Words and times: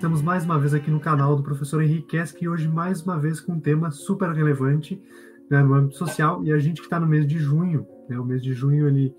Estamos 0.00 0.22
mais 0.22 0.46
uma 0.46 0.58
vez 0.58 0.72
aqui 0.72 0.90
no 0.90 0.98
canal 0.98 1.36
do 1.36 1.42
professor 1.42 1.82
Henrique 1.82 2.16
Kesk 2.16 2.40
e 2.40 2.48
hoje 2.48 2.66
mais 2.66 3.02
uma 3.02 3.18
vez 3.18 3.38
com 3.38 3.52
um 3.52 3.60
tema 3.60 3.90
super 3.90 4.30
relevante 4.30 4.98
né, 5.50 5.62
no 5.62 5.74
âmbito 5.74 5.98
social 5.98 6.42
e 6.42 6.50
a 6.50 6.58
gente 6.58 6.80
que 6.80 6.86
está 6.86 6.98
no 6.98 7.06
mês 7.06 7.26
de 7.26 7.38
junho, 7.38 7.86
né, 8.08 8.18
o 8.18 8.24
mês 8.24 8.42
de 8.42 8.54
junho 8.54 8.88
ele 8.88 9.14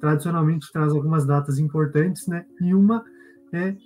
tradicionalmente 0.00 0.72
traz 0.72 0.90
algumas 0.94 1.26
datas 1.26 1.58
importantes, 1.58 2.26
né, 2.28 2.46
e 2.62 2.74
uma 2.74 3.04
é 3.52 3.76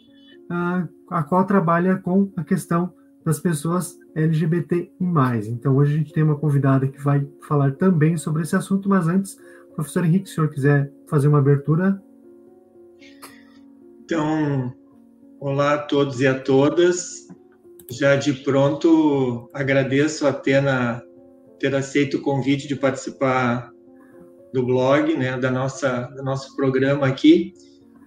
a, 0.49 0.87
a 1.11 1.25
qual 1.25 1.45
trabalha 1.45 1.97
com 1.97 2.31
a 2.37 2.45
questão 2.45 2.95
das 3.25 3.41
pessoas 3.41 3.99
LGBT 4.15 4.93
e 5.01 5.05
mais. 5.05 5.49
Então 5.49 5.75
hoje 5.75 5.95
a 5.95 5.99
gente 5.99 6.13
tem 6.13 6.23
uma 6.23 6.39
convidada 6.39 6.87
que 6.87 7.03
vai 7.03 7.29
falar 7.49 7.73
também 7.73 8.17
sobre 8.17 8.43
esse 8.43 8.55
assunto, 8.55 8.89
mas 8.89 9.09
antes, 9.09 9.37
professor 9.75 10.05
Henrique, 10.05 10.29
se 10.29 10.35
o 10.35 10.37
senhor 10.37 10.51
quiser 10.51 10.93
fazer 11.09 11.27
uma 11.27 11.39
abertura. 11.39 12.01
Então, 14.05 14.73
olá 15.41 15.75
a 15.75 15.79
todos 15.79 16.21
e 16.21 16.27
a 16.27 16.39
todas. 16.39 17.27
Já 17.91 18.17
de 18.17 18.33
pronto 18.33 19.49
agradeço 19.53 20.27
a 20.27 20.31
Atena 20.31 21.03
ter 21.59 21.75
aceito 21.75 22.17
o 22.17 22.23
convite 22.23 22.67
de 22.67 22.77
participar 22.77 23.71
do 24.53 24.65
blog, 24.65 25.15
né, 25.17 25.39
da 25.39 25.51
nossa 25.51 26.03
do 26.17 26.23
nosso 26.23 26.57
programa 26.57 27.07
aqui. 27.07 27.53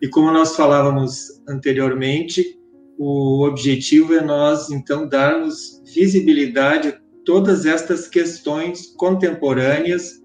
E 0.01 0.07
como 0.07 0.31
nós 0.31 0.55
falávamos 0.55 1.41
anteriormente, 1.47 2.57
o 2.97 3.45
objetivo 3.45 4.13
é 4.13 4.21
nós 4.21 4.69
então 4.69 5.07
darmos 5.07 5.81
visibilidade 5.93 6.89
a 6.89 6.99
todas 7.25 7.65
estas 7.65 8.07
questões 8.07 8.93
contemporâneas 8.97 10.21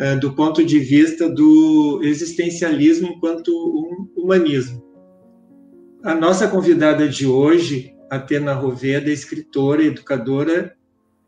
uh, 0.00 0.18
do 0.20 0.34
ponto 0.34 0.64
de 0.64 0.78
vista 0.78 1.28
do 1.28 2.00
existencialismo 2.02 3.08
enquanto 3.08 3.50
um 3.50 4.08
humanismo. 4.16 4.85
A 6.06 6.14
nossa 6.14 6.46
convidada 6.46 7.08
de 7.08 7.26
hoje, 7.26 7.92
Atena 8.08 8.52
Roveda, 8.52 9.10
é 9.10 9.12
escritora, 9.12 9.82
educadora 9.82 10.72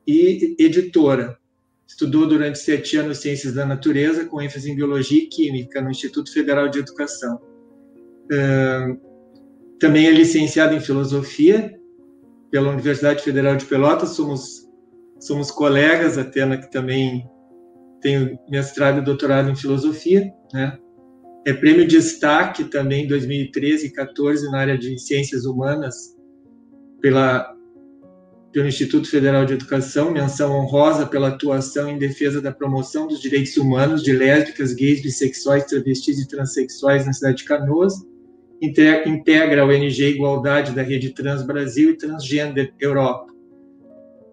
e 0.06 0.54
editora. 0.56 1.36
Estudou 1.84 2.28
durante 2.28 2.60
sete 2.60 2.96
anos 2.96 3.18
Ciências 3.18 3.54
da 3.54 3.66
Natureza, 3.66 4.26
com 4.26 4.40
ênfase 4.40 4.70
em 4.70 4.76
Biologia 4.76 5.20
e 5.20 5.26
Química, 5.26 5.82
no 5.82 5.90
Instituto 5.90 6.32
Federal 6.32 6.68
de 6.68 6.78
Educação. 6.78 7.40
Também 9.80 10.06
é 10.06 10.12
licenciada 10.12 10.72
em 10.76 10.80
Filosofia 10.80 11.76
pela 12.48 12.70
Universidade 12.70 13.24
Federal 13.24 13.56
de 13.56 13.64
Pelotas. 13.64 14.10
Somos, 14.10 14.70
somos 15.18 15.50
colegas, 15.50 16.16
Atena, 16.16 16.56
que 16.56 16.70
também 16.70 17.28
tem 18.00 18.38
mestrado 18.48 18.98
e 18.98 19.04
doutorado 19.04 19.50
em 19.50 19.56
Filosofia. 19.56 20.32
Né? 20.54 20.78
É 21.48 21.52
prêmio 21.54 21.86
de 21.86 21.96
destaque 21.96 22.64
também 22.64 23.04
em 23.04 23.08
2013 23.08 23.86
e 23.86 23.94
2014 23.94 24.50
na 24.50 24.58
área 24.58 24.76
de 24.76 24.98
Ciências 24.98 25.46
Humanas 25.46 26.14
pela, 27.00 27.56
pelo 28.52 28.68
Instituto 28.68 29.08
Federal 29.08 29.46
de 29.46 29.54
Educação, 29.54 30.10
menção 30.10 30.52
honrosa 30.52 31.06
pela 31.06 31.28
atuação 31.28 31.88
em 31.88 31.96
defesa 31.96 32.42
da 32.42 32.52
promoção 32.52 33.06
dos 33.06 33.18
direitos 33.18 33.56
humanos 33.56 34.02
de 34.02 34.12
lésbicas, 34.12 34.74
gays, 34.74 35.00
bissexuais, 35.00 35.64
travestis 35.64 36.18
e 36.18 36.28
transexuais 36.28 37.06
na 37.06 37.14
cidade 37.14 37.38
de 37.38 37.44
Canoas 37.44 37.94
integra 38.60 39.62
a 39.62 39.64
ONG 39.64 40.04
Igualdade 40.04 40.72
da 40.72 40.82
Rede 40.82 41.14
Trans 41.14 41.42
Brasil 41.46 41.92
e 41.92 41.96
Transgender 41.96 42.74
Europa. 42.78 43.32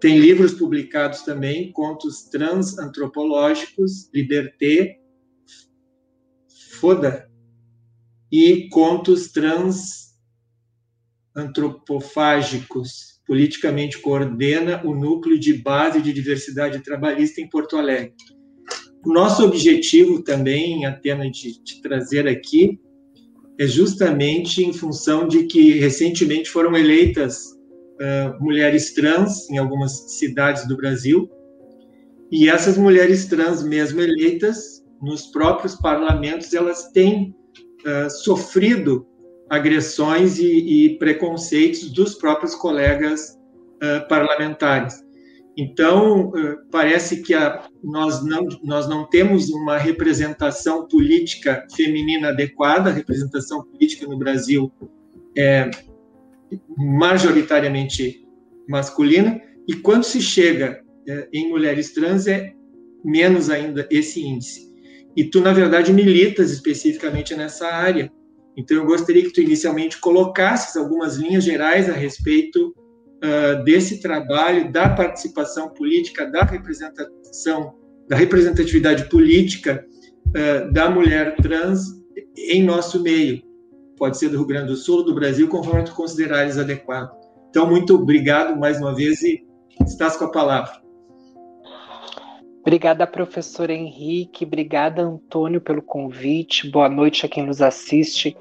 Tem 0.01 0.19
livros 0.19 0.53
publicados 0.53 1.21
também, 1.21 1.71
contos 1.71 2.23
trans 2.23 2.77
antropológicos, 2.77 4.09
Liberté, 4.13 4.99
Foda, 6.79 7.29
e 8.31 8.67
contos 8.69 9.31
trans 9.31 10.13
antropofágicos. 11.35 13.15
Politicamente 13.27 13.99
coordena 13.99 14.85
o 14.85 14.93
núcleo 14.93 15.39
de 15.39 15.53
base 15.53 16.01
de 16.01 16.13
diversidade 16.13 16.83
trabalhista 16.83 17.41
em 17.41 17.49
Porto 17.49 17.75
Alegre. 17.75 18.13
O 19.03 19.11
nosso 19.11 19.43
objetivo 19.43 20.21
também, 20.21 20.85
Atena, 20.85 21.29
de, 21.29 21.63
de 21.63 21.81
trazer 21.81 22.27
aqui, 22.27 22.79
é 23.57 23.65
justamente 23.65 24.63
em 24.63 24.73
função 24.73 25.27
de 25.27 25.43
que 25.43 25.79
recentemente 25.79 26.49
foram 26.49 26.75
eleitas 26.75 27.45
uh, 27.45 28.43
mulheres 28.43 28.93
trans 28.93 29.49
em 29.49 29.57
algumas 29.57 30.17
cidades 30.17 30.67
do 30.67 30.77
Brasil, 30.77 31.29
e 32.31 32.49
essas 32.49 32.77
mulheres 32.77 33.25
trans, 33.27 33.63
mesmo 33.63 34.01
eleitas, 34.01 34.74
nos 35.01 35.27
próprios 35.27 35.75
parlamentos, 35.75 36.53
elas 36.53 36.91
têm 36.91 37.35
uh, 37.85 38.09
sofrido 38.09 39.05
agressões 39.49 40.39
e, 40.39 40.45
e, 40.87 40.97
preconceitos 40.97 41.91
dos 41.91 42.15
próprios 42.15 42.55
colegas 42.55 43.37
uh, 43.75 44.07
parlamentares. 44.07 45.05
Então, 45.57 46.33
eh, 46.35 46.57
parece 46.69 47.21
que 47.21 47.33
a, 47.33 47.65
nós, 47.81 48.23
não, 48.25 48.45
nós 48.61 48.89
não 48.89 49.07
temos 49.07 49.49
uma 49.49 49.77
representação 49.77 50.85
política 50.85 51.65
feminina 51.73 52.29
adequada, 52.29 52.89
a 52.89 52.93
representação 52.93 53.63
política 53.63 54.05
no 54.05 54.17
Brasil 54.17 54.69
é 55.37 55.71
majoritariamente 56.77 58.27
masculina, 58.67 59.41
e 59.67 59.75
quando 59.75 60.03
se 60.03 60.21
chega 60.21 60.83
é, 61.07 61.29
em 61.31 61.49
mulheres 61.49 61.93
trans, 61.93 62.27
é 62.27 62.53
menos 63.03 63.49
ainda 63.49 63.87
esse 63.89 64.21
índice. 64.21 64.64
E 65.15 65.23
tu, 65.23 65.39
na 65.39 65.53
verdade, 65.53 65.93
militas 65.93 66.51
especificamente 66.51 67.35
nessa 67.35 67.67
área. 67.67 68.11
Então, 68.57 68.77
eu 68.77 68.85
gostaria 68.85 69.23
que 69.23 69.31
tu 69.31 69.41
inicialmente 69.41 69.99
colocasses 69.99 70.75
algumas 70.75 71.15
linhas 71.17 71.43
gerais 71.43 71.89
a 71.89 71.93
respeito 71.93 72.69
uh, 72.69 73.63
desse 73.63 74.01
trabalho 74.01 74.71
da 74.71 74.89
participação 74.89 75.69
política, 75.69 76.25
da 76.29 76.43
representação, 76.43 77.75
da 78.07 78.15
representatividade 78.15 79.09
política 79.09 79.85
uh, 80.27 80.71
da 80.71 80.89
mulher 80.89 81.35
trans 81.37 81.81
em 82.37 82.63
nosso 82.63 83.01
meio. 83.01 83.41
Pode 83.97 84.17
ser 84.17 84.29
do 84.29 84.37
Rio 84.37 84.47
Grande 84.47 84.67
do 84.67 84.75
Sul, 84.75 85.03
do 85.03 85.15
Brasil, 85.15 85.47
conforme 85.47 85.83
tu 85.83 85.93
considerares 85.93 86.57
adequado. 86.57 87.11
Então, 87.49 87.69
muito 87.69 87.95
obrigado 87.95 88.57
mais 88.59 88.79
uma 88.79 88.93
vez 88.93 89.21
e 89.21 89.41
estás 89.85 90.17
com 90.17 90.25
a 90.25 90.31
palavra. 90.31 90.84
Obrigada, 92.65 93.05
professor 93.05 93.69
Henrique. 93.69 94.43
Obrigada, 94.43 95.03
Antônio, 95.03 95.61
pelo 95.61 95.83
convite. 95.83 96.67
Boa 96.67 96.89
noite 96.89 97.23
a 97.23 97.29
quem 97.29 97.45
nos 97.45 97.61
assiste 97.61 98.35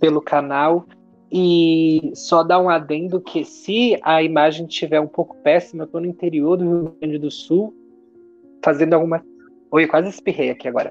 pelo 0.00 0.22
canal. 0.22 0.86
E 1.30 2.10
só 2.14 2.42
dar 2.42 2.58
um 2.58 2.70
adendo 2.70 3.20
que 3.20 3.44
se 3.44 4.00
a 4.02 4.22
imagem 4.22 4.64
estiver 4.66 4.98
um 4.98 5.06
pouco 5.06 5.36
péssima, 5.42 5.82
eu 5.82 5.84
estou 5.84 6.00
no 6.00 6.06
interior 6.06 6.56
do 6.56 6.64
Rio 6.64 6.96
Grande 6.98 7.18
do 7.18 7.30
Sul, 7.30 7.74
fazendo 8.64 8.94
alguma. 8.94 9.22
Oi, 9.70 9.86
quase 9.86 10.08
espirrei 10.08 10.48
aqui 10.48 10.66
agora. 10.66 10.90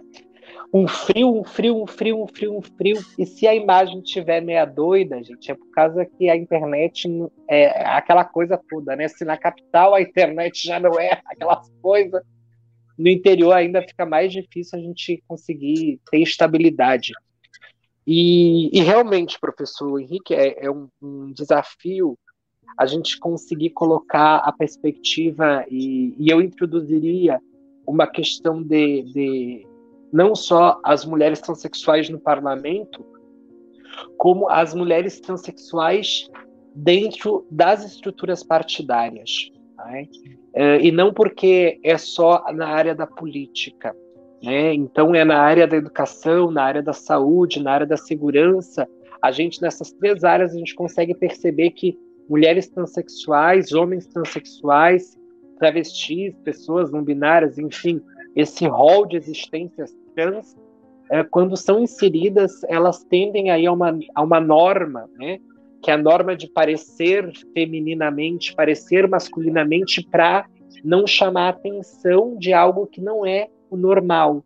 Um 0.72 0.88
frio, 0.88 1.40
um 1.40 1.44
frio, 1.44 1.82
um 1.82 1.88
frio, 1.88 2.22
um 2.22 2.28
frio, 2.28 2.56
um 2.56 2.62
frio. 2.62 3.00
E 3.18 3.26
se 3.26 3.48
a 3.48 3.56
imagem 3.56 3.98
estiver 3.98 4.42
meia 4.42 4.64
doida, 4.64 5.24
gente, 5.24 5.50
é 5.50 5.56
por 5.56 5.72
causa 5.72 6.06
que 6.06 6.30
a 6.30 6.36
internet 6.36 7.08
é 7.50 7.84
aquela 7.84 8.24
coisa 8.24 8.62
toda, 8.70 8.96
né? 8.96 9.08
Se 9.08 9.26
na 9.26 9.38
capital 9.38 9.96
a 9.96 10.02
internet 10.02 10.68
já 10.68 10.80
não 10.80 11.00
é 11.00 11.20
aquelas 11.26 11.68
coisas, 11.82 12.22
no 12.98 13.10
interior 13.10 13.54
ainda 13.54 13.82
fica 13.82 14.06
mais 14.06 14.32
difícil 14.32 14.80
a 14.80 14.82
gente 14.82 15.24
conseguir 15.28 16.00
ter 16.10 16.20
estabilidade. 16.20 17.14
E, 18.08 18.70
e 18.78 18.82
realmente, 18.82 19.40
professor 19.40 20.00
Henrique, 20.00 20.34
é, 20.34 20.66
é 20.66 20.72
um, 20.72 20.88
um, 21.02 21.32
desafio 21.34 22.18
a 22.78 22.86
gente 22.86 23.18
conseguir 23.20 23.72
colocar 23.72 24.38
a 24.38 24.52
perspectiva, 24.52 25.66
e, 25.70 26.14
e 26.18 26.30
eu 26.30 26.42
introduziria 26.42 27.40
uma 27.88 28.06
questão 28.06 28.62
de, 28.62 29.04
de 29.04 29.68
não 30.12 30.36
só 30.36 30.80
as 30.84 31.06
mulheres 31.06 31.40
transexuais 31.40 32.10
no 32.10 32.20
parlamento, 32.20 33.06
como 34.18 34.50
as 34.50 34.74
mulheres 34.74 35.20
transexuais 35.20 36.30
dentro 36.74 37.48
das 37.50 37.86
estruturas 37.86 38.44
partidárias. 38.44 39.52
Né? 39.86 40.08
E 40.82 40.92
não 40.92 41.14
porque 41.14 41.80
é 41.84 41.98
só 41.98 42.44
na 42.54 42.68
área 42.68 42.96
da 42.96 43.06
política, 43.06 43.96
né? 44.42 44.74
Então, 44.74 45.14
é 45.16 45.26
na 45.26 45.40
área 45.40 45.68
da 45.68 45.76
educação, 45.76 46.52
na 46.52 46.64
área 46.64 46.84
da 46.84 46.94
saúde, 46.94 47.62
na 47.62 47.72
área 47.72 47.88
da 47.88 47.98
segurança. 47.98 48.88
A 49.22 49.32
gente, 49.32 49.62
nessas 49.62 49.92
três 49.94 50.24
áreas, 50.24 50.54
a 50.54 50.58
gente 50.58 50.76
consegue 50.76 51.16
perceber 51.16 51.72
que 51.72 51.98
mulheres 52.30 52.70
transexuais, 52.70 53.74
homens 53.74 54.08
transexuais, 54.08 55.18
travestis, 55.58 56.36
pessoas 56.44 56.92
não 56.92 57.04
binárias, 57.04 57.58
enfim, 57.58 58.02
esse 58.36 58.68
rol 58.68 59.06
de 59.06 59.18
existências 59.18 59.96
trans, 60.16 60.56
é, 61.10 61.24
quando 61.24 61.56
são 61.56 61.80
inseridas, 61.80 62.64
elas 62.68 63.04
tendem 63.04 63.52
aí 63.52 63.66
a 63.66 63.72
uma, 63.72 63.98
a 64.14 64.24
uma 64.24 64.40
norma, 64.40 65.10
né? 65.18 65.40
Que 65.86 65.92
é 65.92 65.94
a 65.94 65.98
norma 65.98 66.36
de 66.36 66.48
parecer 66.48 67.32
femininamente, 67.54 68.56
parecer 68.56 69.08
masculinamente, 69.08 70.02
para 70.02 70.48
não 70.84 71.06
chamar 71.06 71.50
atenção 71.50 72.36
de 72.40 72.52
algo 72.52 72.88
que 72.88 73.00
não 73.00 73.24
é 73.24 73.50
o 73.70 73.78
normal. 73.78 74.44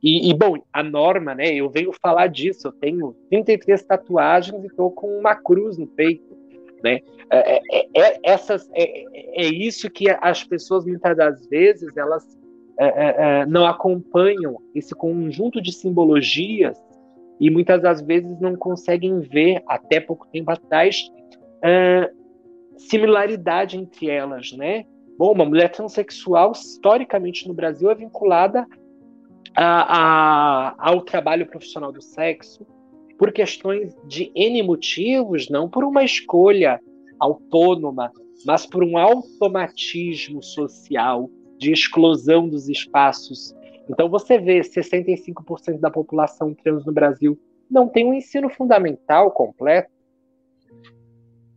E, 0.00 0.30
e, 0.30 0.32
bom, 0.32 0.62
a 0.72 0.80
norma, 0.80 1.34
né? 1.34 1.52
Eu 1.52 1.68
venho 1.68 1.92
falar 2.00 2.28
disso. 2.28 2.68
Eu 2.68 2.72
tenho 2.72 3.16
33 3.28 3.82
tatuagens 3.82 4.62
e 4.62 4.68
estou 4.68 4.92
com 4.92 5.18
uma 5.18 5.34
cruz 5.34 5.76
no 5.76 5.88
peito. 5.88 6.38
Né? 6.84 7.00
É, 7.32 7.56
é, 7.56 7.88
é 7.96 8.20
essas, 8.22 8.70
é, 8.72 9.04
é, 9.42 9.48
isso 9.48 9.90
que 9.90 10.08
as 10.08 10.44
pessoas 10.44 10.86
muitas 10.86 11.16
das 11.16 11.48
vezes 11.48 11.96
elas 11.96 12.24
é, 12.78 13.44
não 13.44 13.66
acompanham 13.66 14.56
esse 14.72 14.94
conjunto 14.94 15.60
de 15.60 15.72
simbologias 15.72 16.78
e 17.40 17.50
muitas 17.50 17.80
das 17.80 18.02
vezes 18.02 18.38
não 18.40 18.54
conseguem 18.54 19.18
ver 19.20 19.62
até 19.66 19.98
pouco 19.98 20.26
tempo 20.30 20.50
atrás 20.50 21.10
similaridade 22.76 23.76
entre 23.76 24.08
elas, 24.08 24.52
né? 24.52 24.84
Bom, 25.18 25.32
uma 25.32 25.44
mulher 25.44 25.70
transexual 25.70 26.52
historicamente 26.52 27.46
no 27.46 27.52
Brasil 27.52 27.90
é 27.90 27.94
vinculada 27.94 28.66
a, 29.54 29.98
a, 29.98 30.74
ao 30.78 31.02
trabalho 31.02 31.46
profissional 31.46 31.92
do 31.92 32.00
sexo 32.00 32.66
por 33.18 33.32
questões 33.32 33.94
de 34.06 34.32
N 34.34 34.62
motivos, 34.62 35.50
não 35.50 35.68
por 35.68 35.84
uma 35.84 36.02
escolha 36.02 36.80
autônoma, 37.18 38.10
mas 38.46 38.64
por 38.64 38.82
um 38.82 38.96
automatismo 38.96 40.42
social 40.42 41.28
de 41.58 41.70
exclusão 41.70 42.48
dos 42.48 42.66
espaços. 42.70 43.54
Então 43.90 44.08
você 44.08 44.38
vê 44.38 44.60
65% 44.60 45.80
da 45.80 45.90
população 45.90 46.54
trans 46.54 46.86
no 46.86 46.92
Brasil 46.92 47.38
não 47.68 47.88
tem 47.88 48.06
um 48.06 48.14
ensino 48.14 48.48
fundamental 48.48 49.32
completo. 49.32 49.90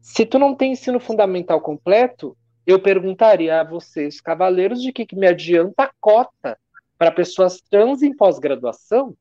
Se 0.01 0.25
tu 0.25 0.39
não 0.39 0.55
tem 0.55 0.71
ensino 0.71 0.99
fundamental 0.99 1.61
completo, 1.61 2.35
eu 2.65 2.79
perguntaria 2.79 3.61
a 3.61 3.63
vocês, 3.63 4.19
cavaleiros, 4.19 4.81
de 4.81 4.91
que, 4.91 5.05
que 5.05 5.15
me 5.15 5.27
adianta 5.27 5.83
a 5.83 5.91
cota 5.99 6.57
para 6.97 7.11
pessoas 7.11 7.61
trans 7.61 8.01
em 8.01 8.15
pós-graduação? 8.15 9.15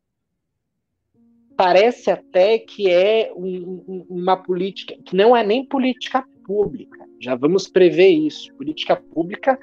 Parece 1.55 2.11
até 2.11 2.59
que 2.59 2.91
é 2.91 3.31
um, 3.37 3.85
um, 3.87 4.07
uma 4.09 4.37
política 4.37 4.97
que 5.05 5.15
não 5.15 5.37
é 5.37 5.45
nem 5.45 5.67
política 5.67 6.25
pública. 6.45 6.99
Já 7.21 7.35
vamos 7.35 7.69
prever 7.69 8.09
isso. 8.09 8.53
Política 8.55 8.97
pública 8.97 9.59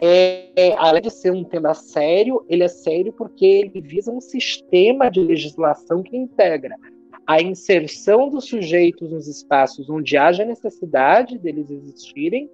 é, 0.00 0.50
é, 0.56 0.74
além 0.78 1.02
de 1.02 1.10
ser 1.10 1.30
um 1.30 1.44
tema 1.44 1.74
sério, 1.74 2.44
ele 2.48 2.62
é 2.64 2.68
sério 2.68 3.12
porque 3.12 3.44
ele 3.44 3.80
visa 3.80 4.10
um 4.10 4.20
sistema 4.20 5.10
de 5.10 5.20
legislação 5.20 6.02
que 6.02 6.16
integra 6.16 6.76
a 7.26 7.40
inserção 7.40 8.28
dos 8.28 8.46
sujeitos 8.46 9.10
nos 9.10 9.28
espaços 9.28 9.88
onde 9.88 10.16
haja 10.16 10.44
necessidade 10.44 11.38
deles 11.38 11.70
existirem 11.70 12.50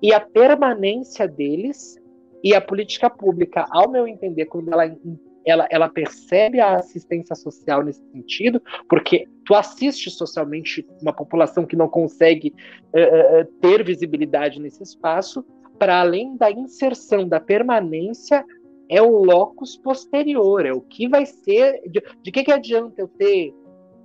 e 0.00 0.14
a 0.14 0.20
permanência 0.20 1.26
deles 1.26 1.98
e 2.42 2.54
a 2.54 2.60
política 2.60 3.10
pública, 3.10 3.66
ao 3.70 3.90
meu 3.90 4.06
entender, 4.06 4.46
quando 4.46 4.72
ela, 4.72 4.96
ela, 5.44 5.66
ela 5.70 5.88
percebe 5.88 6.60
a 6.60 6.76
assistência 6.76 7.34
social 7.34 7.82
nesse 7.82 8.02
sentido, 8.12 8.62
porque 8.88 9.26
tu 9.44 9.54
assiste 9.54 10.08
socialmente 10.10 10.86
uma 11.02 11.12
população 11.12 11.66
que 11.66 11.76
não 11.76 11.88
consegue 11.88 12.54
uh, 12.94 13.44
ter 13.60 13.84
visibilidade 13.84 14.60
nesse 14.60 14.82
espaço, 14.82 15.44
para 15.78 16.00
além 16.00 16.36
da 16.36 16.50
inserção, 16.50 17.28
da 17.28 17.40
permanência, 17.40 18.44
é 18.88 19.02
o 19.02 19.22
locus 19.22 19.76
posterior, 19.76 20.64
é 20.64 20.72
o 20.72 20.80
que 20.80 21.08
vai 21.08 21.26
ser. 21.26 21.82
De, 21.88 22.02
de 22.22 22.32
que, 22.32 22.42
que 22.42 22.52
adianta 22.52 23.00
eu 23.00 23.08
ter 23.08 23.54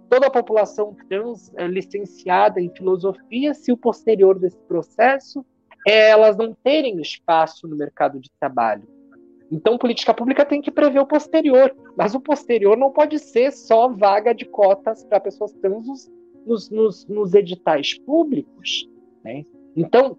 toda 0.09 0.27
a 0.27 0.31
população 0.31 0.95
trans 1.09 1.51
é, 1.55 1.65
licenciada 1.67 2.61
em 2.61 2.69
filosofia 2.69 3.53
se 3.53 3.71
o 3.71 3.77
posterior 3.77 4.37
desse 4.37 4.59
processo 4.67 5.45
é 5.87 6.09
elas 6.09 6.37
não 6.37 6.53
terem 6.63 7.01
espaço 7.01 7.67
no 7.67 7.75
mercado 7.75 8.19
de 8.19 8.29
trabalho. 8.39 8.87
Então, 9.51 9.77
política 9.77 10.13
pública 10.13 10.45
tem 10.45 10.61
que 10.61 10.71
prever 10.71 10.99
o 10.99 11.05
posterior, 11.05 11.75
mas 11.95 12.15
o 12.15 12.19
posterior 12.19 12.77
não 12.77 12.91
pode 12.91 13.19
ser 13.19 13.51
só 13.51 13.87
vaga 13.87 14.33
de 14.33 14.45
cotas 14.45 15.03
para 15.03 15.19
pessoas 15.19 15.53
trans 15.53 16.09
nos, 16.45 16.69
nos, 16.69 17.05
nos 17.07 17.33
editais 17.33 17.97
públicos. 17.99 18.89
Né? 19.23 19.45
Então, 19.75 20.17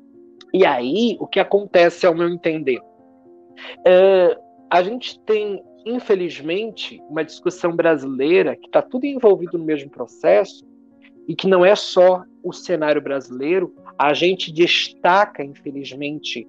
e 0.55 0.65
aí, 0.65 1.17
o 1.19 1.27
que 1.27 1.41
acontece, 1.41 2.07
ao 2.07 2.15
meu 2.15 2.29
entender? 2.29 2.81
A 4.71 4.83
gente 4.85 5.19
tem, 5.25 5.61
infelizmente, 5.85 7.03
uma 7.11 7.25
discussão 7.25 7.75
brasileira 7.75 8.55
que 8.55 8.67
está 8.67 8.81
tudo 8.81 9.05
envolvido 9.05 9.59
no 9.59 9.65
mesmo 9.65 9.91
processo 9.91 10.65
e 11.27 11.35
que 11.35 11.49
não 11.49 11.65
é 11.65 11.75
só 11.75 12.23
o 12.41 12.53
cenário 12.53 13.03
brasileiro, 13.03 13.75
a 13.99 14.15
gente 14.15 14.53
destaca, 14.53 15.43
infelizmente, 15.43 16.47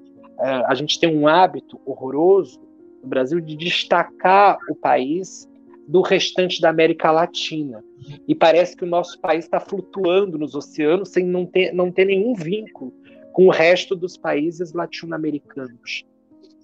a 0.68 0.75
gente 0.75 1.00
tem 1.00 1.18
um 1.18 1.28
hábito 1.28 1.81
horroroso 1.84 2.62
no 3.02 3.10
Brasil 3.10 3.42
de 3.42 3.56
destacar 3.56 4.60
o 4.69 4.75
país 4.75 5.50
do 5.88 6.02
restante 6.02 6.62
da 6.62 6.69
América 6.69 7.10
Latina. 7.10 7.84
E 8.28 8.36
parece 8.36 8.75
que 8.75 8.84
o 8.84 8.88
nosso 8.88 9.19
país 9.19 9.46
está 9.46 9.60
flutuando 9.60 10.38
nos 10.38 10.54
oceanos 10.54 11.10
sem 11.10 11.25
não 11.25 11.44
ter, 11.46 11.74
não 11.74 11.92
ter 11.92 12.06
nenhum 12.06 12.36
vínculo 12.36 12.94
com 13.35 13.47
o 13.47 13.51
resto 13.51 13.97
dos 13.97 14.15
países 14.15 14.71
latino-americanos. 14.71 16.05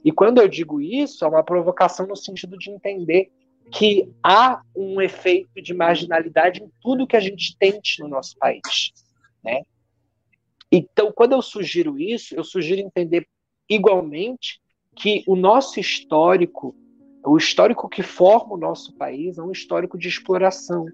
E 0.06 0.09
quando 0.09 0.39
eu 0.39 0.47
digo 0.47 0.79
isso, 0.79 1.25
é 1.25 1.27
uma 1.27 1.44
provocação 1.44 2.07
no 2.07 2.15
sentido 2.15 2.57
de 2.57 2.71
entender 2.71 3.29
que 3.73 4.09
há 4.23 4.62
um 4.73 5.01
efeito 5.01 5.62
de 5.62 5.73
marginalidade 5.73 6.63
em 6.63 6.71
tudo 6.81 7.06
que 7.06 7.18
a 7.18 7.19
gente 7.19 7.57
tente 7.59 8.01
no 8.01 8.07
nosso 8.07 8.38
país. 8.38 8.94
Né? 9.44 9.63
Então, 10.71 11.12
quando 11.13 11.33
eu 11.33 11.41
sugiro 11.41 12.00
isso, 12.00 12.33
eu 12.33 12.44
sugiro 12.45 12.79
entender 12.79 13.27
igualmente 13.69 14.62
que 14.95 15.25
o 15.27 15.35
nosso 15.35 15.77
histórico, 15.77 16.73
o 17.25 17.35
histórico 17.35 17.89
que 17.89 18.01
forma 18.01 18.53
o 18.53 18.57
nosso 18.57 18.95
país, 18.95 19.38
é 19.38 19.44
um 19.44 19.51
histórico 19.51 19.97
de 19.97 20.07
exploração. 20.07 20.85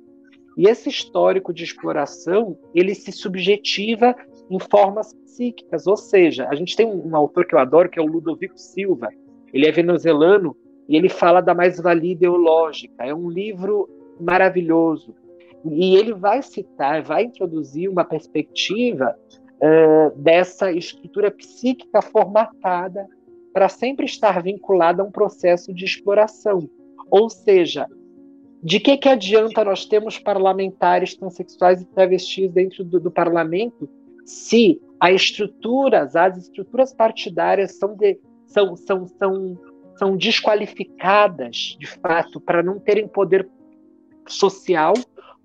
E 0.57 0.67
esse 0.67 0.89
histórico 0.89 1.53
de 1.53 1.63
exploração, 1.63 2.57
ele 2.73 2.95
se 2.95 3.11
subjetiva 3.11 4.15
em 4.49 4.59
formas 4.59 5.13
psíquicas, 5.13 5.87
ou 5.87 5.97
seja, 5.97 6.47
a 6.49 6.55
gente 6.55 6.75
tem 6.75 6.85
um, 6.85 7.15
autor 7.15 7.45
que 7.45 7.53
eu 7.53 7.59
adoro, 7.59 7.89
que 7.89 7.99
é 7.99 8.01
o 8.01 8.05
Ludovico 8.05 8.57
Silva, 8.57 9.09
ele 9.53 9.67
é 9.67 9.71
venezuelano, 9.71 10.55
e 10.87 10.95
ele 10.95 11.09
fala 11.09 11.41
da 11.41 11.53
mais-valia 11.53 12.13
ideológica. 12.13 13.05
É 13.05 13.13
um 13.13 13.29
livro 13.29 13.89
maravilhoso. 14.19 15.13
E 15.65 15.95
ele 15.95 16.13
vai 16.13 16.41
citar, 16.41 17.01
vai 17.03 17.23
introduzir 17.23 17.89
uma 17.89 18.05
perspectiva 18.05 19.15
uh, 19.55 20.17
dessa 20.17 20.71
estrutura 20.71 21.29
psíquica 21.29 22.01
formatada 22.01 23.05
para 23.51 23.67
sempre 23.67 24.05
estar 24.05 24.41
vinculada 24.41 25.01
a 25.01 25.05
um 25.05 25.11
processo 25.11 25.73
de 25.73 25.83
exploração. 25.83 26.69
Ou 27.09 27.29
seja, 27.29 27.87
de 28.63 28.79
que, 28.79 28.97
que 28.97 29.09
adianta 29.09 29.63
nós 29.63 29.85
termos 29.85 30.17
parlamentares 30.19 31.15
transexuais 31.15 31.81
e 31.81 31.85
travestis 31.85 32.51
dentro 32.51 32.83
do, 32.83 32.99
do 32.99 33.11
parlamento 33.11 33.89
se 34.27 34.81
as 34.99 35.13
estruturas, 35.13 36.15
as 36.15 36.37
estruturas 36.37 36.93
partidárias 36.93 37.77
são, 37.77 37.95
de, 37.95 38.19
são, 38.45 38.75
são, 38.75 39.07
são, 39.07 39.57
são 39.97 40.17
desqualificadas, 40.17 41.77
de 41.79 41.87
fato, 41.87 42.41
para 42.41 42.61
não 42.61 42.77
terem 42.77 43.07
poder 43.07 43.49
social, 44.27 44.93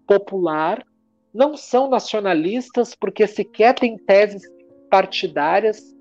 popular 0.07 0.85
não 1.33 1.57
são 1.57 1.89
nacionalistas 1.89 2.95
porque 2.95 3.27
sequer 3.27 3.75
têm 3.75 3.97
teses 3.97 4.43
partidárias. 4.91 5.97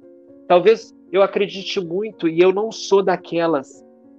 Talvez 0.47 0.93
eu 1.11 1.21
acredite 1.21 1.79
muito, 1.79 2.27
e 2.27 2.39
eu 2.39 2.51
não 2.51 2.71
sou 2.71 3.01
daquelas 3.01 3.69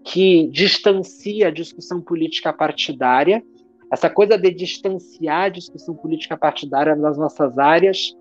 que 0.04 0.49
distancia 0.49 1.49
a 1.49 1.50
discussão 1.50 2.00
política 2.00 2.52
partidária. 2.52 3.42
Essa 3.90 4.09
coisa 4.09 4.38
de 4.38 4.50
distanciar 4.50 5.45
a 5.45 5.49
discussão 5.50 5.95
política 5.95 6.37
partidária 6.37 6.97
das 6.97 7.19
nossas 7.19 7.59
áreas 7.59 8.16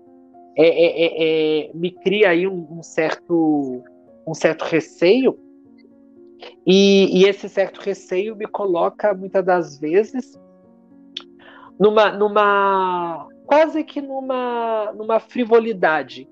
é, 0.56 0.66
é, 0.66 1.06
é, 1.06 1.68
é 1.68 1.70
me 1.74 1.90
cria 1.90 2.30
aí 2.30 2.46
um, 2.46 2.66
um, 2.70 2.82
certo, 2.82 3.82
um 4.26 4.34
certo 4.34 4.62
receio. 4.62 5.38
E, 6.66 7.20
e 7.20 7.24
esse 7.28 7.48
certo 7.48 7.80
receio 7.80 8.36
me 8.36 8.46
coloca, 8.46 9.14
muitas 9.14 9.44
das 9.44 9.78
vezes, 9.78 10.38
numa, 11.78 12.12
numa 12.12 13.28
quase 13.46 13.84
que 13.84 14.00
numa, 14.00 14.92
numa 14.92 15.20
frivolidade 15.20 16.28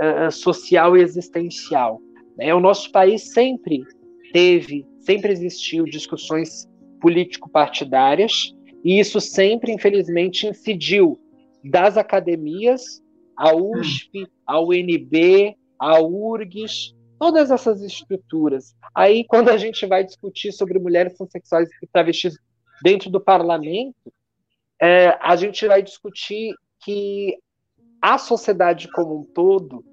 uh, 0.00 0.30
social 0.30 0.96
e 0.96 1.02
existencial. 1.02 2.00
Né? 2.36 2.54
O 2.54 2.60
nosso 2.60 2.90
país 2.90 3.32
sempre 3.32 3.84
teve, 4.32 4.86
sempre 5.00 5.32
existiu 5.32 5.84
discussões 5.84 6.68
político-partidárias, 7.00 8.54
e 8.84 8.98
isso 8.98 9.20
sempre, 9.20 9.72
infelizmente, 9.72 10.46
incidiu 10.46 11.18
das 11.64 11.96
academias, 11.96 13.02
a 13.36 13.54
USP, 13.54 14.26
a 14.46 14.60
UNB, 14.60 15.56
a 15.78 16.00
URGS, 16.00 16.94
todas 17.18 17.50
essas 17.50 17.82
estruturas. 17.82 18.74
Aí, 18.94 19.24
quando 19.24 19.48
a 19.48 19.56
gente 19.56 19.86
vai 19.86 20.04
discutir 20.04 20.52
sobre 20.52 20.78
mulheres 20.78 21.14
transexuais 21.14 21.68
e 21.82 21.86
travestis 21.86 22.36
dentro 22.82 23.10
do 23.10 23.20
parlamento, 23.20 24.12
é, 24.80 25.16
a 25.20 25.36
gente 25.36 25.66
vai 25.66 25.82
discutir 25.82 26.54
que 26.84 27.36
a 28.00 28.18
sociedade 28.18 28.90
como 28.90 29.20
um 29.20 29.24
todo 29.24 29.84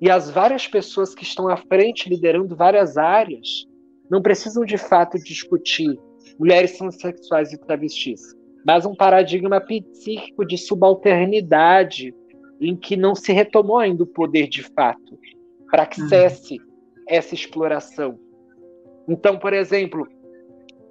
e 0.00 0.10
as 0.10 0.30
várias 0.30 0.68
pessoas 0.68 1.14
que 1.14 1.24
estão 1.24 1.48
à 1.48 1.56
frente 1.56 2.08
liderando 2.08 2.54
várias 2.54 2.98
áreas 2.98 3.66
não 4.10 4.20
precisam 4.20 4.64
de 4.64 4.76
fato 4.76 5.18
discutir 5.18 5.98
mulheres 6.38 6.76
transexuais 6.76 7.52
e 7.52 7.58
travestis, 7.58 8.20
mas 8.66 8.84
um 8.84 8.94
paradigma 8.94 9.60
psíquico 9.60 10.44
de 10.44 10.58
subalternidade 10.58 12.14
em 12.60 12.76
que 12.76 12.96
não 12.96 13.14
se 13.14 13.32
retomou 13.32 13.78
ainda 13.78 14.02
o 14.02 14.06
poder 14.06 14.48
de 14.48 14.62
fato 14.62 15.18
para 15.70 15.86
que 15.86 16.00
uhum. 16.00 16.08
cesse 16.08 16.60
essa 17.08 17.34
exploração. 17.34 18.18
Então, 19.08 19.38
por 19.38 19.52
exemplo, 19.52 20.06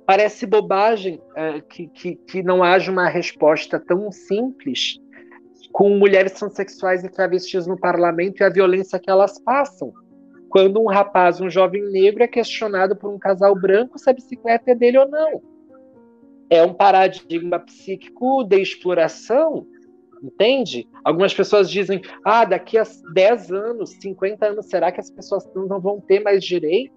parece 0.06 0.46
bobagem 0.46 1.22
é, 1.36 1.62
que, 1.62 1.88
que, 1.88 2.16
que 2.16 2.44
não 2.44 2.64
haja 2.64 2.92
uma 2.92 3.10
resposta 3.10 3.80
tão 3.80 4.12
simples 4.12 5.00
com 5.72 5.90
mulheres 5.90 6.34
transexuais 6.34 7.04
e 7.04 7.10
travestis 7.10 7.68
no 7.68 7.78
parlamento 7.78 8.40
e 8.40 8.44
a 8.44 8.50
violência 8.50 9.00
que 9.00 9.10
elas 9.10 9.40
passam. 9.40 9.92
Quando 10.50 10.80
um 10.80 10.88
rapaz, 10.88 11.42
um 11.42 11.50
jovem 11.50 11.84
negro, 11.92 12.24
é 12.24 12.28
questionado 12.28 12.96
por 12.96 13.14
um 13.14 13.20
casal 13.20 13.54
branco 13.60 14.00
se 14.00 14.10
a 14.10 14.14
bicicleta 14.14 14.72
é 14.72 14.76
dele 14.76 15.00
ou 15.00 15.10
não. 15.10 15.42
É 16.50 16.64
um 16.64 16.74
paradigma 16.74 17.60
psíquico 17.60 18.44
de 18.46 18.62
exploração, 18.62 19.68
entende? 20.26 20.88
Algumas 21.04 21.34
pessoas 21.34 21.70
dizem: 21.70 22.02
ah, 22.24 22.46
daqui 22.46 22.78
a 22.78 22.84
10 23.14 23.52
anos, 23.52 23.92
50 24.02 24.46
anos, 24.46 24.66
será 24.68 24.92
que 24.92 25.00
as 25.00 25.10
pessoas 25.10 25.48
não 25.56 25.80
vão 25.80 26.00
ter 26.02 26.22
mais 26.22 26.44
direito? 26.44 26.94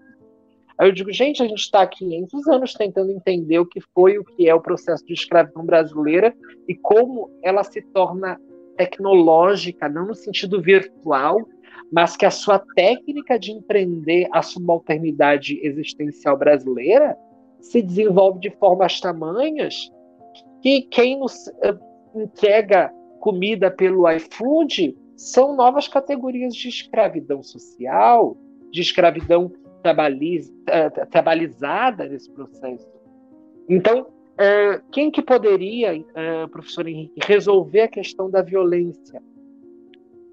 Aí 0.79 0.89
eu 0.89 0.93
digo, 0.93 1.13
gente, 1.13 1.43
a 1.43 1.47
gente 1.47 1.59
está 1.59 1.83
há 1.83 1.87
500 1.87 2.47
anos 2.47 2.73
tentando 2.73 3.11
entender 3.11 3.59
o 3.59 3.67
que 3.67 3.81
foi, 3.93 4.17
o 4.17 4.25
que 4.25 4.49
é 4.49 4.55
o 4.55 4.61
processo 4.61 5.05
de 5.05 5.13
escravidão 5.13 5.67
brasileira 5.67 6.33
e 6.69 6.75
como 6.77 7.31
ela 7.43 7.65
se 7.65 7.83
torna 7.83 8.41
tecnológica, 8.77 9.89
não 9.89 10.07
no 10.07 10.15
sentido 10.15 10.63
virtual, 10.63 11.45
mas 11.91 12.17
que 12.17 12.25
a 12.25 12.31
sua 12.31 12.63
técnica 12.77 13.37
de 13.37 13.51
empreender 13.51 14.29
a 14.33 14.41
subalternidade 14.41 15.59
existencial 15.65 16.37
brasileira 16.37 17.17
se 17.61 17.83
desenvolve 17.83 18.39
de 18.39 18.51
formas 18.51 19.01
tamanhas 19.01 19.91
que 20.63 20.83
quem 20.83 21.19
nos 21.19 21.49
eh, 21.63 21.77
entrega 22.15 22.93
comida 23.19 23.71
pelo 23.71 24.11
iFood 24.11 24.97
são 25.17 25.55
novas 25.55 25.89
categorias 25.89 26.55
de 26.55 26.69
escravidão 26.69 27.43
social, 27.43 28.37
de 28.71 28.81
escravidão 28.81 29.53
trabalhiz, 29.83 30.49
uh, 30.49 31.07
trabalhizada 31.11 32.07
nesse 32.07 32.31
processo. 32.31 32.87
Então, 33.69 34.03
uh, 34.03 34.83
quem 34.93 35.11
que 35.11 35.23
poderia, 35.23 35.99
uh, 35.99 36.49
professor 36.51 36.87
Henrique, 36.87 37.21
resolver 37.25 37.83
a 37.83 37.89
questão 37.89 38.31
da 38.31 38.43
violência 38.43 39.23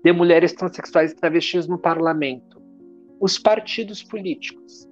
de 0.04 0.12
mulheres 0.12 0.54
transexuais 0.54 1.12
e 1.12 1.16
travestis 1.16 1.68
no 1.68 1.78
parlamento? 1.78 2.62
Os 3.20 3.40
partidos 3.40 4.04
políticos. 4.04 4.88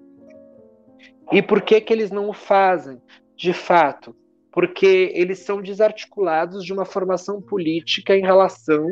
E 1.31 1.41
por 1.41 1.62
que 1.62 1.79
que 1.81 1.93
eles 1.93 2.09
não 2.12 2.29
o 2.29 2.33
fazem? 2.33 3.01
De 3.35 3.53
fato, 3.53 4.15
porque 4.53 5.12
eles 5.15 5.39
são 5.39 5.62
desarticulados 5.62 6.63
de 6.63 6.72
uma 6.72 6.86
formação 6.86 7.41
política 7.41 8.15
em 8.15 8.22
relação 8.22 8.88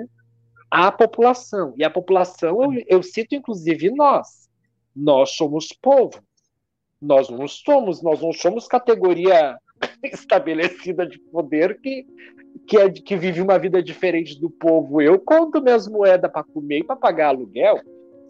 à 0.71 0.91
população. 0.91 1.75
E 1.77 1.83
a 1.83 1.89
população, 1.89 2.63
eu, 2.63 2.83
eu 2.87 3.03
cito 3.03 3.35
inclusive 3.35 3.91
nós, 3.91 4.49
nós 4.95 5.29
somos 5.31 5.67
povo. 5.71 6.19
Nós 6.99 7.29
não 7.29 7.47
somos, 7.47 8.01
nós 8.01 8.19
não 8.21 8.33
somos 8.33 8.67
categoria 8.67 9.55
estabelecida 10.03 11.05
de 11.05 11.19
poder 11.19 11.79
que, 11.79 12.07
que, 12.67 12.77
é, 12.77 12.89
que 12.89 13.15
vive 13.15 13.39
uma 13.39 13.59
vida 13.59 13.83
diferente 13.83 14.39
do 14.39 14.49
povo. 14.49 14.99
Eu 14.99 15.19
conto 15.19 15.61
minhas 15.61 15.87
moedas 15.87 16.31
para 16.31 16.43
comer 16.43 16.79
e 16.79 16.83
para 16.83 16.95
pagar 16.95 17.27
aluguel. 17.27 17.79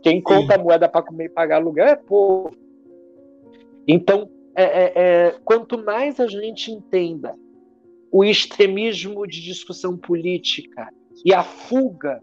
Quem 0.04 0.18
Sim. 0.18 0.24
conta 0.24 0.56
a 0.56 0.58
moeda 0.58 0.90
para 0.90 1.02
comer 1.02 1.26
e 1.26 1.30
pagar 1.30 1.58
aluguel 1.58 1.88
é 1.88 1.96
povo. 1.96 2.52
Então, 3.88 4.30
é, 4.56 4.64
é, 4.64 4.94
é, 4.96 5.36
quanto 5.44 5.78
mais 5.84 6.20
a 6.20 6.28
gente 6.28 6.72
entenda 6.72 7.34
o 8.12 8.24
extremismo 8.24 9.26
de 9.26 9.42
discussão 9.42 9.98
política 9.98 10.90
e 11.26 11.34
a 11.34 11.44
fuga 11.44 12.20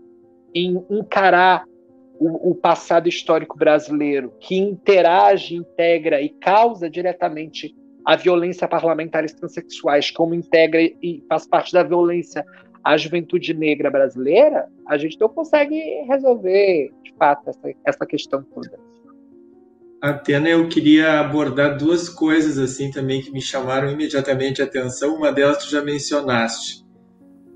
em 0.55 0.85
encarar 0.91 1.65
o, 2.19 2.51
o, 2.51 2.55
passado 2.55 3.09
histórico 3.09 3.57
brasileiro, 3.57 4.33
que 4.41 4.57
interage, 4.57 5.55
integra 5.55 6.21
e 6.21 6.29
causa 6.29 6.91
diretamente 6.91 7.75
a 8.05 8.17
violência 8.17 8.67
parlamentar 8.67 9.25
e 9.25 9.35
transexuais, 9.35 10.11
como 10.11 10.35
integra 10.35 10.81
e 10.81 11.23
faz 11.29 11.47
parte 11.47 11.73
da 11.73 11.83
violência 11.83 12.45
a 12.83 12.97
juventude 12.97 13.53
negra 13.55 13.91
brasileira, 13.91 14.67
a 14.87 14.97
gente 14.97 15.19
não 15.21 15.29
consegue 15.29 15.79
resolver, 16.09 16.91
de 17.03 17.13
fato, 17.15 17.51
essa, 17.51 17.75
essa 17.85 18.07
questão 18.07 18.43
toda. 18.43 18.88
Atena, 20.01 20.49
eu 20.49 20.69
queria 20.69 21.19
abordar 21.21 21.77
duas 21.77 22.09
coisas 22.09 22.57
assim 22.59 22.91
também 22.91 23.21
que 23.21 23.33
me 23.33 23.41
chamaram 23.41 23.91
imediatamente 23.91 24.63
a 24.63 24.65
atenção. 24.65 25.17
Uma 25.17 25.33
delas 25.33 25.65
tu 25.65 25.71
já 25.71 25.83
mencionaste, 25.83 26.85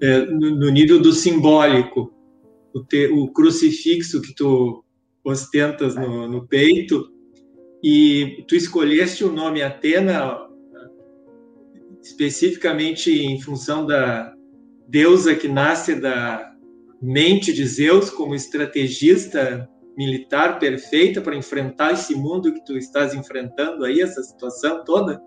é, 0.00 0.26
no, 0.26 0.56
no 0.56 0.68
nível 0.68 1.00
do 1.00 1.12
simbólico 1.12 2.12
o, 2.75 2.82
te, 2.82 3.06
o 3.06 3.28
crucifixo 3.28 4.20
que 4.20 4.34
tu 4.34 4.84
ostentas 5.22 5.94
no, 5.94 6.26
no, 6.26 6.46
peito 6.49 7.08
e 7.82 8.44
tu 8.49 8.56
escolheste 8.56 9.22
o 9.22 9.32
nome 9.32 9.62
Atena 9.62 10.49
especificamente 12.02 13.12
em 13.12 13.40
função 13.40 13.87
da 13.87 14.34
deusa 14.88 15.37
que 15.37 15.46
nasce 15.46 15.94
da 15.94 16.52
mente 17.00 17.52
de 17.52 17.64
Zeus 17.64 18.11
como 18.11 18.34
estrategista 18.34 19.68
militar 19.96 20.58
perfeita 20.58 21.20
para 21.20 21.37
enfrentar 21.37 21.92
esse 21.92 22.14
mundo 22.14 22.52
que 22.52 22.64
tu 22.64 22.76
estás 22.76 23.14
enfrentando 23.14 23.84
aí, 23.84 24.00
essa 24.00 24.22
situação 24.22 24.84
toda? 24.84 25.22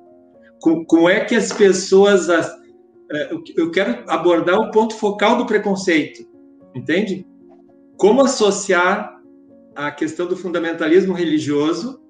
Como, 0.62 0.86
como 0.86 1.10
é 1.10 1.24
que 1.24 1.36
as 1.36 1.52
pessoas. 1.52 2.30
As, 2.30 2.50
eh, 3.12 3.30
eu 3.56 3.72
quero 3.72 4.04
abordar 4.08 4.60
o 4.60 4.72
ponto 4.72 4.96
focal 4.96 5.38
do 5.38 5.46
preconceito, 5.46 6.28
entende? 6.74 7.26
como 7.98 8.22
associar 8.22 9.22
a 9.76 9.92
questão 9.92 10.28
do 10.28 10.38
fundamentalismo 10.38 11.14
religioso, 11.14 12.02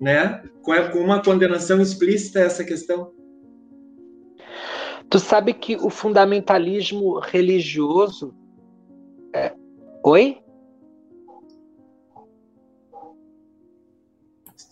né, 0.00 0.42
com 0.62 0.98
uma 0.98 1.22
condenação 1.22 1.80
explícita 1.80 2.40
a 2.40 2.42
essa 2.42 2.64
questão? 2.64 3.12
Tu 5.08 5.18
sabe 5.18 5.52
que 5.52 5.76
o 5.76 5.90
fundamentalismo 5.90 7.18
religioso. 7.20 8.34
É... 9.32 9.54
Oi? 10.02 10.38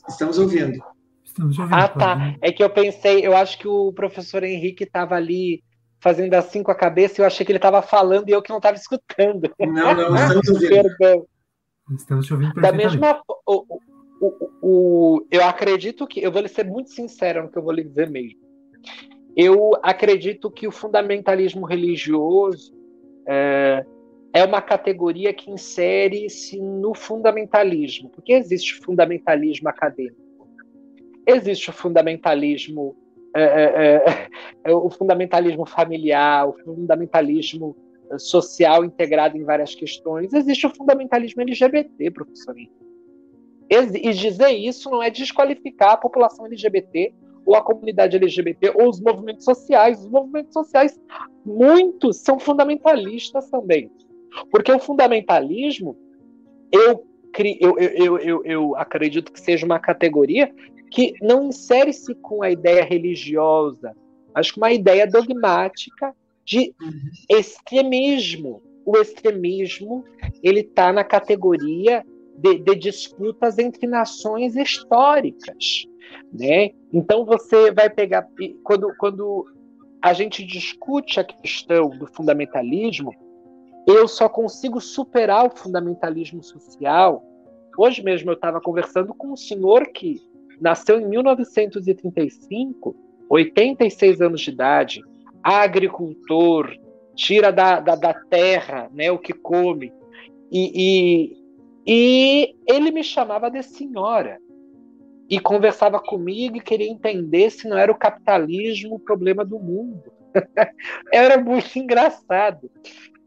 Estamos 0.08 0.38
ouvindo. 0.38 0.82
Estamos 1.24 1.58
ouvindo. 1.58 1.74
Ah, 1.74 1.88
tá. 1.88 2.36
É 2.40 2.52
que 2.52 2.62
eu 2.62 2.70
pensei, 2.70 3.26
eu 3.26 3.36
acho 3.36 3.58
que 3.58 3.68
o 3.68 3.92
professor 3.92 4.42
Henrique 4.42 4.84
estava 4.84 5.14
ali 5.14 5.62
fazendo 6.00 6.34
assim 6.34 6.62
com 6.62 6.70
a 6.70 6.74
cabeça 6.74 7.20
e 7.20 7.22
eu 7.22 7.26
achei 7.26 7.46
que 7.46 7.52
ele 7.52 7.58
estava 7.58 7.80
falando 7.80 8.28
e 8.28 8.32
eu 8.32 8.42
que 8.42 8.50
não 8.50 8.58
estava 8.58 8.76
escutando. 8.76 9.50
Não, 9.58 9.94
não, 9.94 10.14
estamos 10.16 10.48
ouvindo. 10.48 10.68
Perdão. 10.68 11.26
Estamos 11.94 12.26
te 12.26 12.32
ouvindo 12.32 12.54
Da 12.54 12.72
mesma 12.72 13.22
o, 13.46 13.78
o, 14.20 14.50
o, 14.62 15.26
eu 15.30 15.44
acredito 15.44 16.06
que, 16.06 16.20
eu 16.20 16.30
vou 16.30 16.46
ser 16.48 16.64
muito 16.64 16.90
sincero 16.90 17.42
no 17.42 17.50
que 17.50 17.58
eu 17.58 17.62
vou 17.62 17.72
lhe 17.72 17.84
dizer 17.84 18.10
mesmo. 18.10 18.40
Eu 19.36 19.72
acredito 19.82 20.50
que 20.50 20.66
o 20.66 20.72
fundamentalismo 20.72 21.66
religioso 21.66 22.72
é, 23.26 23.84
é 24.32 24.44
uma 24.44 24.62
categoria 24.62 25.32
que 25.32 25.50
insere-se 25.50 26.60
no 26.60 26.94
fundamentalismo, 26.94 28.08
porque 28.10 28.32
existe 28.32 28.74
fundamentalismo 28.74 29.68
acadêmico, 29.68 30.48
existe 31.26 31.70
o 31.70 31.72
fundamentalismo 31.72 32.96
é, 33.34 34.02
é, 34.64 34.72
o 34.74 34.90
fundamentalismo 34.90 35.64
familiar, 35.64 36.48
o 36.48 36.52
fundamentalismo 36.64 37.76
social 38.18 38.84
integrado 38.84 39.36
em 39.38 39.44
várias 39.44 39.74
questões. 39.74 40.32
Existe 40.32 40.66
o 40.66 40.70
fundamentalismo 40.74 41.40
LGBT, 41.40 42.10
professor. 42.10 42.54
E 43.70 44.12
dizer 44.12 44.50
isso 44.50 44.90
não 44.90 45.02
é 45.02 45.08
desqualificar 45.08 45.92
a 45.92 45.96
população 45.96 46.44
LGBT 46.44 47.14
ou 47.46 47.56
a 47.56 47.62
comunidade 47.62 48.16
LGBT 48.16 48.72
ou 48.74 48.90
os 48.90 49.00
movimentos 49.00 49.44
sociais. 49.44 50.00
Os 50.00 50.10
movimentos 50.10 50.52
sociais, 50.52 51.00
muitos, 51.44 52.18
são 52.18 52.38
fundamentalistas 52.38 53.48
também. 53.48 53.90
Porque 54.50 54.72
o 54.72 54.78
fundamentalismo, 54.78 55.96
eu, 56.70 57.06
eu, 57.60 57.78
eu, 57.78 58.18
eu, 58.18 58.44
eu 58.44 58.76
acredito 58.76 59.32
que 59.32 59.40
seja 59.40 59.66
uma 59.66 59.78
categoria 59.78 60.52
que 60.90 61.14
não 61.22 61.48
insere-se 61.48 62.14
com 62.14 62.42
a 62.42 62.50
ideia 62.50 62.84
religiosa, 62.84 63.94
mas 64.34 64.50
com 64.50 64.60
uma 64.60 64.72
ideia 64.72 65.06
dogmática 65.06 66.14
de 66.44 66.74
extremismo. 67.30 68.62
O 68.84 68.96
extremismo 68.96 70.04
ele 70.42 70.60
está 70.60 70.92
na 70.92 71.04
categoria 71.04 72.04
de, 72.36 72.58
de, 72.58 72.74
disputas 72.74 73.58
entre 73.58 73.86
nações 73.86 74.56
históricas, 74.56 75.86
né? 76.32 76.70
Então 76.92 77.24
você 77.24 77.70
vai 77.70 77.88
pegar 77.88 78.26
quando, 78.64 78.92
quando 78.98 79.46
a 80.02 80.12
gente 80.12 80.44
discute 80.44 81.20
a 81.20 81.24
questão 81.24 81.88
do 81.90 82.06
fundamentalismo, 82.06 83.14
eu 83.86 84.06
só 84.06 84.28
consigo 84.28 84.80
superar 84.80 85.46
o 85.46 85.56
fundamentalismo 85.56 86.42
social. 86.42 87.24
Hoje 87.76 88.02
mesmo 88.02 88.30
eu 88.30 88.34
estava 88.34 88.60
conversando 88.60 89.14
com 89.14 89.32
um 89.32 89.36
senhor 89.36 89.88
que 89.88 90.20
nasceu 90.60 91.00
em 91.00 91.08
1935, 91.08 92.94
86 93.28 94.20
anos 94.20 94.40
de 94.40 94.50
idade, 94.50 95.00
agricultor, 95.42 96.70
tira 97.14 97.50
da, 97.50 97.80
da, 97.80 97.96
da 97.96 98.14
terra 98.14 98.90
né, 98.92 99.10
o 99.10 99.18
que 99.18 99.32
come. 99.32 99.92
E, 100.50 101.32
e, 101.34 101.36
e 101.86 102.54
ele 102.66 102.90
me 102.90 103.02
chamava 103.02 103.50
de 103.50 103.62
senhora 103.62 104.38
e 105.28 105.40
conversava 105.40 105.98
comigo 105.98 106.56
e 106.56 106.60
queria 106.60 106.90
entender 106.90 107.50
se 107.50 107.66
não 107.68 107.76
era 107.76 107.90
o 107.90 107.98
capitalismo 107.98 108.96
o 108.96 109.00
problema 109.00 109.44
do 109.44 109.58
mundo. 109.58 110.12
era 111.12 111.42
muito 111.42 111.78
engraçado. 111.78 112.70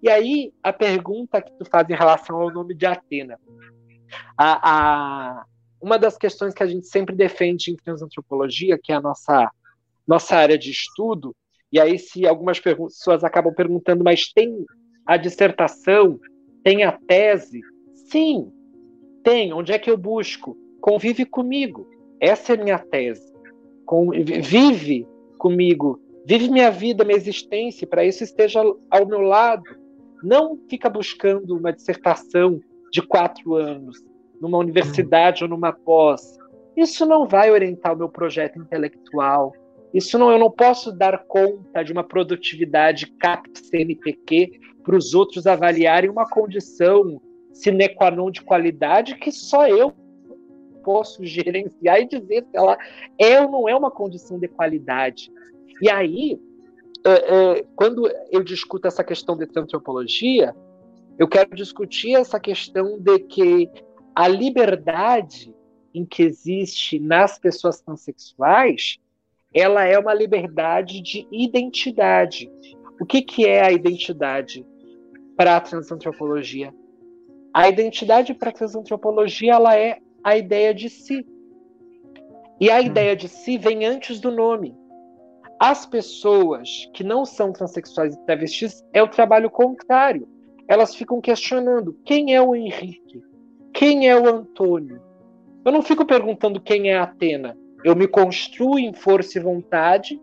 E 0.02 0.10
aí, 0.10 0.54
a 0.62 0.72
pergunta 0.72 1.42
que 1.42 1.52
tu 1.58 1.66
faz 1.66 1.90
em 1.90 1.96
relação 1.96 2.40
ao 2.40 2.52
nome 2.52 2.76
de 2.76 2.86
Atena. 2.86 3.40
A, 4.38 4.70
a, 4.72 5.46
uma 5.82 5.98
das 5.98 6.18
questões 6.18 6.54
que 6.54 6.64
a 6.64 6.68
gente 6.68 6.88
sempre 6.88 7.16
defende 7.16 7.72
em 7.72 7.76
transantropologia, 7.76 8.80
que 8.82 8.92
é 8.92 8.96
a 8.96 9.02
nossa, 9.02 9.52
nossa 10.08 10.36
área 10.36 10.58
de 10.58 10.72
estudo, 10.72 11.36
e 11.72 11.80
aí 11.80 11.98
se 11.98 12.26
algumas 12.26 12.60
pessoas 12.60 13.24
acabam 13.24 13.54
perguntando, 13.54 14.04
mas 14.04 14.32
tem 14.32 14.66
a 15.06 15.18
dissertação, 15.18 16.20
tem 16.64 16.84
a 16.84 16.92
tese? 16.92 17.62
Sim, 18.10 18.52
tem. 19.24 19.54
Onde 19.54 19.72
é 19.72 19.80
que 19.80 19.90
eu 19.90 19.98
busco? 19.98 20.58
Convive 20.80 21.26
comigo. 21.26 21.88
Essa 22.20 22.54
é 22.54 22.58
minha 22.58 22.80
tese. 22.80 23.34
Vive 24.42 25.08
comigo. 25.38 26.00
Vive 26.26 26.50
minha 26.50 26.72
vida, 26.72 27.04
minha 27.04 27.18
existência, 27.18 27.86
para 27.86 28.04
isso 28.04 28.24
esteja 28.24 28.62
ao 28.90 29.06
meu 29.06 29.22
lado. 29.22 29.64
Não 30.26 30.58
fica 30.68 30.90
buscando 30.90 31.56
uma 31.56 31.72
dissertação 31.72 32.60
de 32.92 33.02
quatro 33.02 33.54
anos 33.54 34.04
numa 34.42 34.58
universidade 34.58 35.44
ou 35.44 35.50
numa 35.50 35.72
pós. 35.72 36.38
Isso 36.76 37.06
não 37.06 37.28
vai 37.28 37.52
orientar 37.52 37.94
o 37.94 37.98
meu 37.98 38.10
projeto 38.10 38.58
intelectual. 38.58 39.54
Isso 39.94 40.18
não, 40.18 40.32
eu 40.32 40.40
não 40.40 40.50
posso 40.50 40.92
dar 40.92 41.26
conta 41.26 41.84
de 41.84 41.94
uma 41.94 42.04
produtividade 42.04 43.06
CAP-CNPq 43.20 44.60
para 44.84 44.96
os 44.96 45.14
outros 45.14 45.46
avaliarem 45.46 46.10
uma 46.10 46.28
condição 46.28 47.22
sine 47.54 47.88
qua 47.90 48.10
non 48.10 48.32
de 48.32 48.42
qualidade 48.42 49.16
que 49.16 49.32
só 49.32 49.68
eu 49.68 49.94
posso 50.84 51.24
gerenciar 51.24 52.02
e 52.02 52.08
dizer 52.08 52.44
se 52.44 52.58
ela 52.58 52.78
é 53.20 53.42
ou 53.42 53.52
não 53.52 53.70
é 53.70 53.76
uma 53.76 53.92
condição 53.92 54.40
de 54.40 54.48
qualidade. 54.48 55.32
E 55.82 55.90
aí, 55.90 56.40
é, 57.06 57.60
é, 57.60 57.66
quando 57.76 58.10
eu 58.32 58.44
discuto 58.44 58.88
essa 58.88 59.04
questão 59.04 59.38
de 59.38 59.48
antropologia, 59.56 60.56
eu 61.18 61.28
quero 61.28 61.56
discutir 61.56 62.16
essa 62.16 62.40
questão 62.40 63.00
de 63.00 63.20
que 63.20 63.70
a 64.16 64.28
liberdade 64.28 65.54
em 65.94 66.06
que 66.06 66.24
existe 66.24 67.00
nas 67.00 67.38
pessoas 67.40 67.80
transexuais, 67.80 68.98
ela 69.54 69.86
é 69.86 69.98
uma 69.98 70.14
liberdade 70.14 71.02
de 71.02 71.26
identidade. 71.32 72.52
O 73.00 73.06
que, 73.06 73.22
que 73.22 73.46
é 73.46 73.64
a 73.66 73.72
identidade 73.72 74.66
para 75.38 75.56
a 75.56 75.62
transantropologia? 75.62 76.74
A 77.54 77.70
identidade 77.70 78.34
para 78.34 78.50
a 78.50 78.54
transantropologia 78.54 79.54
ela 79.54 79.78
é 79.78 80.00
a 80.24 80.36
ideia 80.36 80.74
de 80.74 80.90
si. 80.90 81.26
E 82.60 82.70
a 82.70 82.82
ideia 82.82 83.16
de 83.16 83.30
si 83.30 83.58
vem 83.58 83.86
antes 83.86 84.20
do 84.20 84.32
nome. 84.32 84.76
As 85.60 85.86
pessoas 85.86 86.90
que 86.94 87.04
não 87.04 87.26
são 87.26 87.54
transexuais 87.54 88.14
e 88.14 88.26
travestis 88.26 88.84
é 88.92 89.02
o 89.02 89.08
trabalho 89.08 89.50
contrário. 89.50 90.28
Elas 90.68 90.96
ficam 90.96 91.22
questionando 91.22 91.98
quem 92.04 92.36
é 92.36 92.42
o 92.42 92.56
Henrique, 92.56 93.22
quem 93.74 94.10
é 94.10 94.20
o 94.20 94.28
Antônio. 94.28 95.02
Eu 95.64 95.72
não 95.72 95.82
fico 95.82 96.06
perguntando 96.06 96.60
quem 96.60 96.90
é 96.90 96.98
a 96.98 97.04
Atena. 97.04 97.58
Eu 97.84 97.96
me 97.96 98.08
construo 98.08 98.78
em 98.78 98.94
força 98.94 99.38
e 99.38 99.42
vontade 99.42 100.20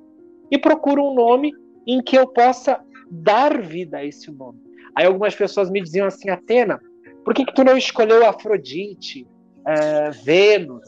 e 0.51 0.59
procuro 0.59 1.03
um 1.03 1.15
nome 1.15 1.53
em 1.87 2.03
que 2.03 2.17
eu 2.17 2.27
possa 2.27 2.81
dar 3.11 3.61
vida 3.61 3.99
a 3.99 4.05
esse 4.05 4.31
nome. 4.31 4.61
Aí 4.95 5.07
algumas 5.07 5.35
pessoas 5.35 5.71
me 5.71 5.81
diziam 5.81 6.07
assim, 6.07 6.29
Atena, 6.29 6.79
por 7.25 7.35
que, 7.35 7.45
que 7.45 7.55
tu 7.55 7.65
não 7.65 7.77
escolheu 7.77 8.27
Afrodite, 8.27 9.27
uh, 9.61 10.13
Vênus? 10.25 10.87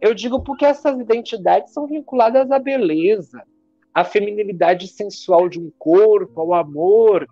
Eu 0.00 0.14
digo 0.14 0.42
porque 0.42 0.64
essas 0.64 0.98
identidades 0.98 1.72
são 1.72 1.86
vinculadas 1.86 2.50
à 2.50 2.58
beleza, 2.58 3.42
à 3.94 4.04
feminilidade 4.04 4.88
sensual 4.88 5.48
de 5.48 5.60
um 5.60 5.70
corpo, 5.78 6.40
ao 6.40 6.54
amor. 6.54 7.28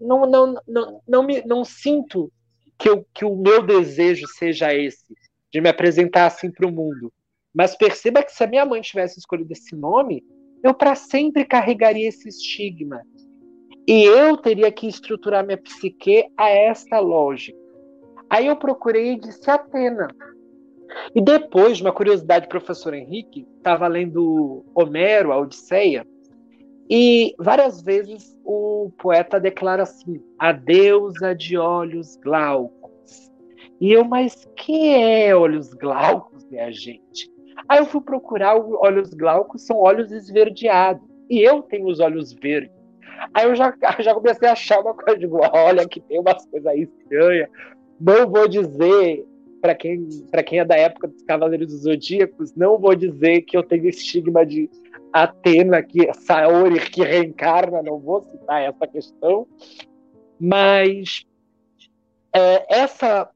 Não, 0.00 0.26
não, 0.26 0.54
não, 0.66 1.00
não, 1.06 1.22
me, 1.22 1.42
não 1.46 1.64
sinto 1.64 2.32
que, 2.78 2.88
eu, 2.88 3.06
que 3.14 3.24
o 3.24 3.36
meu 3.36 3.62
desejo 3.62 4.26
seja 4.28 4.74
esse, 4.74 5.14
de 5.52 5.60
me 5.60 5.68
apresentar 5.68 6.26
assim 6.26 6.50
para 6.50 6.66
o 6.66 6.72
mundo. 6.72 7.12
Mas 7.54 7.76
perceba 7.76 8.22
que 8.22 8.32
se 8.32 8.42
a 8.42 8.46
minha 8.46 8.66
mãe 8.66 8.80
tivesse 8.80 9.18
escolhido 9.18 9.52
esse 9.52 9.76
nome, 9.76 10.24
eu 10.62 10.74
para 10.74 10.94
sempre 10.94 11.44
carregaria 11.44 12.08
esse 12.08 12.28
estigma 12.28 13.02
e 13.86 14.04
eu 14.04 14.36
teria 14.36 14.72
que 14.72 14.86
estruturar 14.86 15.44
minha 15.44 15.58
psique 15.58 16.26
a 16.36 16.48
esta 16.48 16.98
lógica. 16.98 17.58
Aí 18.30 18.46
eu 18.46 18.56
procurei 18.56 19.12
e 19.12 19.20
disse 19.20 19.50
Atena. 19.50 20.08
E 21.14 21.20
depois, 21.20 21.80
uma 21.80 21.92
curiosidade, 21.92 22.48
professor 22.48 22.94
Henrique, 22.94 23.46
estava 23.56 23.86
lendo 23.86 24.64
Homero, 24.74 25.32
a 25.32 25.38
Odisseia, 25.38 26.06
e 26.88 27.34
várias 27.38 27.82
vezes 27.82 28.36
o 28.44 28.90
poeta 28.98 29.40
declara 29.40 29.84
assim: 29.84 30.22
a 30.38 30.52
deusa 30.52 31.34
de 31.34 31.56
olhos 31.56 32.16
glaucos. 32.16 33.32
E 33.80 33.92
eu, 33.92 34.04
mas 34.04 34.46
que 34.56 34.88
é 34.88 35.34
olhos 35.34 35.72
glaucos, 35.74 36.44
minha 36.48 36.70
gente? 36.70 37.32
Aí 37.68 37.78
eu 37.78 37.86
fui 37.86 38.00
procurar, 38.00 38.56
olhos 38.56 39.10
glaucos 39.14 39.64
são 39.66 39.78
olhos 39.78 40.12
esverdeados. 40.12 41.02
E 41.30 41.40
eu 41.40 41.62
tenho 41.62 41.86
os 41.86 42.00
olhos 42.00 42.32
verdes. 42.32 42.74
Aí 43.32 43.46
eu 43.46 43.54
já, 43.54 43.74
já 44.00 44.14
comecei 44.14 44.48
a 44.48 44.52
achar 44.52 44.80
uma 44.80 44.94
coisa, 44.94 45.18
digo, 45.18 45.38
olha 45.52 45.88
que 45.88 46.00
tem 46.00 46.20
umas 46.20 46.44
coisas 46.46 46.66
aí 46.66 46.82
estranhas. 46.82 47.48
Não 47.98 48.28
vou 48.28 48.46
dizer, 48.46 49.24
para 49.64 49.74
quem, 49.74 50.06
quem 50.44 50.58
é 50.58 50.64
da 50.64 50.76
época 50.76 51.08
dos 51.08 51.22
Cavaleiros 51.22 51.68
dos 51.68 51.84
Zodíacos, 51.84 52.54
não 52.54 52.78
vou 52.78 52.94
dizer 52.94 53.40
que 53.40 53.56
eu 53.56 53.62
tenho 53.62 53.88
estigma 53.88 54.44
de 54.44 54.68
Atena, 55.10 55.82
que 55.82 56.12
Saori 56.12 56.78
que 56.90 57.02
reencarna, 57.02 57.82
não 57.82 57.98
vou 57.98 58.20
citar 58.24 58.60
essa 58.60 58.86
questão, 58.86 59.46
mas 60.38 61.24
é, 62.30 62.82
essa 62.82 63.30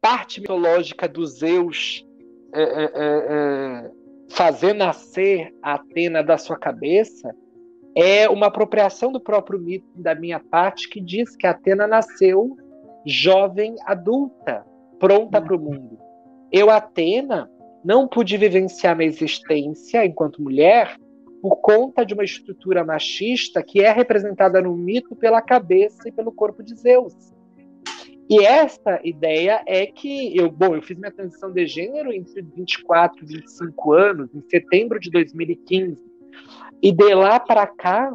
parte 0.00 0.40
mitológica 0.40 1.08
dos 1.08 1.40
Zeus 1.40 2.06
é, 2.54 2.62
é, 2.62 2.84
é, 2.84 2.90
é 2.94 3.90
fazer 4.28 4.72
nascer 4.72 5.52
a 5.60 5.74
Atena 5.74 6.22
da 6.22 6.38
sua 6.38 6.56
cabeça 6.56 7.34
é 7.96 8.30
uma 8.30 8.46
apropriação 8.46 9.10
do 9.10 9.18
próprio 9.18 9.58
mito 9.58 9.88
da 9.96 10.14
minha 10.14 10.38
parte 10.38 10.88
que 10.88 11.00
diz 11.00 11.34
que 11.34 11.44
Atena 11.44 11.88
nasceu 11.88 12.56
jovem 13.04 13.74
adulta, 13.84 14.64
pronta 15.00 15.40
para 15.40 15.56
o 15.56 15.58
mundo. 15.58 15.98
Eu, 16.52 16.70
Atena, 16.70 17.50
não 17.84 18.06
pude 18.06 18.36
vivenciar 18.36 18.96
minha 18.96 19.08
existência 19.08 20.04
enquanto 20.04 20.42
mulher 20.42 20.96
por 21.40 21.56
conta 21.56 22.04
de 22.04 22.12
uma 22.12 22.22
estrutura 22.22 22.84
machista 22.84 23.62
que 23.62 23.80
é 23.80 23.90
representada 23.90 24.60
no 24.60 24.76
mito 24.76 25.16
pela 25.16 25.40
cabeça 25.40 26.06
e 26.06 26.12
pelo 26.12 26.30
corpo 26.30 26.62
de 26.62 26.76
Zeus. 26.76 27.14
E 28.28 28.44
esta 28.44 29.00
ideia 29.02 29.62
é 29.66 29.86
que 29.86 30.36
eu, 30.36 30.50
bom, 30.50 30.76
eu 30.76 30.82
fiz 30.82 30.96
minha 30.98 31.10
transição 31.10 31.50
de 31.50 31.66
gênero 31.66 32.12
entre 32.12 32.42
24 32.42 33.24
e 33.24 33.26
25 33.26 33.92
anos, 33.92 34.34
em 34.34 34.42
setembro 34.42 35.00
de 35.00 35.10
2015. 35.10 35.96
E 36.82 36.92
de 36.92 37.14
lá 37.14 37.40
para 37.40 37.66
cá, 37.66 38.14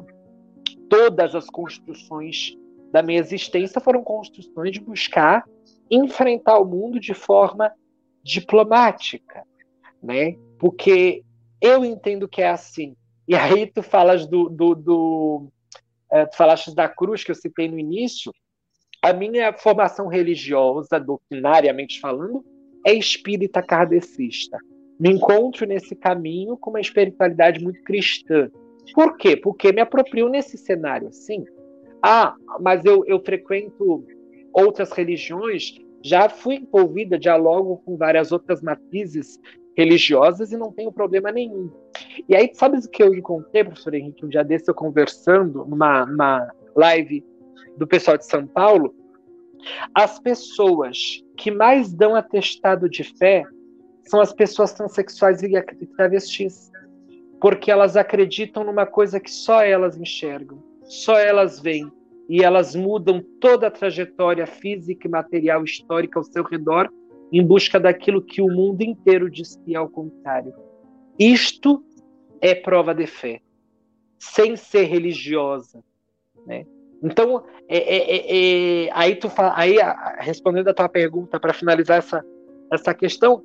todas 0.88 1.36
as 1.36 1.48
construções 1.48 2.56
da 2.93 3.02
minha 3.02 3.19
existência 3.19 3.82
foram 3.82 4.04
construções 4.04 4.71
de 4.71 4.80
buscar 4.80 5.43
enfrentar 5.89 6.60
o 6.60 6.65
mundo 6.65 7.00
de 7.00 7.13
forma 7.13 7.71
diplomática, 8.24 9.43
né? 10.02 10.36
Porque 10.60 11.24
eu 11.62 11.86
entendo 11.86 12.28
que 12.28 12.41
é 12.41 12.50
assim. 12.50 12.95
E 13.28 13.36
aí 13.36 13.67
tu 13.67 13.82
falas 13.82 14.28
do, 14.28 14.50
do, 14.50 14.76
do 14.76 15.48
é, 16.12 16.26
tu 16.26 16.36
falaste 16.36 16.74
da 16.74 16.88
cruz 16.88 17.24
que 17.24 17.32
eu 17.32 17.36
citei 17.36 17.67
no 17.67 17.80
início. 17.80 18.32
A 19.02 19.13
minha 19.13 19.54
formação 19.54 20.08
religiosa, 20.08 21.00
doutrinariamente 21.00 22.00
falando, 22.00 22.43
é 22.86 22.93
espírita 22.93 23.62
kardecista 23.62 24.58
me 25.00 25.12
encontro 25.12 25.65
nesse 25.65 25.95
caminho 25.95 26.58
com 26.58 26.69
uma 26.69 26.80
espiritualidade 26.80 27.62
muito 27.62 27.82
cristã. 27.84 28.50
Por 28.93 29.17
quê? 29.17 29.36
Porque 29.36 29.71
me 29.71 29.82
aproprio 29.82 30.30
nesse 30.30 30.58
cenário 30.58 31.10
assim. 31.10 31.43
Ah, 32.02 32.36
mas 32.62 32.86
eu, 32.86 33.04
eu 33.06 33.19
frequento 33.19 34.06
outras 34.56 34.91
religiões, 34.94 35.76
já 36.02 36.30
fui 36.30 36.56
envolvida, 36.56 37.20
dialogo 37.20 37.82
com 37.86 37.98
várias 37.98 38.32
outras 38.32 38.62
matrizes 38.62 39.38
religiosas 39.78 40.54
e 40.54 40.58
não 40.58 40.72
tenho 40.72 40.91
problema 40.91 41.32
nenhum. 41.32 41.70
E 42.30 42.36
aí, 42.36 42.50
sabe 42.54 42.78
o 42.78 42.89
que 42.89 43.04
eu 43.04 43.13
encontrei, 43.13 43.65
professor 43.65 43.94
Henrique, 43.94 44.26
um 44.26 44.30
dia 44.30 44.44
desse 44.44 44.72
eu 44.72 44.74
conversando 44.74 45.65
numa, 45.65 46.06
numa 46.06 46.50
live 46.76 47.24
do 47.78 47.86
pessoal 47.86 48.18
de 48.18 48.26
São 48.26 48.48
Paulo? 48.48 48.96
As 49.94 50.20
pessoas 50.20 51.22
que 51.36 51.52
mais 51.52 51.91
dão 51.91 52.15
atestado 52.15 52.88
de 52.88 53.04
fé 53.04 53.44
são 54.04 54.22
as 54.22 54.32
pessoas 54.32 54.72
transexuais 54.72 55.41
e 55.41 55.52
travestis, 55.98 56.72
porque 57.41 57.70
elas 57.70 57.98
acreditam 57.98 58.63
numa 58.63 58.86
coisa 58.86 59.20
que 59.20 59.32
só 59.32 59.63
elas 59.63 59.98
enxergam. 59.98 60.63
só 60.84 61.18
elas 61.18 61.60
veem 61.60 61.91
e 62.27 62.43
elas 62.43 62.75
mudam 62.75 63.23
toda 63.39 63.67
a 63.67 63.71
trajetória 63.71 64.45
física 64.47 65.07
e 65.07 65.11
material 65.11 65.63
histórica 65.63 66.19
ao 66.19 66.23
seu 66.23 66.43
redor 66.43 66.89
em 67.31 67.45
busca 67.45 67.79
daquilo 67.79 68.21
que 68.21 68.41
o 68.41 68.47
mundo 68.47 68.81
inteiro 68.81 69.29
diz 69.29 69.55
que 69.57 69.75
é 69.75 69.77
ao 69.77 69.89
contrário. 69.89 70.53
Isto 71.19 71.83
é 72.41 72.53
prova 72.53 72.93
de 72.93 73.07
fé, 73.07 73.41
sem 74.17 74.55
ser 74.55 74.83
religiosa, 74.83 75.83
né? 76.45 76.65
Então, 77.03 77.43
é, 77.67 77.77
é, 77.77 78.15
é, 78.15 78.85
é 78.85 78.89
aí 78.93 79.15
tu 79.15 79.29
aí 79.53 79.75
respondendo 80.19 80.69
a 80.69 80.73
tua 80.73 80.89
pergunta 80.89 81.39
para 81.39 81.53
finalizar 81.53 81.97
essa 81.97 82.23
essa 82.71 82.93
questão, 82.93 83.43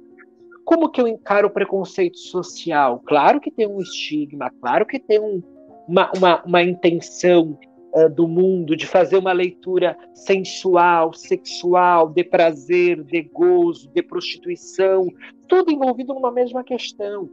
como 0.65 0.89
que 0.89 1.01
eu 1.01 1.09
encaro 1.09 1.49
o 1.49 1.51
preconceito 1.51 2.19
social? 2.19 3.01
Claro 3.01 3.41
que 3.41 3.51
tem 3.51 3.67
um 3.67 3.81
estigma, 3.81 4.51
claro 4.61 4.87
que 4.87 4.99
tem 4.99 5.21
um, 5.21 5.43
uma, 5.87 6.11
uma, 6.17 6.43
uma 6.45 6.63
intenção 6.63 7.59
uh, 7.95 8.09
do 8.09 8.27
mundo 8.27 8.77
de 8.77 8.87
fazer 8.87 9.17
uma 9.17 9.33
leitura 9.33 9.97
sensual, 10.15 11.13
sexual, 11.13 12.09
de 12.09 12.25
prazer, 12.25 13.03
de 13.03 13.23
gozo, 13.23 13.89
de 13.91 14.03
prostituição, 14.03 15.07
tudo 15.49 15.73
envolvido 15.73 16.15
numa 16.15 16.33
mesma 16.33 16.63
questão. 16.63 17.29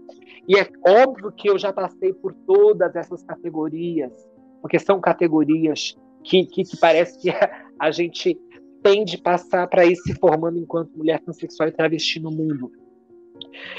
E 0.48 0.56
é 0.56 0.68
óbvio 0.88 1.32
que 1.32 1.50
eu 1.50 1.58
já 1.58 1.72
passei 1.72 2.14
por 2.14 2.34
todas 2.34 2.96
essas 2.96 3.24
categorias, 3.24 4.12
porque 4.62 4.80
são 4.80 5.00
categorias 5.00 5.98
que, 6.24 6.46
que, 6.46 6.64
que 6.64 6.78
parece 6.78 7.20
que 7.20 7.30
a, 7.30 7.68
a 7.80 7.92
gente 7.92 8.40
tem 8.82 9.04
de 9.04 9.18
passar 9.18 9.68
para 9.68 9.86
ir 9.86 9.96
se 9.96 10.14
formando 10.16 10.58
enquanto 10.58 10.98
mulher 10.98 11.20
transexual 11.20 11.70
e 11.70 11.72
travesti 11.72 12.20
no 12.20 12.32
mundo. 12.32 12.72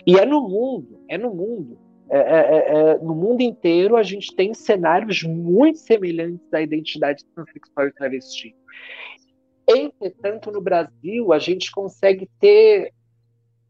E 0.06 0.18
é 0.18 0.24
no 0.24 0.48
mundo, 0.48 1.00
é 1.08 1.16
no 1.16 1.34
mundo. 1.34 1.78
É, 2.10 2.18
é, 2.18 2.20
é, 2.20 2.92
é, 2.92 2.98
no 2.98 3.14
mundo 3.14 3.42
inteiro 3.42 3.94
a 3.94 4.02
gente 4.02 4.34
tem 4.34 4.54
cenários 4.54 5.22
muito 5.22 5.78
semelhantes 5.78 6.52
à 6.54 6.62
identidade 6.62 7.24
transexual 7.34 7.86
e 7.86 7.92
travesti. 7.92 8.56
Entretanto, 9.68 10.50
no 10.50 10.62
Brasil, 10.62 11.32
a 11.32 11.38
gente 11.38 11.70
consegue 11.70 12.28
ter 12.40 12.94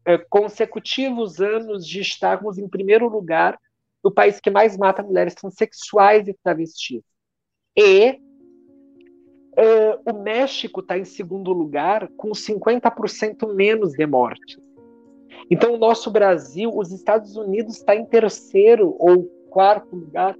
é, 0.05 0.17
consecutivos 0.17 1.41
anos 1.41 1.85
de 1.85 1.99
estarmos 1.99 2.57
em 2.57 2.69
primeiro 2.69 3.09
lugar 3.09 3.59
no 4.01 4.09
país 4.09 4.39
que 4.39 4.49
mais 4.49 4.77
mata 4.77 5.03
mulheres 5.03 5.35
transexuais 5.35 6.25
e 6.29 6.33
travestis. 6.41 7.03
E 7.75 8.17
o 10.09 10.13
México 10.23 10.79
está 10.79 10.97
em 10.97 11.03
segundo 11.03 11.51
lugar, 11.51 12.07
com 12.15 12.29
50% 12.29 13.53
menos 13.53 13.91
de 13.91 14.05
mortes. 14.05 14.68
Então, 15.49 15.73
o 15.73 15.77
nosso 15.77 16.11
Brasil, 16.11 16.71
os 16.73 16.91
Estados 16.91 17.35
Unidos 17.35 17.77
está 17.77 17.95
em 17.95 18.05
terceiro 18.05 18.95
ou 18.99 19.23
quarto 19.49 19.95
lugar. 19.95 20.35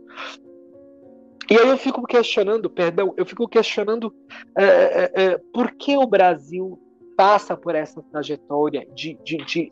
E 1.49 1.57
aí 1.57 1.67
eu 1.67 1.77
fico 1.77 2.03
questionando, 2.03 2.69
perdão, 2.69 3.13
eu 3.17 3.25
fico 3.25 3.47
questionando 3.47 4.05
uh, 4.05 4.11
uh, 4.11 5.35
uh, 5.35 5.51
por 5.51 5.71
que 5.71 5.97
o 5.97 6.05
Brasil 6.05 6.79
passa 7.17 7.57
por 7.57 7.73
essa 7.73 8.03
trajetória 8.03 8.87
de, 8.93 9.17
de, 9.23 9.37
de, 9.37 9.71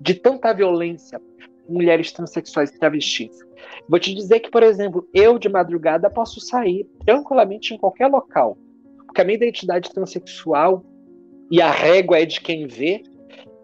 de 0.00 0.14
tanta 0.14 0.52
violência 0.54 1.20
com 1.66 1.72
mulheres 1.72 2.12
transexuais 2.12 2.70
e 2.70 2.78
travestis. 2.78 3.36
Vou 3.88 3.98
te 3.98 4.14
dizer 4.14 4.40
que, 4.40 4.50
por 4.50 4.62
exemplo, 4.62 5.06
eu 5.12 5.36
de 5.36 5.48
madrugada 5.48 6.08
posso 6.08 6.40
sair 6.40 6.88
tranquilamente 7.04 7.74
em 7.74 7.78
qualquer 7.78 8.06
local, 8.06 8.56
porque 9.04 9.20
a 9.20 9.24
minha 9.24 9.36
identidade 9.36 9.90
transexual 9.90 10.84
e 11.50 11.60
a 11.60 11.70
régua 11.70 12.20
é 12.20 12.24
de 12.24 12.40
quem 12.40 12.66
vê, 12.68 13.02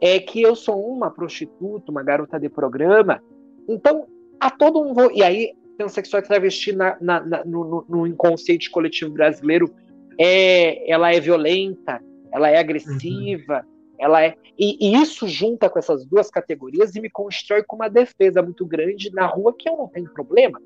é 0.02 0.18
que 0.18 0.42
eu 0.42 0.56
sou 0.56 0.84
uma 0.84 1.12
prostituta, 1.12 1.92
uma 1.92 2.02
garota 2.02 2.38
de 2.38 2.48
programa. 2.48 3.22
Então, 3.68 4.08
há 4.40 4.50
todo 4.50 4.82
um. 4.82 4.92
E 5.12 5.22
aí, 5.22 5.52
transexual 5.78 6.20
e 6.20 6.26
travesti 6.26 6.72
na, 6.72 6.96
na, 7.00 7.20
na, 7.20 7.44
no, 7.44 7.86
no, 7.88 8.04
inconsciente 8.04 8.68
coletivo 8.68 9.12
brasileiro, 9.12 9.72
é, 10.18 10.90
ela 10.90 11.14
é 11.14 11.20
violenta, 11.20 12.02
ela 12.32 12.50
é 12.50 12.58
agressiva, 12.58 13.58
uhum. 13.58 13.94
ela 13.96 14.24
é. 14.24 14.34
E, 14.58 14.76
e, 14.80 15.00
isso 15.00 15.28
junta 15.28 15.70
com 15.70 15.78
essas 15.78 16.04
duas 16.04 16.28
categorias 16.28 16.96
e 16.96 17.00
me 17.00 17.08
constrói 17.08 17.62
com 17.62 17.76
uma 17.76 17.88
defesa 17.88 18.42
muito 18.42 18.66
grande 18.66 19.08
na 19.12 19.26
rua 19.26 19.54
que 19.56 19.68
eu 19.68 19.76
não 19.76 19.86
tenho 19.86 20.12
problema. 20.12 20.60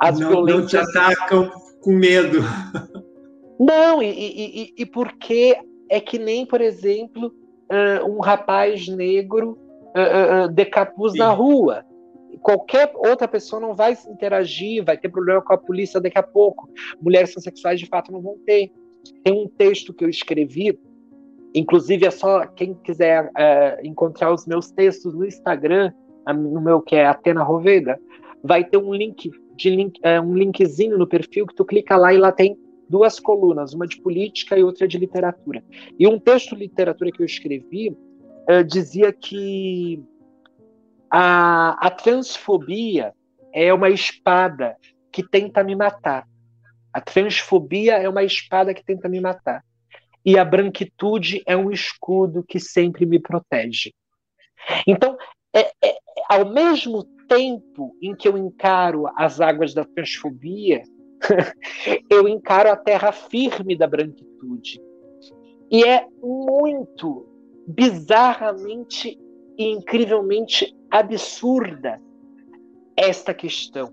As 0.00 0.18
não, 0.18 0.30
violências... 0.30 0.84
não 0.84 0.92
te 0.92 0.98
atacam 0.98 1.52
com 1.80 1.92
medo. 1.92 2.40
Não, 3.56 4.02
e, 4.02 4.08
e, 4.08 4.74
e 4.78 4.84
porque 4.84 5.56
é 5.88 6.00
que 6.00 6.18
nem, 6.18 6.44
por 6.44 6.60
exemplo, 6.60 7.32
uh, 7.70 8.08
um 8.08 8.20
rapaz 8.20 8.88
negro 8.88 9.58
uh, 9.96 10.46
uh, 10.46 10.48
de 10.48 10.64
capuz 10.64 11.12
Sim. 11.12 11.18
na 11.18 11.30
rua. 11.30 11.84
Qualquer 12.40 12.92
outra 12.96 13.28
pessoa 13.28 13.60
não 13.60 13.74
vai 13.74 13.96
interagir, 14.08 14.84
vai 14.84 14.98
ter 14.98 15.08
problema 15.08 15.40
com 15.40 15.54
a 15.54 15.58
polícia 15.58 16.00
daqui 16.00 16.18
a 16.18 16.22
pouco. 16.22 16.68
Mulheres 17.00 17.32
transexuais, 17.32 17.78
de 17.78 17.86
fato, 17.86 18.12
não 18.12 18.20
vão 18.20 18.36
ter. 18.44 18.72
Tem 19.22 19.32
um 19.32 19.48
texto 19.48 19.94
que 19.94 20.04
eu 20.04 20.08
escrevi, 20.08 20.78
inclusive 21.54 22.06
é 22.06 22.10
só 22.10 22.46
quem 22.46 22.74
quiser 22.74 23.30
encontrar 23.82 24.32
os 24.32 24.46
meus 24.46 24.70
textos 24.70 25.14
no 25.14 25.24
Instagram, 25.24 25.92
no 26.26 26.60
meu 26.60 26.80
que 26.80 26.96
é 26.96 27.06
Atena 27.06 27.42
Roveda, 27.42 28.00
vai 28.42 28.64
ter 28.64 28.78
um 28.78 28.92
link 28.92 29.30
de 29.56 29.70
link, 29.70 30.00
um 30.24 30.34
linkzinho 30.34 30.98
no 30.98 31.06
perfil 31.06 31.46
que 31.46 31.54
tu 31.54 31.64
clica 31.64 31.96
lá 31.96 32.12
e 32.12 32.18
lá 32.18 32.32
tem 32.32 32.58
duas 32.88 33.18
colunas, 33.18 33.72
uma 33.72 33.86
de 33.86 34.00
política 34.00 34.58
e 34.58 34.62
outra 34.64 34.86
de 34.86 34.98
literatura. 34.98 35.64
E 35.98 36.06
um 36.06 36.18
texto 36.18 36.54
de 36.54 36.62
literatura 36.62 37.10
que 37.10 37.22
eu 37.22 37.26
escrevi 37.26 37.90
uh, 37.90 38.64
dizia 38.64 39.12
que 39.12 40.02
a, 41.10 41.86
a 41.86 41.90
transfobia 41.90 43.12
é 43.52 43.72
uma 43.72 43.90
espada 43.90 44.76
que 45.12 45.22
tenta 45.22 45.62
me 45.62 45.76
matar. 45.76 46.26
A 46.92 47.00
transfobia 47.00 47.94
é 47.94 48.08
uma 48.08 48.22
espada 48.22 48.74
que 48.74 48.84
tenta 48.84 49.08
me 49.08 49.20
matar. 49.20 49.64
E 50.24 50.38
a 50.38 50.44
branquitude 50.44 51.42
é 51.46 51.56
um 51.56 51.70
escudo 51.70 52.42
que 52.42 52.58
sempre 52.58 53.04
me 53.04 53.18
protege. 53.18 53.92
Então, 54.86 55.16
é, 55.54 55.70
é, 55.84 55.96
ao 56.28 56.52
mesmo 56.52 57.04
tempo 57.28 57.96
em 58.02 58.14
que 58.14 58.26
eu 58.26 58.36
encaro 58.36 59.06
as 59.16 59.40
águas 59.40 59.74
da 59.74 59.84
transfobia, 59.84 60.82
eu 62.10 62.28
encaro 62.28 62.70
a 62.70 62.76
terra 62.76 63.12
firme 63.12 63.76
da 63.76 63.86
branquitude. 63.86 64.80
E 65.70 65.84
é 65.84 66.06
muito 66.22 67.26
bizarramente 67.66 69.18
e 69.56 69.70
incrivelmente 69.70 70.76
absurda 70.90 72.00
esta 72.96 73.32
questão. 73.32 73.92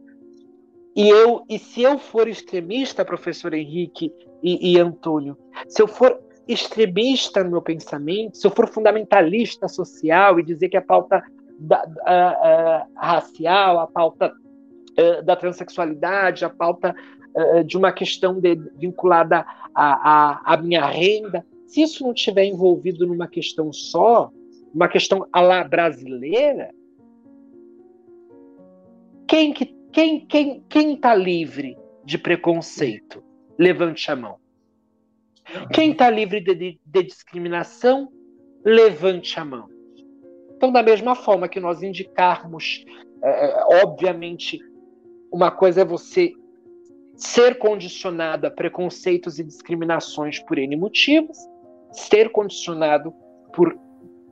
E 0.95 1.07
eu, 1.07 1.43
e 1.49 1.57
se 1.57 1.81
eu 1.81 1.97
for 1.97 2.27
extremista, 2.27 3.05
professor 3.05 3.53
Henrique 3.53 4.11
e, 4.43 4.73
e 4.73 4.79
Antônio, 4.79 5.37
se 5.67 5.81
eu 5.81 5.87
for 5.87 6.19
extremista 6.47 7.43
no 7.43 7.51
meu 7.51 7.61
pensamento, 7.61 8.37
se 8.37 8.45
eu 8.45 8.51
for 8.51 8.67
fundamentalista 8.67 9.67
social 9.67 10.39
e 10.39 10.43
dizer 10.43 10.69
que 10.69 10.77
a 10.77 10.81
pauta 10.81 11.23
da, 11.57 11.85
a, 12.05 12.87
a, 12.95 13.13
racial, 13.13 13.79
a 13.79 13.87
pauta 13.87 14.33
uh, 14.33 15.23
da 15.23 15.35
transexualidade, 15.35 16.43
a 16.43 16.49
pauta 16.49 16.93
uh, 17.35 17.63
de 17.63 17.77
uma 17.77 17.91
questão 17.91 18.39
de, 18.39 18.55
vinculada 18.77 19.45
à 19.73 20.59
minha 20.61 20.85
renda, 20.85 21.45
se 21.65 21.81
isso 21.81 22.03
não 22.03 22.11
estiver 22.11 22.45
envolvido 22.45 23.07
numa 23.07 23.27
questão 23.27 23.71
só, 23.71 24.29
uma 24.73 24.87
questão 24.87 25.27
à 25.31 25.41
la 25.41 25.63
brasileira, 25.63 26.69
quem 29.27 29.53
que 29.53 29.73
quem 29.91 30.25
quem 30.25 30.63
quem 30.67 30.93
está 30.93 31.15
livre 31.15 31.77
de 32.03 32.17
preconceito? 32.17 33.23
Levante 33.57 34.11
a 34.11 34.15
mão. 34.15 34.37
Quem 35.73 35.91
está 35.91 36.09
livre 36.09 36.41
de, 36.41 36.55
de, 36.55 36.79
de, 36.85 37.03
discriminação? 37.03 38.09
Levante 38.63 39.39
a 39.39 39.45
mão. 39.45 39.69
Então, 40.55 40.71
da 40.71 40.83
mesma 40.83 41.15
forma 41.15 41.47
que 41.47 41.59
nós 41.59 41.81
indicarmos, 41.81 42.85
é, 43.23 43.63
obviamente, 43.83 44.59
uma 45.31 45.51
coisa 45.51 45.81
é 45.81 45.85
você 45.85 46.33
ser 47.21 47.59
condicionado 47.59 48.47
a 48.47 48.51
preconceitos 48.51 49.37
e 49.37 49.43
discriminações 49.43 50.39
por 50.39 50.57
N 50.57 50.75
motivos, 50.75 51.37
ser 51.91 52.31
condicionado 52.31 53.13
por 53.53 53.77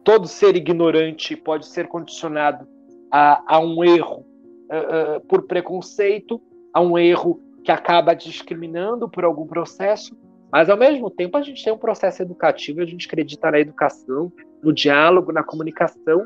todo 0.03 0.27
ser 0.27 0.55
ignorante 0.55 1.35
pode 1.35 1.67
ser 1.67 1.87
condicionado 1.87 2.67
a, 3.11 3.55
a 3.55 3.59
um 3.59 3.83
erro 3.83 4.25
uh, 4.71 5.17
uh, 5.17 5.21
por 5.27 5.45
preconceito, 5.45 6.41
a 6.73 6.81
um 6.81 6.97
erro 6.97 7.39
que 7.63 7.71
acaba 7.71 8.15
discriminando 8.15 9.07
por 9.07 9.23
algum 9.23 9.45
processo, 9.45 10.17
mas 10.51 10.67
ao 10.67 10.77
mesmo 10.77 11.11
tempo 11.11 11.37
a 11.37 11.43
gente 11.43 11.63
tem 11.63 11.71
um 11.71 11.77
processo 11.77 12.23
educativo, 12.23 12.81
a 12.81 12.85
gente 12.85 13.05
acredita 13.05 13.51
na 13.51 13.59
educação, 13.59 14.31
no 14.63 14.73
diálogo, 14.73 15.31
na 15.31 15.43
comunicação, 15.43 16.25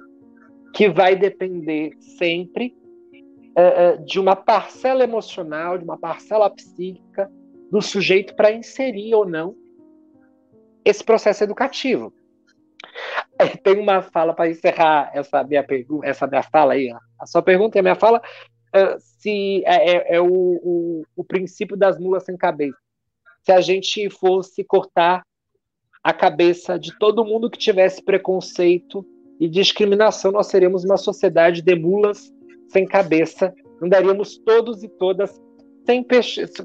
que 0.74 0.88
vai 0.88 1.16
depender 1.16 1.92
sempre 2.00 2.74
uh, 3.58 4.04
de 4.04 4.20
uma 4.20 4.36
parcela 4.36 5.04
emocional, 5.04 5.78
de 5.78 5.84
uma 5.84 5.98
parcela 5.98 6.50
psíquica 6.50 7.32
do 7.72 7.82
sujeito 7.82 8.36
para 8.36 8.52
inserir 8.52 9.14
ou 9.16 9.26
não 9.26 9.56
esse 10.86 11.04
processo 11.04 11.44
educativo. 11.44 12.14
Tem 13.64 13.80
uma 13.80 14.02
fala 14.02 14.34
para 14.34 14.50
encerrar 14.50 15.12
essa 15.14 15.44
minha 15.44 15.64
pergunta, 15.64 16.06
essa 16.06 16.28
minha 16.28 16.44
fala 16.44 16.74
aí, 16.74 16.94
a 17.20 17.26
sua 17.26 17.42
pergunta 17.42 17.78
e 17.78 17.80
a 17.80 17.84
minha 17.84 17.96
fala, 17.96 18.22
uh, 18.76 19.00
se 19.00 19.64
é, 19.66 19.92
é, 19.92 20.16
é 20.16 20.22
o, 20.22 20.28
o, 20.28 21.04
o 21.16 21.24
princípio 21.24 21.78
das 21.78 22.00
mulas 22.00 22.24
sem 22.24 22.38
cabeça. 22.38 22.78
Se 23.42 23.52
a 23.52 23.60
gente 23.60 24.10
fosse 24.10 24.64
cortar 24.64 25.24
a 26.04 26.14
cabeça 26.14 26.78
de 26.78 26.98
todo 26.98 27.26
mundo 27.26 27.50
que 27.50 27.58
tivesse 27.58 28.04
preconceito 28.04 29.06
e 29.40 29.48
discriminação, 29.48 30.32
nós 30.32 30.48
seríamos 30.48 30.84
uma 30.84 30.98
sociedade 30.98 31.62
de 31.62 31.76
mulas 31.76 32.33
sem 32.74 32.86
cabeça. 32.86 33.54
Andaríamos 33.82 34.38
todos 34.40 34.84
e 34.84 34.90
todas 34.90 35.40
sem 35.86 36.06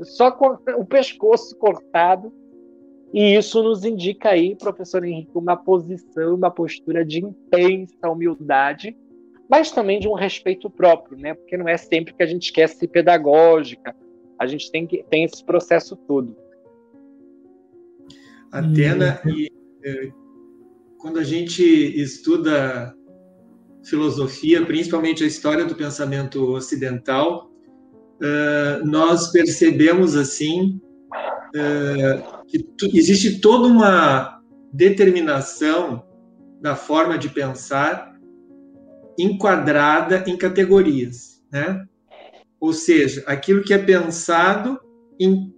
só 0.05 0.31
com 0.31 0.57
o 0.77 0.85
pescoço 0.85 1.57
cortado. 1.57 2.33
E 3.13 3.37
isso 3.37 3.63
nos 3.63 3.85
indica 3.85 4.31
aí, 4.31 4.55
professor 4.55 5.05
Henrique, 5.05 5.31
uma 5.35 5.57
posição, 5.57 6.35
uma 6.35 6.51
postura 6.51 7.05
de 7.05 7.25
intensa 7.25 8.09
humildade, 8.09 8.97
mas 9.49 9.71
também 9.71 9.99
de 9.99 10.07
um 10.07 10.13
respeito 10.13 10.69
próprio, 10.69 11.19
né? 11.19 11.33
Porque 11.35 11.57
não 11.57 11.67
é 11.67 11.77
sempre 11.77 12.13
que 12.13 12.23
a 12.23 12.27
gente 12.27 12.53
quer 12.53 12.69
ser 12.69 12.87
pedagógica, 12.89 13.97
a 14.39 14.47
gente 14.47 14.71
tem 14.71 14.87
que 14.87 15.03
tem 15.05 15.25
esse 15.25 15.43
processo 15.43 15.97
todo. 15.97 16.37
Atena, 18.53 19.21
e 19.27 19.51
é, 19.83 20.11
quando 20.99 21.19
a 21.19 21.25
gente 21.25 21.63
estuda 21.63 22.95
filosofia, 23.85 24.65
principalmente 24.65 25.25
a 25.25 25.27
história 25.27 25.65
do 25.65 25.75
pensamento 25.75 26.53
ocidental, 26.53 27.51
uh, 28.23 28.87
nós 28.87 29.31
percebemos 29.31 30.17
assim 30.17 30.81
uh, 31.55 32.45
que 32.47 32.99
existe 32.99 33.41
toda 33.41 33.67
uma 33.67 34.41
determinação 34.73 36.05
da 36.61 36.75
forma 36.77 37.17
de 37.17 37.29
pensar 37.29 38.19
enquadrada 39.19 40.25
em 40.27 40.37
categorias, 40.37 41.43
né? 41.53 41.85
Ou 42.61 42.73
seja, 42.73 43.23
aquilo 43.27 43.63
que 43.63 43.73
é 43.73 43.79
pensado 43.79 44.79
em, 45.19 45.53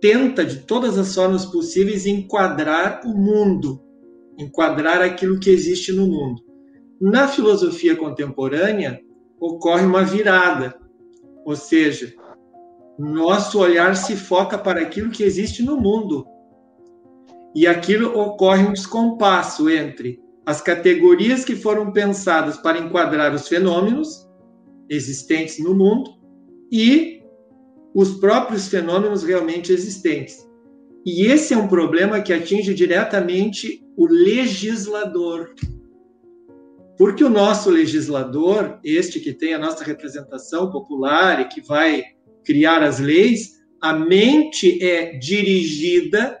tenta 0.00 0.44
de 0.44 0.60
todas 0.60 0.98
as 0.98 1.14
formas 1.14 1.44
possíveis 1.44 2.06
enquadrar 2.06 3.02
o 3.04 3.16
mundo, 3.16 3.82
enquadrar 4.38 5.02
aquilo 5.02 5.38
que 5.38 5.50
existe 5.50 5.92
no 5.92 6.06
mundo. 6.06 6.47
Na 7.00 7.28
filosofia 7.28 7.96
contemporânea, 7.96 9.00
ocorre 9.40 9.84
uma 9.84 10.04
virada, 10.04 10.74
ou 11.44 11.54
seja, 11.54 12.12
nosso 12.98 13.60
olhar 13.60 13.94
se 13.94 14.16
foca 14.16 14.58
para 14.58 14.80
aquilo 14.80 15.10
que 15.10 15.22
existe 15.22 15.62
no 15.62 15.80
mundo. 15.80 16.26
E 17.54 17.66
aquilo 17.66 18.18
ocorre 18.18 18.64
um 18.64 18.72
descompasso 18.72 19.70
entre 19.70 20.20
as 20.44 20.60
categorias 20.60 21.44
que 21.44 21.54
foram 21.54 21.92
pensadas 21.92 22.56
para 22.56 22.78
enquadrar 22.78 23.32
os 23.34 23.46
fenômenos 23.46 24.28
existentes 24.88 25.58
no 25.58 25.74
mundo 25.74 26.10
e 26.72 27.22
os 27.94 28.18
próprios 28.18 28.68
fenômenos 28.68 29.22
realmente 29.22 29.72
existentes. 29.72 30.48
E 31.04 31.26
esse 31.26 31.54
é 31.54 31.56
um 31.56 31.68
problema 31.68 32.20
que 32.20 32.32
atinge 32.32 32.74
diretamente 32.74 33.84
o 33.96 34.06
legislador, 34.06 35.54
porque 36.98 37.22
o 37.22 37.30
nosso 37.30 37.70
legislador, 37.70 38.80
este 38.82 39.20
que 39.20 39.32
tem 39.32 39.54
a 39.54 39.58
nossa 39.58 39.84
representação 39.84 40.68
popular 40.68 41.40
e 41.40 41.48
que 41.48 41.60
vai 41.60 42.02
criar 42.44 42.82
as 42.82 42.98
leis, 42.98 43.52
a 43.80 43.92
mente 43.92 44.82
é 44.82 45.16
dirigida, 45.16 46.36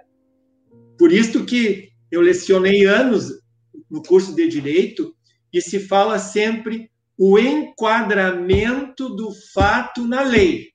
por 0.98 1.12
isso 1.12 1.44
que 1.44 1.90
eu 2.10 2.20
lecionei 2.20 2.84
anos 2.86 3.40
no 3.88 4.02
curso 4.02 4.34
de 4.34 4.48
direito 4.48 5.14
e 5.52 5.60
se 5.60 5.78
fala 5.78 6.18
sempre 6.18 6.90
o 7.16 7.38
enquadramento 7.38 9.14
do 9.14 9.30
fato 9.54 10.04
na 10.08 10.22
lei. 10.22 10.70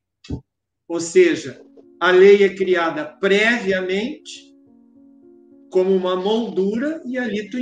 Ou 0.87 1.01
seja, 1.01 1.61
a 1.99 2.09
lei 2.09 2.43
é 2.43 2.55
criada 2.55 3.05
previamente 3.19 4.53
como 5.69 5.93
uma 5.93 6.15
moldura 6.15 7.01
e 7.05 7.17
ali 7.17 7.49
tu 7.49 7.57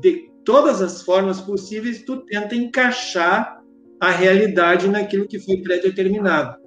de 0.00 0.31
todas 0.44 0.80
as 0.82 1.02
formas 1.02 1.40
possíveis, 1.40 2.02
tu 2.04 2.24
tenta 2.24 2.54
encaixar 2.54 3.60
a 4.00 4.10
realidade 4.10 4.88
naquilo 4.88 5.28
que 5.28 5.38
foi 5.38 5.58
pré-determinado. 5.58 6.60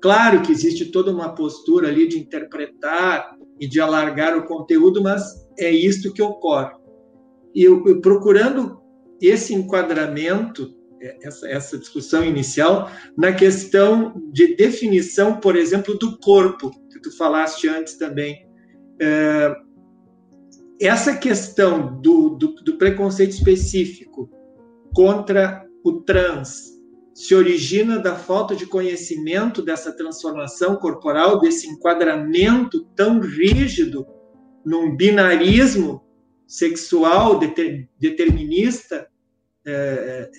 Claro 0.00 0.42
que 0.42 0.52
existe 0.52 0.86
toda 0.86 1.10
uma 1.10 1.34
postura 1.34 1.88
ali 1.88 2.06
de 2.06 2.18
interpretar 2.18 3.36
e 3.60 3.68
de 3.68 3.80
alargar 3.80 4.36
o 4.36 4.46
conteúdo, 4.46 5.02
mas 5.02 5.46
é 5.58 5.70
isto 5.70 6.12
que 6.12 6.22
ocorre. 6.22 6.72
E 7.54 7.64
eu, 7.64 7.84
eu 7.86 8.00
procurando 8.00 8.80
esse 9.20 9.52
enquadramento, 9.52 10.74
é, 11.00 11.26
essa, 11.26 11.48
essa 11.48 11.76
discussão 11.76 12.24
inicial, 12.24 12.90
na 13.16 13.32
questão 13.32 14.14
de 14.32 14.54
definição, 14.54 15.40
por 15.40 15.56
exemplo, 15.56 15.98
do 15.98 16.16
corpo, 16.18 16.70
que 16.90 17.00
tu 17.00 17.16
falaste 17.16 17.68
antes 17.68 17.98
também. 17.98 18.46
É, 19.00 19.54
essa 20.80 21.16
questão 21.16 22.00
do, 22.00 22.30
do, 22.30 22.54
do 22.54 22.78
preconceito 22.78 23.32
específico 23.32 24.30
contra 24.94 25.66
o 25.84 26.00
trans 26.00 26.78
se 27.14 27.34
origina 27.34 27.98
da 27.98 28.14
falta 28.14 28.54
de 28.54 28.64
conhecimento 28.64 29.60
dessa 29.60 29.90
transformação 29.90 30.76
corporal, 30.76 31.40
desse 31.40 31.66
enquadramento 31.66 32.84
tão 32.94 33.18
rígido 33.18 34.06
num 34.64 34.94
binarismo 34.94 36.04
sexual 36.46 37.38
deter, 37.38 37.88
determinista, 37.98 39.08
é, 39.66 40.30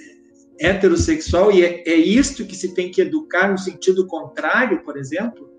é, 0.61 0.69
heterossexual, 0.69 1.51
e 1.51 1.63
é, 1.63 1.83
é 1.87 1.95
isto 1.95 2.45
que 2.45 2.55
se 2.55 2.73
tem 2.73 2.89
que 2.89 3.01
educar 3.01 3.51
no 3.51 3.57
sentido 3.57 4.07
contrário, 4.07 4.81
por 4.83 4.97
exemplo? 4.97 5.51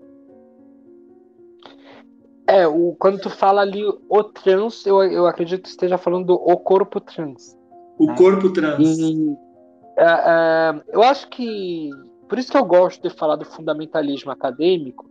É, 2.51 2.67
o, 2.67 2.93
quando 2.99 3.17
tu 3.21 3.29
fala 3.29 3.61
ali 3.61 3.81
o 3.85 4.23
trans, 4.25 4.85
eu, 4.85 5.01
eu 5.03 5.25
acredito 5.25 5.63
que 5.63 5.69
esteja 5.69 5.97
falando 5.97 6.25
do 6.25 6.33
o 6.33 6.57
corpo 6.57 6.99
trans. 6.99 7.57
O 7.97 8.07
né? 8.07 8.15
corpo 8.17 8.51
trans. 8.51 8.99
E, 8.99 9.29
uh, 9.29 9.33
uh, 9.33 10.81
eu 10.89 11.01
acho 11.01 11.29
que. 11.29 11.89
Por 12.27 12.37
isso 12.37 12.51
que 12.51 12.57
eu 12.57 12.65
gosto 12.65 13.01
de 13.01 13.09
falar 13.09 13.37
do 13.37 13.45
fundamentalismo 13.45 14.31
acadêmico, 14.31 15.09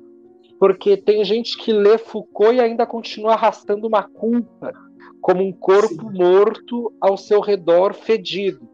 porque 0.59 0.99
tem 0.99 1.25
gente 1.25 1.57
que 1.57 1.73
lê 1.73 1.97
Foucault 1.97 2.55
e 2.55 2.61
ainda 2.61 2.85
continua 2.85 3.33
arrastando 3.33 3.87
uma 3.87 4.03
culpa, 4.03 4.75
como 5.23 5.43
um 5.43 5.53
corpo 5.53 6.11
Sim. 6.11 6.19
morto 6.19 6.93
ao 7.01 7.17
seu 7.17 7.41
redor 7.41 7.95
fedido. 7.95 8.69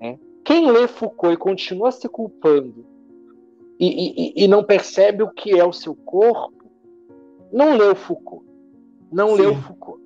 Né? 0.00 0.18
Quem 0.44 0.68
lê 0.68 0.88
Foucault 0.88 1.34
e 1.34 1.36
continua 1.36 1.92
se 1.92 2.08
culpando 2.08 2.84
e, 3.78 4.32
e, 4.40 4.44
e 4.44 4.48
não 4.48 4.64
percebe 4.64 5.22
o 5.22 5.30
que 5.30 5.56
é 5.58 5.64
o 5.64 5.72
seu 5.72 5.94
corpo, 5.94 6.53
não 7.54 7.76
leu 7.76 7.94
Foucault. 7.94 8.44
Não 9.12 9.30
Sim. 9.30 9.42
leu 9.42 9.54
Foucault. 9.54 10.02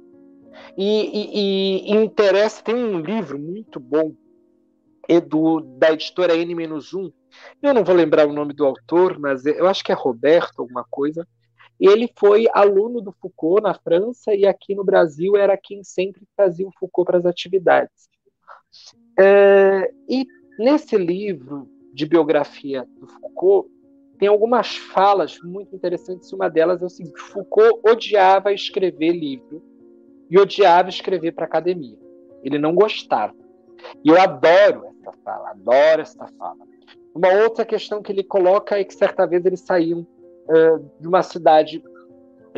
E, 0.77 0.85
e, 0.85 1.93
e, 1.93 1.97
interessa, 1.97 2.63
tem 2.63 2.75
um 2.75 3.01
livro 3.01 3.39
muito 3.39 3.81
bom 3.81 4.15
do, 5.27 5.61
da 5.61 5.93
editora 5.93 6.37
N-1. 6.37 7.13
Eu 7.63 7.73
não 7.73 7.83
vou 7.83 7.95
lembrar 7.95 8.29
o 8.29 8.33
nome 8.33 8.53
do 8.53 8.67
autor, 8.67 9.19
mas 9.19 9.47
eu 9.47 9.67
acho 9.67 9.83
que 9.83 9.91
é 9.91 9.95
Roberto, 9.95 10.61
alguma 10.61 10.85
coisa. 10.91 11.27
Ele 11.81 12.13
foi 12.19 12.47
aluno 12.53 13.01
do 13.01 13.13
Foucault 13.13 13.63
na 13.63 13.73
França 13.73 14.35
e 14.35 14.45
aqui 14.45 14.75
no 14.75 14.85
Brasil 14.85 15.37
era 15.37 15.57
quem 15.57 15.83
sempre 15.83 16.23
trazia 16.37 16.67
o 16.67 16.73
Foucault 16.79 17.07
para 17.07 17.19
as 17.19 17.25
atividades. 17.25 18.09
É, 19.19 19.91
e 20.09 20.27
nesse 20.59 20.97
livro 20.97 21.69
de 21.95 22.05
biografia 22.05 22.87
do 23.01 23.07
Foucault, 23.07 23.71
tem 24.19 24.29
algumas 24.29 24.77
falas 24.77 25.39
muito 25.43 25.75
interessantes. 25.75 26.33
Uma 26.33 26.49
delas 26.49 26.83
é 26.83 26.87
o 26.87 26.89
seguinte: 26.89 27.21
Foucault 27.21 27.81
odiava 27.89 28.53
escrever 28.53 29.13
livro 29.13 29.63
e 30.29 30.39
odiava 30.39 30.89
escrever 30.89 31.33
para 31.33 31.45
academia. 31.45 31.99
Ele 32.43 32.59
não 32.59 32.75
gostava. 32.75 33.35
E 34.05 34.09
eu 34.09 34.21
adoro 34.21 34.87
essa 34.87 35.13
fala, 35.25 35.51
adoro 35.51 36.03
essa 36.03 36.27
fala. 36.39 36.59
Uma 37.15 37.33
outra 37.43 37.65
questão 37.65 38.03
que 38.03 38.13
ele 38.13 38.23
coloca 38.23 38.79
é 38.79 38.85
que 38.85 38.95
certa 38.95 39.27
vez 39.27 39.45
eles 39.45 39.61
saíam 39.61 40.01
uh, 40.01 40.91
de 41.01 41.09
uma 41.09 41.23
cidade, 41.23 41.83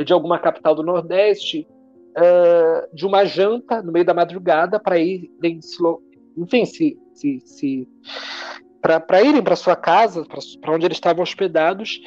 de 0.05 0.12
alguma 0.12 0.38
capital 0.38 0.75
do 0.75 0.83
Nordeste, 0.83 1.68
uh, 2.11 2.94
de 2.94 3.07
uma 3.07 3.25
janta 3.25 3.83
no 3.83 3.92
meio 3.92 4.05
da 4.05 4.14
madrugada 4.14 4.81
para 4.81 4.99
ir, 4.99 5.31
enfim, 6.37 6.64
se, 6.64 6.99
se, 7.12 7.40
se 7.40 7.88
para 8.81 9.23
irem 9.23 9.43
para 9.43 9.57
sua 9.57 9.77
casa, 9.77 10.25
para 10.61 10.75
onde 10.75 10.87
eles 10.87 10.97
estavam 10.97 11.23
hospedados, 11.23 12.01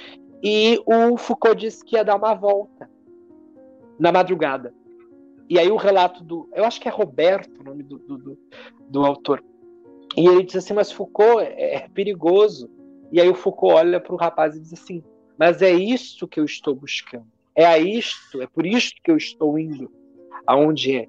e 0.44 0.82
o 0.86 1.18
Foucault 1.18 1.60
disse 1.60 1.84
que 1.86 1.96
ia 1.96 2.04
dar 2.04 2.16
uma 2.16 2.34
volta 2.34 2.90
na 3.98 4.12
madrugada. 4.12 4.74
E 5.50 5.60
aí 5.60 5.72
o 5.72 5.78
relato 5.78 6.24
do. 6.24 6.50
Eu 6.54 6.66
acho 6.66 6.82
que 6.82 6.88
é 6.88 6.92
Roberto 6.92 7.62
o 7.62 7.64
nome 7.64 7.84
do, 7.84 7.98
do, 8.00 8.38
do, 8.90 9.06
autor. 9.06 9.44
E 10.18 10.28
ele 10.28 10.44
diz 10.44 10.58
assim: 10.58 10.74
Mas 10.74 10.92
Foucault 10.92 11.44
é, 11.44 11.76
é 11.76 11.88
perigoso. 11.88 12.70
E 13.12 13.22
aí 13.22 13.30
o 13.30 13.36
Foucault 13.36 13.76
olha 13.76 14.00
para 14.00 14.14
o 14.14 14.18
rapaz 14.18 14.56
e 14.56 14.60
diz 14.60 14.74
assim: 14.74 15.04
Mas 15.38 15.62
é 15.62 15.72
isso 15.72 16.28
que 16.28 16.40
eu 16.40 16.46
estou 16.46 16.76
buscando. 16.76 17.28
É 17.56 17.66
a 17.66 17.78
isto, 17.78 18.42
é 18.42 18.48
por 18.48 18.66
isto 18.66 19.00
que 19.04 19.12
eu 19.12 19.18
estou 19.18 19.60
indo 19.60 19.92
aonde 20.48 20.96
é. 20.96 21.08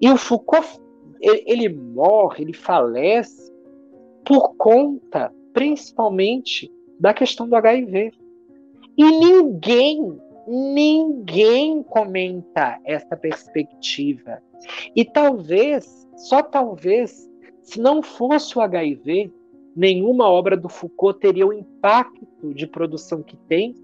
E 0.00 0.10
o 0.10 0.16
Foucault, 0.16 0.78
ele, 1.20 1.42
ele 1.46 1.68
morre, 1.68 2.44
ele 2.44 2.52
falece 2.52 3.50
por 4.26 4.56
conta 4.56 5.32
principalmente 5.52 6.70
da 7.00 7.14
questão 7.14 7.48
do 7.48 7.56
HIV. 7.56 8.12
E 8.98 9.04
ninguém, 9.04 10.20
ninguém 10.46 11.82
comenta 11.82 12.78
essa 12.84 13.16
perspectiva. 13.16 14.42
E 14.94 15.04
talvez, 15.04 16.06
só 16.16 16.42
talvez, 16.42 17.30
se 17.62 17.80
não 17.80 18.02
fosse 18.02 18.58
o 18.58 18.60
HIV, 18.60 19.32
nenhuma 19.74 20.28
obra 20.28 20.56
do 20.56 20.68
Foucault 20.68 21.20
teria 21.20 21.46
o 21.46 21.52
impacto 21.52 22.52
de 22.52 22.66
produção 22.66 23.22
que 23.22 23.36
tem, 23.36 23.74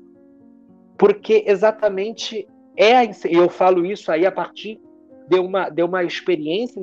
porque 0.99 1.45
exatamente 1.47 2.49
é 2.77 2.97
a, 2.97 3.05
eu 3.31 3.49
falo 3.49 3.85
isso 3.85 4.11
aí 4.11 4.27
a 4.27 4.33
partir 4.33 4.81
de 5.29 5.39
uma, 5.39 5.69
de 5.69 5.83
uma 5.83 6.03
experiência 6.03 6.83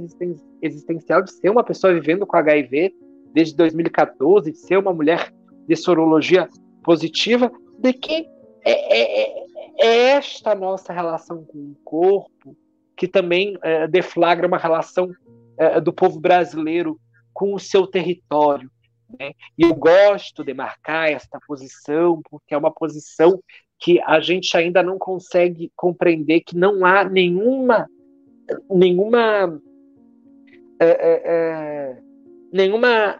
existencial 0.61 1.23
de 1.23 1.31
ser 1.31 1.49
uma 1.49 1.63
pessoa 1.63 1.93
vivendo 1.93 2.25
com 2.25 2.37
HIV 2.37 2.93
desde 3.33 3.55
2014, 3.55 4.51
de 4.51 4.57
ser 4.57 4.77
uma 4.77 4.93
mulher 4.93 5.33
de 5.67 5.75
sorologia 5.75 6.47
positiva, 6.83 7.51
de 7.77 7.93
que 7.93 8.27
é, 8.63 8.71
é, 8.71 9.21
é, 9.21 9.45
é 9.79 9.97
esta 10.11 10.55
nossa 10.55 10.91
relação 10.91 11.43
com 11.45 11.57
o 11.57 11.75
corpo 11.83 12.55
que 12.97 13.07
também 13.07 13.57
é, 13.63 13.87
deflagra 13.87 14.47
uma 14.47 14.57
relação 14.57 15.09
é, 15.57 15.79
do 15.79 15.93
povo 15.93 16.19
brasileiro 16.19 16.99
com 17.33 17.53
o 17.53 17.59
seu 17.59 17.87
território. 17.87 18.69
Né? 19.17 19.31
E 19.57 19.63
eu 19.63 19.73
gosto 19.73 20.43
de 20.43 20.53
marcar 20.53 21.09
esta 21.09 21.39
posição, 21.47 22.21
porque 22.29 22.53
é 22.53 22.57
uma 22.57 22.71
posição 22.71 23.41
que 23.79 24.01
a 24.01 24.19
gente 24.19 24.55
ainda 24.57 24.83
não 24.83 24.97
consegue 24.97 25.71
compreender 25.75 26.41
que 26.41 26.57
não 26.57 26.85
há 26.85 27.05
nenhuma 27.05 27.87
nenhuma 28.69 29.61
é, 30.81 30.87
é, 30.87 31.21
é, 31.25 31.97
nenhuma 32.51 33.19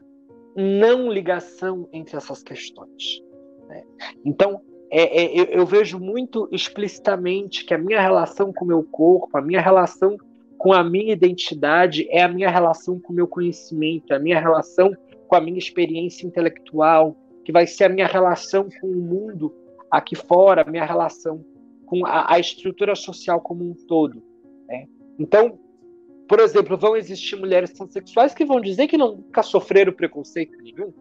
não 0.56 1.12
ligação 1.12 1.88
entre 1.94 2.18
essas 2.18 2.44
questões. 2.44 3.22
Né? 3.68 3.84
Então, 4.26 4.62
é, 4.92 5.24
é, 5.24 5.40
eu, 5.40 5.46
eu, 5.46 5.66
vejo 5.66 6.00
muito 6.00 6.50
explicitamente 6.52 7.64
que 7.64 7.74
a 7.74 7.78
minha 7.78 8.02
relação 8.02 8.52
com 8.52 8.66
o 8.66 8.68
meu 8.68 8.84
corpo, 8.84 9.38
a 9.38 9.42
minha 9.42 9.62
relação 9.62 10.18
com 10.58 10.74
a 10.74 10.84
minha 10.84 11.14
identidade 11.14 12.08
é 12.10 12.22
a 12.22 12.28
minha 12.28 12.50
relação 12.50 13.00
com 13.00 13.14
o 13.14 13.16
meu 13.16 13.28
conhecimento, 13.28 14.12
é 14.12 14.16
a 14.16 14.20
minha 14.20 14.40
relação 14.40 14.92
com 15.28 15.36
a 15.36 15.42
minha 15.42 15.60
experiência 15.60 16.26
intelectual, 16.26 17.16
que 17.46 17.52
vai 17.52 17.68
ser 17.68 17.86
a 17.86 17.90
minha 17.90 18.08
relação 18.08 18.68
com 18.82 18.88
o 18.88 18.96
mundo 18.96 19.54
aqui 19.90 20.16
fora, 20.16 20.64
a 20.64 20.70
minha 20.70 20.86
relação 20.86 21.46
com 21.86 22.06
a, 22.06 22.34
a 22.34 22.40
estrutura 22.40 22.96
social 22.96 23.40
como 23.40 23.64
um 23.64 23.74
todo. 23.74 24.22
Né? 24.68 24.88
Então, 25.18 25.58
por 26.30 26.40
exemplo, 26.40 26.78
vão 26.78 26.96
existir 26.96 27.36
mulheres 27.36 27.72
transexuais 27.74 28.36
que 28.36 28.46
vão 28.46 28.62
dizer 28.62 28.88
que 28.88 28.96
nunca 28.96 29.42
sofreram 29.42 29.92
preconceito 29.92 30.56
nenhum. 30.62 30.94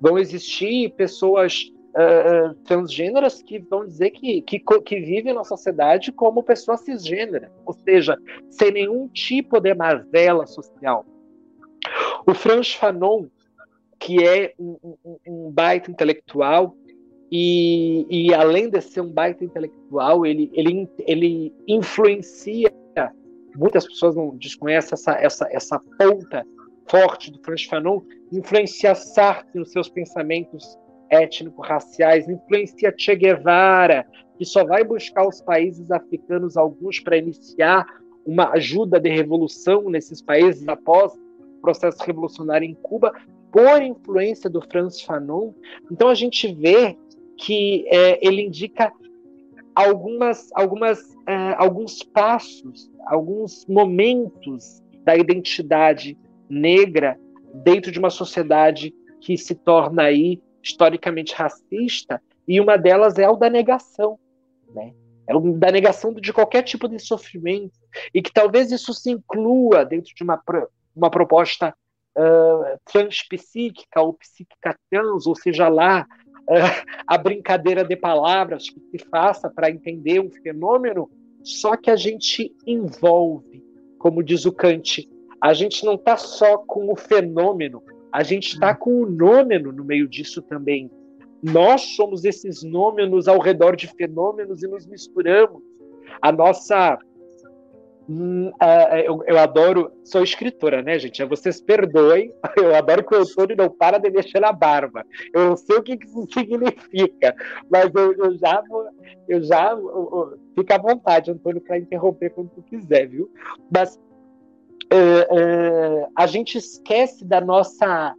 Vão 0.00 0.16
existir 0.16 0.90
pessoas 0.90 1.72
uh, 1.90 2.54
transgêneras 2.62 3.42
que 3.42 3.58
vão 3.58 3.84
dizer 3.84 4.10
que, 4.10 4.40
que, 4.42 4.60
que 4.60 5.00
vivem 5.00 5.34
na 5.34 5.42
sociedade 5.42 6.12
como 6.12 6.44
pessoa 6.44 6.76
cisgênera, 6.76 7.50
ou 7.64 7.72
seja, 7.72 8.16
sem 8.48 8.70
nenhum 8.70 9.08
tipo 9.08 9.58
de 9.58 9.74
mazela 9.74 10.46
social. 10.46 11.04
O 12.24 12.32
Franz 12.32 12.72
Fanon, 12.72 13.26
que 13.98 14.24
é 14.24 14.54
um, 14.60 14.76
um, 15.04 15.18
um 15.26 15.50
baita 15.50 15.90
intelectual, 15.90 16.76
e, 17.32 18.06
e, 18.08 18.32
além 18.32 18.70
de 18.70 18.80
ser 18.80 19.00
um 19.00 19.10
baita 19.10 19.44
intelectual, 19.44 20.24
ele, 20.24 20.48
ele, 20.54 20.88
ele 21.00 21.52
influencia 21.66 22.72
muitas 23.56 23.86
pessoas 23.86 24.14
não 24.14 24.36
desconhecem 24.36 24.90
essa, 24.92 25.12
essa, 25.12 25.48
essa 25.50 25.80
ponta 25.98 26.44
forte 26.88 27.32
do 27.32 27.40
Franz 27.42 27.64
Fanon, 27.64 28.00
influencia 28.32 28.94
Sartre 28.94 29.58
nos 29.58 29.72
seus 29.72 29.88
pensamentos 29.88 30.78
étnico-raciais, 31.10 32.28
influencia 32.28 32.94
Che 32.96 33.14
Guevara, 33.14 34.06
que 34.38 34.44
só 34.44 34.64
vai 34.64 34.84
buscar 34.84 35.26
os 35.26 35.40
países 35.40 35.90
africanos, 35.90 36.56
alguns, 36.56 37.00
para 37.00 37.16
iniciar 37.16 37.86
uma 38.24 38.50
ajuda 38.50 39.00
de 39.00 39.08
revolução 39.08 39.88
nesses 39.88 40.20
países 40.20 40.66
após 40.68 41.12
o 41.14 41.60
processo 41.60 42.02
revolucionário 42.04 42.68
em 42.68 42.74
Cuba, 42.74 43.12
por 43.50 43.80
influência 43.80 44.50
do 44.50 44.60
Franz 44.60 45.00
Fanon. 45.00 45.52
Então 45.90 46.08
a 46.08 46.14
gente 46.14 46.52
vê 46.52 46.96
que 47.38 47.86
é, 47.88 48.26
ele 48.26 48.42
indica 48.42 48.92
algumas, 49.76 50.48
algumas, 50.54 51.00
uh, 51.00 51.54
alguns 51.58 52.02
passos, 52.02 52.90
alguns 53.06 53.66
momentos 53.66 54.82
da 55.04 55.14
identidade 55.14 56.18
negra 56.48 57.20
dentro 57.52 57.92
de 57.92 57.98
uma 57.98 58.08
sociedade 58.08 58.94
que 59.20 59.36
se 59.36 59.54
torna 59.54 60.04
aí 60.04 60.42
historicamente 60.62 61.34
racista, 61.34 62.20
e 62.48 62.60
uma 62.60 62.76
delas 62.76 63.18
é 63.18 63.28
o 63.28 63.36
da 63.36 63.50
negação, 63.50 64.18
né? 64.74 64.94
É 65.28 65.36
o 65.36 65.40
da 65.52 65.70
negação 65.70 66.14
de 66.14 66.32
qualquer 66.32 66.62
tipo 66.62 66.88
de 66.88 66.98
sofrimento, 66.98 67.78
e 68.14 68.22
que 68.22 68.32
talvez 68.32 68.72
isso 68.72 68.94
se 68.94 69.10
inclua 69.10 69.84
dentro 69.84 70.14
de 70.14 70.22
uma, 70.22 70.40
uma 70.94 71.10
proposta 71.10 71.74
uh, 72.16 72.80
transpsíquica 72.84 74.00
ou 74.00 74.14
psíquica 74.14 74.76
trans, 74.90 75.26
ou 75.26 75.36
seja 75.36 75.68
lá, 75.68 76.06
a 77.06 77.18
brincadeira 77.18 77.84
de 77.84 77.96
palavras 77.96 78.70
que 78.70 78.80
se 78.80 78.98
faça 79.10 79.50
para 79.50 79.70
entender 79.70 80.20
um 80.20 80.30
fenômeno, 80.30 81.10
só 81.42 81.76
que 81.76 81.90
a 81.90 81.96
gente 81.96 82.54
envolve, 82.66 83.62
como 83.98 84.22
diz 84.22 84.46
o 84.46 84.52
Kant, 84.52 85.08
a 85.40 85.52
gente 85.54 85.84
não 85.84 85.94
está 85.94 86.16
só 86.16 86.58
com 86.58 86.90
o 86.92 86.96
fenômeno, 86.96 87.82
a 88.12 88.22
gente 88.22 88.54
está 88.54 88.74
com 88.74 89.02
o 89.02 89.06
nômeno 89.06 89.72
no 89.72 89.84
meio 89.84 90.08
disso 90.08 90.40
também. 90.42 90.90
Nós 91.42 91.82
somos 91.94 92.24
esses 92.24 92.62
nômenos 92.62 93.28
ao 93.28 93.38
redor 93.38 93.76
de 93.76 93.86
fenômenos 93.86 94.62
e 94.62 94.66
nos 94.66 94.86
misturamos. 94.86 95.62
A 96.20 96.32
nossa 96.32 96.98
Hum, 98.08 98.50
uh, 98.50 98.96
eu, 99.04 99.20
eu, 99.26 99.38
adoro, 99.38 99.90
sou 100.04 100.22
escritora, 100.22 100.80
né, 100.80 100.96
gente? 100.96 101.24
Vocês 101.24 101.60
perdoem, 101.60 102.32
eu 102.56 102.74
adoro 102.74 103.04
que 103.04 103.14
o 103.14 103.18
Antônio 103.18 103.56
não 103.56 103.68
para 103.68 103.98
de 103.98 104.08
mexer 104.10 104.38
na 104.38 104.52
barba. 104.52 105.04
Eu 105.34 105.50
não 105.50 105.56
sei 105.56 105.76
o 105.76 105.82
que 105.82 105.98
isso 106.00 106.26
significa, 106.32 107.34
mas 107.68 107.92
eu, 107.92 108.12
eu 108.12 108.38
já 108.38 108.62
vou, 108.68 108.86
eu 109.28 109.42
já 109.42 109.72
eu, 109.72 110.38
fica 110.54 110.76
à 110.76 110.78
vontade, 110.78 111.32
Antônio, 111.32 111.60
para 111.60 111.78
interromper 111.78 112.30
quando 112.30 112.50
tu 112.50 112.62
quiser, 112.62 113.08
viu? 113.08 113.28
Mas 113.74 113.96
uh, 114.92 116.04
uh, 116.04 116.12
a 116.16 116.26
gente 116.28 116.58
esquece 116.58 117.24
da 117.24 117.40
nossa 117.40 118.14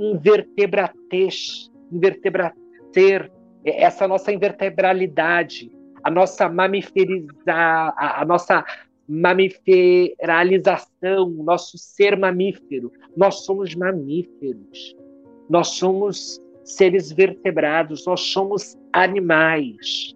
invertebratez, 0.00 1.70
invertebrater, 1.92 3.30
essa 3.64 4.08
nossa 4.08 4.32
invertebralidade, 4.32 5.70
a 6.02 6.10
nossa 6.10 6.48
mamiferizar, 6.48 7.94
a, 7.96 8.22
a 8.22 8.24
nossa 8.24 8.64
mamiferalização, 9.08 11.30
nosso 11.30 11.78
ser 11.78 12.16
mamífero. 12.16 12.92
Nós 13.16 13.44
somos 13.44 13.74
mamíferos. 13.74 14.94
Nós 15.48 15.68
somos 15.68 16.38
seres 16.62 17.10
vertebrados, 17.10 18.04
nós 18.06 18.20
somos 18.20 18.76
animais. 18.92 20.14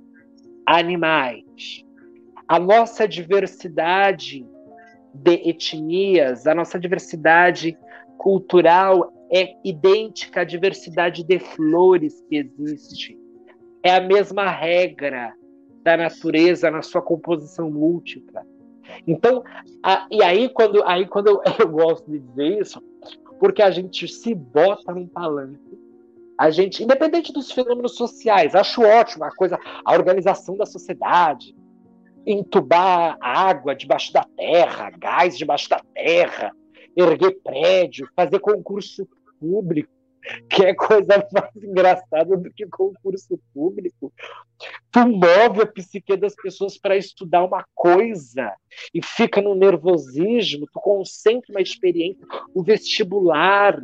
Animais. 0.67 1.83
A 2.47 2.59
nossa 2.59 3.09
diversidade 3.09 4.47
de 5.15 5.49
etnias, 5.49 6.47
a 6.47 6.55
nossa 6.55 6.79
diversidade 6.79 7.79
cultural 8.19 9.11
é 9.33 9.57
idêntica 9.65 10.43
à 10.43 10.45
diversidade 10.45 11.25
de 11.25 11.39
flores 11.39 12.23
que 12.29 12.37
existe. 12.37 13.19
É 13.83 13.97
a 13.97 14.01
mesma 14.01 14.51
regra 14.51 15.33
da 15.83 15.97
natureza 15.97 16.71
na 16.71 16.83
sua 16.83 17.03
composição 17.03 17.71
múltipla. 17.71 18.47
Então, 19.07 19.43
a, 19.83 20.07
e 20.11 20.23
aí 20.23 20.49
quando, 20.49 20.83
aí 20.85 21.07
quando 21.07 21.29
eu, 21.29 21.43
eu 21.59 21.69
gosto 21.69 22.11
de 22.11 22.19
dizer 22.19 22.61
isso, 22.61 22.83
porque 23.39 23.63
a 23.63 23.71
gente 23.71 24.07
se 24.09 24.35
bota 24.35 24.93
num 24.93 25.07
palanque, 25.07 25.81
a 26.39 26.51
gente, 26.51 26.83
independente 26.83 27.33
dos 27.33 27.53
fenômenos 27.53 27.95
sociais, 27.95 28.55
acho 28.55 28.83
ótimo 28.83 29.25
a 29.25 29.31
coisa, 29.31 29.59
a 29.85 29.93
organização 29.93 30.57
da 30.57 30.67
sociedade, 30.67 31.55
entubar 32.27 33.17
água 33.21 33.75
debaixo 33.75 34.13
da 34.13 34.25
terra, 34.37 34.91
gás 34.91 35.37
debaixo 35.37 35.69
da 35.69 35.81
terra, 35.95 36.53
erguer 36.97 37.39
prédio, 37.43 38.09
fazer 38.15 38.39
concurso 38.39 39.07
público, 39.41 39.91
que 40.49 40.65
é 40.65 40.75
coisa 40.75 41.27
mais 41.33 41.57
engraçada 41.57 42.37
do 42.37 42.51
que 42.51 42.67
concurso 42.67 43.39
público. 43.53 44.13
Tu 44.91 45.01
move 45.01 45.63
a 45.63 45.67
psique 45.67 46.17
das 46.17 46.35
pessoas 46.35 46.79
para 46.79 46.97
estudar 46.97 47.45
uma 47.45 47.65
coisa 47.75 48.55
e 48.95 49.03
fica 49.03 49.41
no 49.41 49.55
nervosismo, 49.55 50.67
tu 50.73 50.81
concentra 50.81 51.51
uma 51.51 51.61
experiência, 51.61 52.25
o 52.55 52.63
vestibular, 52.63 53.83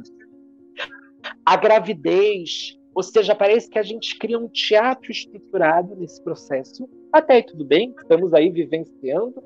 a 1.45 1.57
gravidez, 1.57 2.79
ou 2.95 3.03
seja, 3.03 3.35
parece 3.35 3.69
que 3.69 3.79
a 3.79 3.83
gente 3.83 4.17
cria 4.19 4.39
um 4.39 4.49
teatro 4.49 5.11
estruturado 5.11 5.95
nesse 5.97 6.23
processo. 6.23 6.89
Até 7.13 7.35
aí 7.35 7.43
tudo 7.43 7.65
bem, 7.65 7.95
estamos 7.99 8.33
aí 8.35 8.51
vivenciando. 8.51 9.43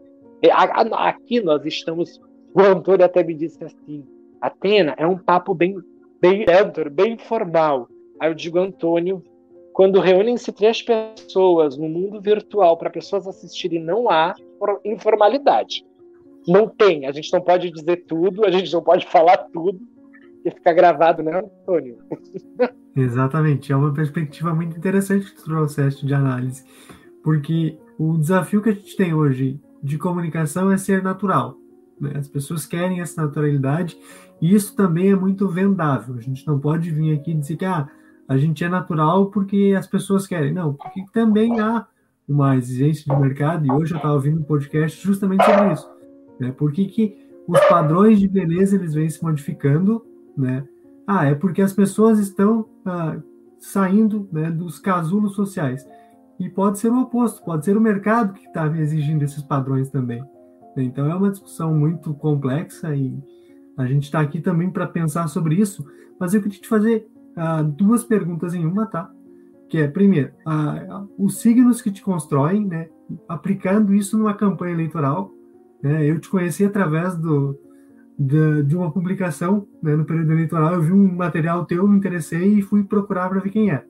Aqui 0.93 1.41
nós 1.41 1.65
estamos. 1.65 2.21
O 2.55 2.61
Antônio 2.61 3.07
até 3.07 3.23
me 3.23 3.35
disse 3.35 3.63
assim: 3.65 4.05
Atena, 4.41 4.95
é 4.99 5.07
um 5.07 5.19
papo 5.19 5.55
bem 5.55 5.77
bem, 6.23 6.45
é, 6.47 6.89
bem 6.89 7.15
informal. 7.15 7.89
Aí 8.21 8.31
eu 8.31 8.35
digo, 8.35 8.61
Antônio, 8.61 9.23
quando 9.73 9.99
reúnem-se 9.99 10.53
três 10.53 10.81
pessoas 10.81 11.77
no 11.77 11.89
mundo 11.89 12.21
virtual 12.21 12.77
para 12.79 12.89
pessoas 12.89 13.27
assistirem, 13.27 13.83
não 13.83 14.09
há 14.09 14.35
informalidade. 14.85 15.85
Não 16.47 16.69
tem. 16.69 17.07
A 17.07 17.13
gente 17.13 17.33
não 17.33 17.41
pode 17.41 17.71
dizer 17.71 18.05
tudo, 18.07 18.47
a 18.47 18.51
gente 18.51 18.73
não 18.73 18.83
pode 18.83 19.07
falar 19.07 19.37
tudo 19.53 19.81
e 20.45 20.51
ficar 20.51 20.73
gravado, 20.73 21.23
né, 21.23 21.41
Antônio? 21.41 21.99
Exatamente. 22.95 23.73
É 23.73 23.77
uma 23.77 23.93
perspectiva 23.93 24.55
muito 24.55 24.77
interessante 24.77 25.27
que 25.27 25.37
tu 25.37 25.45
trouxeste 25.45 26.07
de 26.07 26.15
análise, 26.15 26.65
porque 27.25 27.77
o 27.99 28.17
desafio 28.19 28.63
que 28.63 28.71
a 28.71 28.75
gente 28.75 28.97
tem 28.97 29.13
hoje 29.13 29.61
de 29.83 29.99
comunicação 29.99 30.71
é 30.71 30.77
ser 30.77 31.03
natural. 31.03 31.57
Né? 32.01 32.13
As 32.17 32.29
pessoas 32.29 32.67
querem 32.67 33.01
essa 33.01 33.23
naturalidade 33.23 33.97
e 34.41 34.55
isso 34.55 34.75
também 34.75 35.11
é 35.11 35.17
muito 35.17 35.49
vendável. 35.49 36.17
A 36.17 36.21
gente 36.21 36.47
não 36.47 36.59
pode 36.59 36.91
vir 36.91 37.15
aqui 37.15 37.33
dizer 37.33 37.57
que 37.57 37.65
ah, 37.65 37.89
a 38.29 38.37
gente 38.37 38.65
é 38.65 38.69
natural 38.69 39.27
porque 39.31 39.75
as 39.77 39.87
pessoas 39.87 40.27
querem. 40.27 40.53
Não, 40.53 40.75
porque 40.75 41.05
também 41.13 41.61
há 41.61 41.87
uma 42.29 42.57
exigência 42.57 43.05
de 43.05 43.21
mercado, 43.21 43.67
e 43.67 43.71
hoje 43.71 43.93
eu 43.93 43.97
estava 43.97 44.15
ouvindo 44.15 44.41
um 44.41 44.45
podcast 44.45 45.05
justamente 45.05 45.45
sobre 45.45 45.73
isso. 45.73 45.91
Né? 46.41 46.53
Por 46.53 46.73
que, 46.73 46.87
que 46.87 47.17
os 47.47 47.61
padrões 47.67 48.19
de 48.19 48.29
beleza 48.29 48.77
eles 48.77 48.95
vêm 48.95 49.09
se 49.09 49.23
modificando? 49.23 50.05
Né? 50.37 50.67
Ah, 51.07 51.27
é 51.27 51.35
porque 51.35 51.61
as 51.61 51.73
pessoas 51.73 52.19
estão 52.19 52.67
ah, 52.85 53.19
saindo 53.59 54.29
né, 54.33 54.51
dos 54.51 54.79
casulos 54.79 55.35
sociais. 55.35 55.87
E 56.39 56.49
pode 56.49 56.79
ser 56.79 56.91
o 56.91 57.01
oposto, 57.01 57.45
pode 57.45 57.65
ser 57.65 57.77
o 57.77 57.81
mercado 57.81 58.33
que 58.33 58.47
está 58.47 58.67
exigindo 58.79 59.23
esses 59.23 59.43
padrões 59.43 59.91
também. 59.91 60.25
Então 60.77 61.11
é 61.11 61.15
uma 61.15 61.31
discussão 61.31 61.75
muito 61.75 62.15
complexa 62.15 62.95
e 62.95 63.17
a 63.77 63.87
gente 63.87 64.05
está 64.05 64.21
aqui 64.21 64.41
também 64.41 64.71
para 64.71 64.87
pensar 64.87 65.29
sobre 65.29 65.57
isso. 65.57 65.85
Mas 66.19 66.35
eu 66.35 66.43
queria 66.43 66.59
te 66.59 66.69
fazer 66.69 67.07
ah, 67.37 67.63
duas 67.63 68.05
perguntas 68.05 68.55
em 68.55 68.65
uma, 68.65 68.87
tá? 68.87 69.11
Que 69.69 69.79
é, 69.79 69.89
primeiro, 69.89 70.33
ah, 70.47 71.05
os 71.19 71.39
signos 71.39 71.81
que 71.81 71.91
te 71.91 72.03
constroem, 72.03 72.67
né? 72.67 72.89
Aplicando 73.29 73.95
isso 73.95 74.19
numa 74.19 74.35
campanha 74.35 74.73
eleitoral. 74.73 75.33
Né? 75.83 76.07
Eu 76.07 76.21
te 76.21 76.29
conheci 76.29 76.65
através 76.65 77.17
do, 77.17 77.59
de, 78.19 78.63
de 78.63 78.77
uma 78.77 78.91
publicação 78.91 79.67
né, 79.83 79.97
no 79.97 80.05
período 80.05 80.33
eleitoral. 80.33 80.75
Eu 80.75 80.83
vi 80.83 80.93
um 80.93 81.15
material 81.15 81.65
teu, 81.65 81.87
me 81.87 81.97
interessei 81.97 82.59
e 82.59 82.63
fui 82.63 82.85
procurar 82.85 83.29
para 83.29 83.41
ver 83.41 83.51
quem 83.51 83.71
é. 83.71 83.85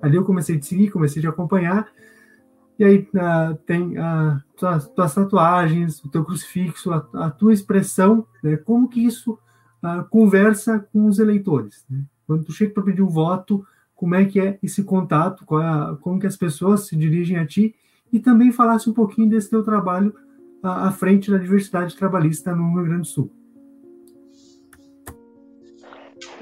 Ali 0.00 0.16
eu 0.16 0.24
comecei 0.24 0.56
a 0.56 0.60
te 0.60 0.66
seguir, 0.66 0.90
comecei 0.90 1.20
a 1.20 1.22
te 1.22 1.28
acompanhar. 1.28 1.88
E 2.78 2.84
aí 2.84 2.98
uh, 2.98 3.56
tem 3.66 3.98
uh, 3.98 4.40
tuas, 4.56 5.14
tatuagens, 5.14 6.02
o 6.04 6.08
teu 6.08 6.24
crucifixo, 6.24 6.92
a, 6.92 7.04
a 7.14 7.30
tua 7.30 7.52
expressão, 7.52 8.24
né? 8.42 8.56
como 8.56 8.88
que 8.88 9.04
isso 9.04 9.32
uh, 9.82 10.08
conversa 10.08 10.78
com 10.92 11.06
os 11.06 11.18
eleitores. 11.18 11.84
Né? 11.90 12.04
Quando 12.24 12.44
tu 12.44 12.52
chega 12.52 12.72
para 12.72 12.84
pedir 12.84 13.02
um 13.02 13.08
voto, 13.08 13.66
como 13.96 14.14
é 14.14 14.24
que 14.24 14.38
é 14.38 14.58
esse 14.62 14.84
contato, 14.84 15.44
é 15.58 15.96
como 16.00 16.20
que 16.20 16.26
as 16.26 16.36
pessoas 16.36 16.86
se 16.86 16.96
dirigem 16.96 17.36
a 17.36 17.44
ti, 17.44 17.74
e 18.12 18.20
também 18.20 18.52
falasse 18.52 18.88
um 18.88 18.94
pouquinho 18.94 19.28
desse 19.28 19.50
teu 19.50 19.64
trabalho 19.64 20.14
à, 20.62 20.86
à 20.86 20.92
frente 20.92 21.32
da 21.32 21.36
diversidade 21.36 21.96
trabalhista 21.96 22.54
no 22.54 22.74
Rio 22.74 22.84
Grande 22.84 23.00
do 23.02 23.06
Sul. 23.06 23.32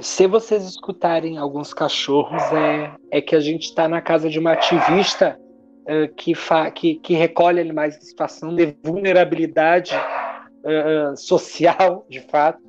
Se 0.01 0.27
vocês 0.27 0.65
escutarem 0.65 1.39
alguns 1.39 1.73
cachorros, 1.73 2.43
é, 2.53 2.95
é 3.11 3.21
que 3.23 3.35
a 3.35 3.41
gente 3.41 3.65
está 3.65 3.89
na 3.89 4.03
casa 4.03 4.29
de 4.29 4.39
uma 4.39 4.53
ativista 4.53 5.39
uh, 5.87 6.13
que, 6.15 6.33
que, 6.75 6.95
que 6.97 7.15
recolhe 7.15 7.61
animais 7.61 7.97
em 7.97 8.01
situação 8.01 8.55
de 8.55 8.77
vulnerabilidade 8.83 9.95
uh, 9.95 11.17
social, 11.17 12.05
de 12.11 12.21
fato. 12.21 12.61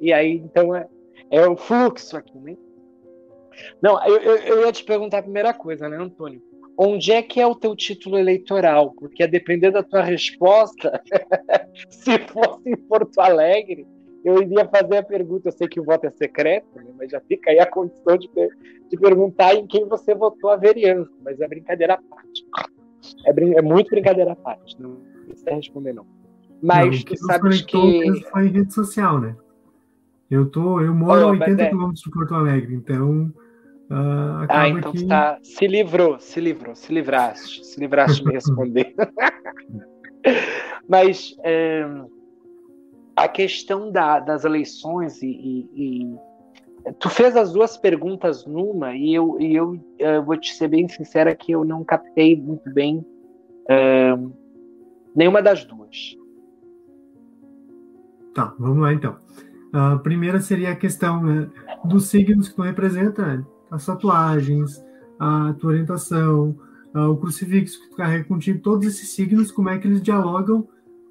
E 0.00 0.12
aí, 0.12 0.32
então, 0.32 0.74
é, 0.74 0.86
é 1.30 1.46
o 1.46 1.56
fluxo 1.56 2.16
aqui, 2.16 2.38
né? 2.38 2.56
Não, 3.80 4.04
eu, 4.04 4.16
eu, 4.18 4.36
eu 4.36 4.66
ia 4.66 4.72
te 4.72 4.84
perguntar 4.84 5.18
a 5.18 5.22
primeira 5.22 5.54
coisa, 5.54 5.88
né, 5.88 5.96
Antônio? 5.96 6.42
Onde 6.76 7.12
é 7.12 7.22
que 7.22 7.40
é 7.40 7.46
o 7.46 7.54
teu 7.54 7.76
título 7.76 8.18
eleitoral? 8.18 8.92
Porque 8.98 9.22
a 9.22 9.28
depender 9.28 9.70
da 9.70 9.82
tua 9.82 10.02
resposta, 10.02 11.00
se 11.88 12.18
fosse 12.18 12.68
em 12.68 12.76
Porto 12.76 13.20
Alegre, 13.20 13.86
eu 14.24 14.42
iria 14.42 14.66
fazer 14.66 14.96
a 14.96 15.02
pergunta. 15.02 15.48
Eu 15.48 15.52
sei 15.52 15.68
que 15.68 15.78
o 15.78 15.84
voto 15.84 16.06
é 16.06 16.10
secreto, 16.10 16.66
né, 16.76 16.90
mas 16.96 17.10
já 17.10 17.20
fica 17.20 17.50
aí 17.50 17.58
a 17.58 17.66
condição 17.66 18.16
de, 18.16 18.28
de 18.88 18.96
perguntar 18.96 19.54
em 19.54 19.66
quem 19.66 19.86
você 19.86 20.14
votou 20.14 20.50
a 20.50 20.56
vereança. 20.56 21.12
Mas 21.22 21.40
é 21.40 21.46
brincadeira 21.46 21.94
à 21.94 21.98
parte. 21.98 22.46
É, 23.26 23.32
brin 23.32 23.54
é 23.54 23.62
muito 23.62 23.90
brincadeira 23.90 24.32
à 24.32 24.36
parte. 24.36 24.80
Não 24.80 24.96
precisa 25.26 25.54
responder, 25.54 25.92
não. 25.92 26.06
Mas 26.62 27.04
não, 27.04 27.04
tu 27.04 27.18
sabes 27.26 27.60
que. 27.60 28.22
Foi 28.30 28.46
em 28.46 28.50
rede 28.50 28.72
social, 28.72 29.20
né? 29.20 29.36
Eu, 30.30 30.50
tô, 30.50 30.80
eu 30.80 30.94
moro 30.94 31.26
a 31.26 31.30
80 31.32 31.62
é... 31.62 31.68
quilômetros 31.68 32.02
de 32.02 32.10
Porto 32.10 32.34
Alegre, 32.34 32.74
então. 32.74 33.32
Uh, 33.90 34.46
ah, 34.48 34.68
então 34.68 34.92
que... 34.92 35.06
tá, 35.06 35.38
se 35.42 35.66
livrou, 35.66 36.18
se 36.18 36.40
livrou, 36.40 36.74
se 36.74 36.90
livraste, 36.92 37.64
se 37.66 37.78
livraste 37.78 38.22
de 38.22 38.28
me 38.28 38.32
responder. 38.34 38.94
Mas 40.88 41.36
é, 41.44 41.86
a 43.16 43.28
questão 43.28 43.90
da, 43.90 44.18
das 44.18 44.44
eleições 44.44 45.22
e, 45.22 45.26
e, 45.26 45.68
e, 45.74 46.92
tu 46.98 47.08
fez 47.08 47.36
as 47.36 47.52
duas 47.52 47.76
perguntas 47.76 48.44
numa 48.44 48.94
e 48.94 49.14
eu, 49.14 49.40
e 49.40 49.54
eu, 49.54 49.78
eu 49.98 50.24
vou 50.24 50.36
te 50.36 50.54
ser 50.54 50.68
bem 50.68 50.88
sincera 50.88 51.34
que 51.34 51.52
eu 51.52 51.64
não 51.64 51.84
captei 51.84 52.36
muito 52.36 52.72
bem 52.72 53.04
é, 53.68 54.14
nenhuma 55.14 55.40
das 55.40 55.64
duas. 55.64 56.16
Tá, 58.34 58.52
vamos 58.58 58.82
lá 58.82 58.92
então. 58.92 59.16
A 59.72 59.96
primeira 59.96 60.40
seria 60.40 60.70
a 60.70 60.76
questão 60.76 61.22
né, 61.22 61.48
dos 61.84 62.08
signos 62.08 62.48
que 62.48 62.56
tu 62.56 62.62
representa, 62.62 63.24
né? 63.24 63.44
as 63.70 63.86
tatuagens, 63.86 64.84
a 65.18 65.52
tua 65.54 65.70
orientação, 65.70 66.56
o 66.94 67.16
crucifixo 67.16 67.80
que 67.80 67.90
tu 67.90 67.96
carrega 67.96 68.24
contigo, 68.24 68.60
todos 68.60 68.86
esses 68.86 69.10
signos, 69.10 69.50
como 69.50 69.68
é 69.68 69.78
que 69.78 69.88
eles 69.88 70.00
dialogam 70.00 70.68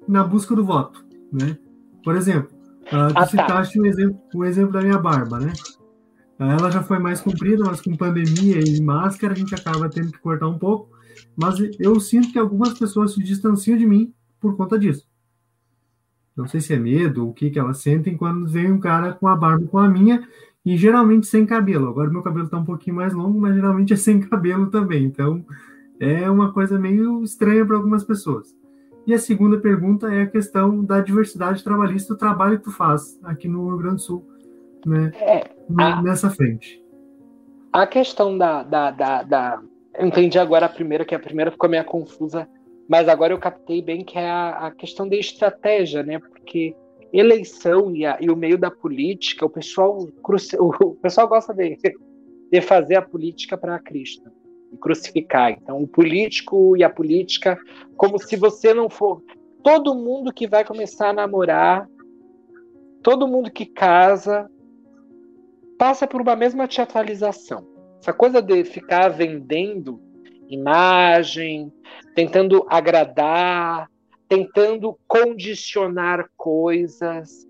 na 0.08 0.24
busca 0.24 0.54
do 0.54 0.64
voto, 0.64 1.04
né? 1.30 1.58
Por 2.04 2.14
exemplo, 2.16 2.50
uh, 2.86 2.88
tu 2.88 2.96
ah, 2.96 3.12
tá. 3.14 3.26
citaste 3.26 3.80
o, 3.80 3.86
exemplo, 3.86 4.20
o 4.34 4.44
exemplo 4.44 4.72
da 4.72 4.82
minha 4.82 4.98
barba, 4.98 5.40
né? 5.40 5.52
Ela 6.38 6.70
já 6.70 6.82
foi 6.82 6.98
mais 6.98 7.20
comprida, 7.20 7.64
mas 7.64 7.80
com 7.80 7.96
pandemia 7.96 8.60
e 8.60 8.80
máscara 8.82 9.32
a 9.32 9.36
gente 9.36 9.54
acaba 9.54 9.88
tendo 9.88 10.12
que 10.12 10.18
cortar 10.18 10.48
um 10.48 10.58
pouco. 10.58 10.90
Mas 11.36 11.56
eu 11.78 11.98
sinto 12.00 12.32
que 12.32 12.38
algumas 12.38 12.76
pessoas 12.78 13.14
se 13.14 13.22
distanciam 13.22 13.78
de 13.78 13.86
mim 13.86 14.12
por 14.40 14.56
conta 14.56 14.78
disso. 14.78 15.08
Não 16.36 16.48
sei 16.48 16.60
se 16.60 16.74
é 16.74 16.78
medo 16.78 17.22
ou 17.24 17.30
o 17.30 17.32
que, 17.32 17.50
que 17.50 17.58
elas 17.58 17.78
sentem 17.78 18.16
quando 18.16 18.48
vem 18.48 18.70
um 18.70 18.80
cara 18.80 19.12
com 19.12 19.28
a 19.28 19.36
barba 19.36 19.66
com 19.68 19.78
a 19.78 19.88
minha 19.88 20.26
e 20.66 20.76
geralmente 20.76 21.26
sem 21.26 21.46
cabelo. 21.46 21.88
Agora 21.88 22.10
meu 22.10 22.22
cabelo 22.22 22.46
está 22.46 22.58
um 22.58 22.64
pouquinho 22.64 22.96
mais 22.96 23.12
longo, 23.12 23.40
mas 23.40 23.54
geralmente 23.54 23.92
é 23.92 23.96
sem 23.96 24.20
cabelo 24.20 24.66
também. 24.66 25.04
Então 25.04 25.44
é 26.00 26.28
uma 26.28 26.52
coisa 26.52 26.78
meio 26.78 27.22
estranha 27.22 27.64
para 27.64 27.76
algumas 27.76 28.02
pessoas. 28.02 28.48
E 29.06 29.12
a 29.12 29.18
segunda 29.18 29.58
pergunta 29.58 30.08
é 30.12 30.22
a 30.22 30.26
questão 30.26 30.82
da 30.82 31.00
diversidade 31.00 31.62
trabalhista, 31.62 32.14
o 32.14 32.16
trabalho 32.16 32.58
que 32.58 32.64
tu 32.64 32.70
faz 32.70 33.18
aqui 33.22 33.46
no 33.46 33.68
Rio 33.68 33.78
Grande 33.78 33.96
do 33.96 34.00
Sul, 34.00 34.26
né? 34.86 35.12
É, 35.16 35.50
a, 35.78 36.02
nessa 36.02 36.30
frente. 36.30 36.82
A 37.72 37.86
questão 37.86 38.38
da, 38.38 38.62
da, 38.62 38.90
da, 38.90 39.22
da, 39.22 39.62
Entendi 39.98 40.38
agora 40.38 40.66
a 40.66 40.70
primeira, 40.70 41.04
que 41.04 41.14
a 41.14 41.18
primeira 41.18 41.50
ficou 41.50 41.68
meio 41.68 41.84
confusa, 41.84 42.48
mas 42.88 43.08
agora 43.08 43.32
eu 43.32 43.38
captei 43.38 43.82
bem 43.82 44.04
que 44.04 44.18
é 44.18 44.28
a, 44.28 44.66
a 44.66 44.70
questão 44.70 45.06
da 45.06 45.16
estratégia, 45.16 46.02
né? 46.02 46.18
Porque 46.18 46.74
eleição 47.12 47.94
e, 47.94 48.06
a, 48.06 48.16
e, 48.20 48.30
o 48.30 48.36
meio 48.36 48.56
da 48.56 48.70
política, 48.70 49.44
o 49.44 49.50
pessoal, 49.50 49.98
o 50.80 50.94
pessoal 50.96 51.28
gosta 51.28 51.52
de, 51.52 51.76
de 52.50 52.60
fazer 52.62 52.96
a 52.96 53.02
política 53.02 53.56
para 53.58 53.78
Cristo 53.78 54.30
crucificar. 54.76 55.52
Então, 55.52 55.82
o 55.82 55.86
político 55.86 56.76
e 56.76 56.84
a 56.84 56.90
política, 56.90 57.58
como 57.96 58.18
se 58.18 58.36
você 58.36 58.72
não 58.74 58.88
for. 58.88 59.22
Todo 59.62 59.94
mundo 59.94 60.32
que 60.32 60.46
vai 60.46 60.64
começar 60.64 61.10
a 61.10 61.12
namorar, 61.12 61.88
todo 63.02 63.28
mundo 63.28 63.50
que 63.50 63.66
casa, 63.66 64.48
passa 65.78 66.06
por 66.06 66.20
uma 66.20 66.36
mesma 66.36 66.68
teatralização. 66.68 67.66
Essa 68.00 68.12
coisa 68.12 68.42
de 68.42 68.64
ficar 68.64 69.08
vendendo 69.08 70.00
imagem, 70.48 71.72
tentando 72.14 72.66
agradar, 72.68 73.90
tentando 74.28 74.98
condicionar 75.06 76.28
coisas. 76.36 77.46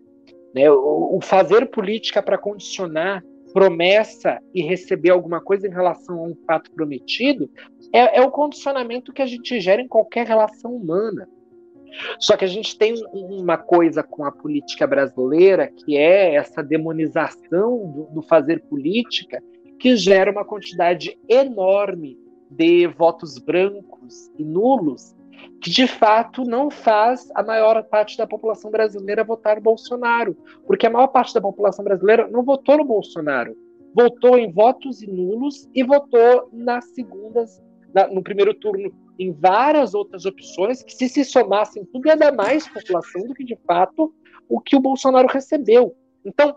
Né? 0.55 0.71
O, 0.71 1.19
fazer 1.23 1.67
política 1.67 2.23
para 2.23 2.39
condicionar 2.39 3.23
promessa 3.55 4.41
e 4.53 4.63
receber 4.63 5.11
alguma 5.11 5.41
coisa 5.41 5.69
em 5.69 5.71
relação 5.71 6.19
a 6.19 6.27
um 6.27 6.37
fato 6.45 6.73
prometido 6.73 7.49
é, 7.93 8.19
é 8.19 8.21
o 8.21 8.31
condicionamento 8.31 9.13
que 9.13 9.23
a 9.23 9.27
gente 9.27 9.61
gera 9.61 9.81
em 9.81 9.87
qualquer 9.87 10.27
relação 10.27 10.75
humana. 10.75 11.29
Só 12.19 12.37
que 12.37 12.45
a 12.45 12.49
gente 12.49 12.77
tem 12.77 12.95
uma 13.13 13.57
coisa 13.57 14.03
com 14.03 14.25
a 14.25 14.33
política 14.33 14.85
brasileira 14.85 15.69
que 15.69 15.97
é 15.97 16.35
essa 16.35 16.61
demonização 16.61 17.93
do, 17.93 18.15
do, 18.15 18.23
fazer 18.23 18.65
política 18.65 19.41
que 19.79 19.97
gera 19.97 20.33
uma 20.33 20.45
quantidade 20.45 21.17
enorme 21.29 22.19
de 22.51 22.89
votos 22.89 23.39
brancos 23.39 24.29
e 24.37 24.43
nulos 24.43 25.15
que 25.61 25.71
de 25.71 25.87
fato 25.87 26.45
não 26.45 26.71
faz 26.71 27.29
a 27.35 27.43
maior 27.43 27.83
parte 27.85 28.19
da 28.19 28.27
população 28.27 28.71
brasileira 28.71 29.25
votar 29.25 29.61
Bolsonaro, 29.61 30.37
porque 30.67 30.87
a 30.87 30.91
maior 30.91 31.09
parte 31.09 31.33
da 31.33 31.41
população 31.41 31.85
brasileira 31.85 32.29
não 32.29 32.43
votou 32.43 32.77
no 32.77 32.85
Bolsonaro, 32.85 33.57
votou 33.95 34.37
em 34.37 34.53
votos 34.53 35.01
nulos 35.07 35.69
e 35.75 35.83
votou 35.83 36.49
nas 36.53 36.85
segundas, 36.95 37.63
na, 37.95 38.07
no 38.09 38.23
primeiro 38.23 38.53
turno 38.55 38.93
em 39.19 39.33
várias 39.33 39.95
outras 39.95 40.27
opções 40.27 40.83
que 40.83 40.93
se 40.93 41.09
se 41.09 41.25
somassem 41.25 41.85
tudo 41.87 42.09
ia 42.09 42.17
dar 42.17 42.33
mais 42.33 42.69
população 42.69 43.23
do 43.23 43.35
que 43.35 43.45
de 43.45 43.57
fato 43.67 44.13
o 44.49 44.61
que 44.61 44.77
o 44.77 44.81
Bolsonaro 44.81 45.29
recebeu. 45.29 45.97
Então 46.25 46.57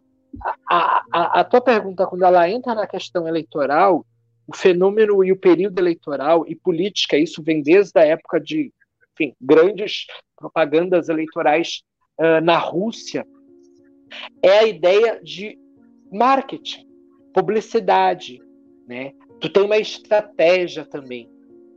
a, 0.70 1.04
a, 1.12 1.40
a 1.40 1.44
tua 1.44 1.62
pergunta 1.62 2.06
quando 2.06 2.24
ela 2.24 2.50
entra 2.50 2.76
na 2.76 2.88
questão 2.88 3.28
eleitoral 3.28 4.06
o 4.48 4.56
fenômeno 4.56 5.24
e 5.24 5.32
o 5.32 5.38
período 5.38 5.80
eleitoral 5.80 6.46
e 6.48 6.56
política, 6.56 7.18
isso 7.18 7.44
vem 7.44 7.62
desde 7.62 8.00
a 8.00 8.06
época 8.06 8.40
de 8.40 8.72
enfim, 9.14 9.36
grandes 9.42 10.06
propagandas 10.36 11.10
eleitorais 11.10 11.82
uh, 12.20 12.40
na 12.44 12.58
Rússia, 12.58 13.26
é 14.42 14.60
a 14.60 14.68
ideia 14.68 15.20
de 15.22 15.58
marketing, 16.12 16.88
publicidade, 17.34 18.40
né? 18.88 19.12
Tu 19.42 19.50
tem 19.50 19.64
uma 19.64 19.78
estratégia 19.78 20.86
também 20.86 21.30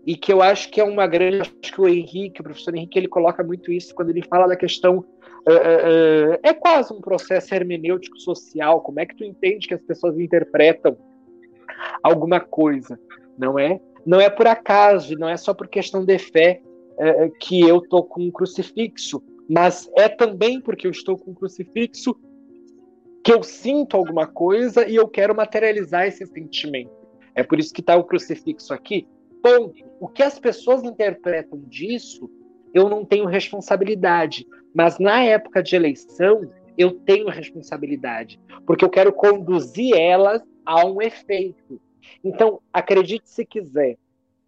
e 0.06 0.16
que 0.16 0.32
eu 0.32 0.40
acho 0.40 0.70
que 0.70 0.80
é 0.80 0.84
uma 0.84 1.06
grande, 1.06 1.40
acho 1.40 1.72
que 1.72 1.80
o 1.80 1.88
Henrique, 1.88 2.40
o 2.40 2.44
professor 2.44 2.74
Henrique, 2.74 2.98
ele 2.98 3.08
coloca 3.08 3.42
muito 3.42 3.70
isso 3.70 3.94
quando 3.94 4.10
ele 4.10 4.22
fala 4.22 4.46
da 4.46 4.56
questão 4.56 4.98
uh, 4.98 5.02
uh, 5.02 6.38
é 6.42 6.54
quase 6.54 6.92
um 6.92 7.00
processo 7.00 7.54
hermenêutico 7.54 8.18
social, 8.18 8.80
como 8.80 9.00
é 9.00 9.06
que 9.06 9.16
tu 9.16 9.24
entende 9.24 9.66
que 9.66 9.74
as 9.74 9.82
pessoas 9.82 10.18
interpretam 10.18 10.96
alguma 12.02 12.40
coisa, 12.40 12.98
não 13.38 13.58
é? 13.58 13.80
Não 14.04 14.20
é 14.20 14.30
por 14.30 14.46
acaso, 14.46 15.16
não 15.16 15.28
é 15.28 15.36
só 15.36 15.52
por 15.52 15.68
questão 15.68 16.04
de 16.04 16.18
fé 16.18 16.62
é, 16.98 17.24
é, 17.24 17.30
que 17.40 17.60
eu 17.60 17.78
estou 17.78 18.04
com 18.04 18.22
um 18.22 18.30
crucifixo, 18.30 19.22
mas 19.48 19.90
é 19.96 20.08
também 20.08 20.60
porque 20.60 20.86
eu 20.86 20.90
estou 20.90 21.18
com 21.18 21.32
um 21.32 21.34
crucifixo 21.34 22.14
que 23.22 23.32
eu 23.32 23.42
sinto 23.42 23.96
alguma 23.96 24.26
coisa 24.26 24.88
e 24.88 24.96
eu 24.96 25.06
quero 25.06 25.34
materializar 25.34 26.06
esse 26.06 26.24
sentimento. 26.26 26.90
É 27.34 27.42
por 27.42 27.58
isso 27.58 27.72
que 27.72 27.80
está 27.80 27.96
o 27.96 28.04
crucifixo 28.04 28.72
aqui. 28.72 29.06
Ponto. 29.42 29.84
O 30.00 30.08
que 30.08 30.22
as 30.22 30.38
pessoas 30.38 30.82
interpretam 30.82 31.60
disso, 31.66 32.30
eu 32.72 32.88
não 32.88 33.04
tenho 33.04 33.26
responsabilidade. 33.26 34.46
Mas 34.74 34.98
na 34.98 35.22
época 35.22 35.62
de 35.62 35.76
eleição, 35.76 36.50
eu 36.76 36.92
tenho 36.92 37.28
responsabilidade, 37.28 38.40
porque 38.66 38.84
eu 38.84 38.90
quero 38.90 39.12
conduzir 39.12 39.94
elas 39.96 40.42
a 40.64 40.84
um 40.86 41.00
efeito. 41.00 41.80
Então, 42.24 42.60
acredite 42.72 43.28
se 43.28 43.44
quiser, 43.44 43.96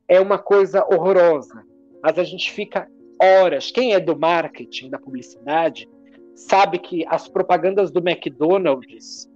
é 0.09 0.21
uma 0.21 0.39
coisa 0.39 0.85
horrorosa, 0.85 1.65
mas 2.03 2.19
a 2.19 2.25
gente 2.25 2.51
fica 2.51 2.89
horas. 3.21 3.71
Quem 3.71 3.95
é 3.95 4.01
do 4.01 4.19
marketing, 4.19 4.91
da 4.91 4.99
publicidade, 4.99 5.89
sabe 6.35 6.79
que 6.79 7.05
as 7.07 7.29
propagandas 7.29 7.91
do 7.91 8.01
McDonald's, 8.01 9.31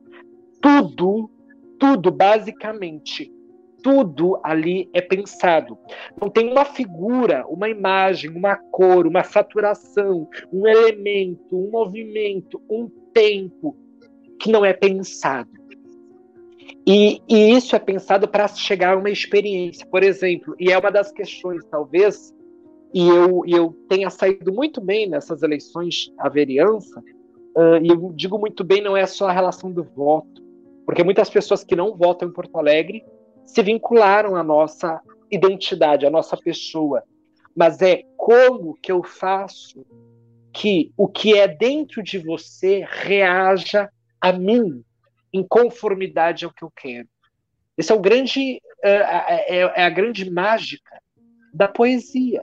tudo, 0.61 1.31
tudo, 1.79 2.11
basicamente, 2.11 3.33
tudo 3.83 4.41
ali 4.43 4.91
é 4.93 5.01
pensado. 5.01 5.79
Não 6.21 6.29
tem 6.29 6.51
uma 6.51 6.65
figura, 6.65 7.47
uma 7.47 7.69
imagem, 7.69 8.31
uma 8.31 8.57
cor, 8.57 9.07
uma 9.07 9.23
saturação, 9.23 10.29
um 10.53 10.67
elemento, 10.67 11.57
um 11.57 11.71
movimento, 11.71 12.61
um 12.69 12.89
tempo 13.13 13.77
que 14.41 14.51
não 14.51 14.65
é 14.65 14.73
pensado. 14.73 15.51
E, 16.87 17.21
e 17.29 17.57
isso 17.57 17.75
é 17.75 17.79
pensado 17.79 18.29
para 18.29 18.49
chegar 18.49 18.95
a 18.95 18.99
uma 18.99 19.11
experiência, 19.11 19.87
por 19.87 20.03
exemplo, 20.03 20.55
e 20.59 20.71
é 20.71 20.79
uma 20.79 20.91
das 20.91 21.11
questões, 21.11 21.65
talvez, 21.67 22.33
e 22.95 23.09
eu, 23.09 23.43
eu 23.47 23.73
tenha 23.89 24.09
saído 24.11 24.53
muito 24.53 24.81
bem 24.81 25.09
nessas 25.09 25.43
eleições 25.43 26.13
à 26.19 26.29
vereança, 26.29 27.01
uh, 27.01 27.77
e 27.83 27.89
eu 27.89 28.13
digo 28.15 28.39
muito 28.39 28.63
bem, 28.63 28.81
não 28.81 28.97
é 28.97 29.07
só 29.07 29.29
a 29.29 29.33
relação 29.33 29.73
do 29.73 29.83
voto, 29.83 30.43
porque 30.85 31.03
muitas 31.03 31.29
pessoas 31.29 31.65
que 31.65 31.75
não 31.75 31.97
votam 31.97 32.29
em 32.29 32.33
Porto 32.33 32.57
Alegre 32.57 33.05
se 33.45 33.63
vincularam 33.63 34.37
à 34.37 34.43
nossa 34.43 35.01
identidade, 35.31 36.07
à 36.07 36.11
nossa 36.11 36.37
pessoa, 36.37 37.03
mas 37.55 37.83
é 37.83 38.03
como 38.17 38.79
que 38.81 38.93
eu 38.93 39.03
faço 39.03 39.85
que 40.53 40.93
o 40.97 41.09
que 41.09 41.37
é 41.37 41.47
dentro 41.47 42.03
de 42.03 42.19
você 42.19 42.87
reaja 42.89 43.91
a 44.21 44.33
mim, 44.33 44.83
em 45.37 45.47
conformidade 45.47 46.45
ao 46.45 46.53
que 46.53 46.65
eu 46.65 46.71
quero. 46.75 47.09
Esse 47.77 47.93
é 47.93 47.95
o 47.95 48.01
grande 48.01 48.61
é, 48.83 48.91
é, 48.91 49.61
é 49.77 49.85
a 49.85 49.91
grande 49.91 50.31
mágica 50.31 51.01
da 51.53 51.69
poesia, 51.69 52.43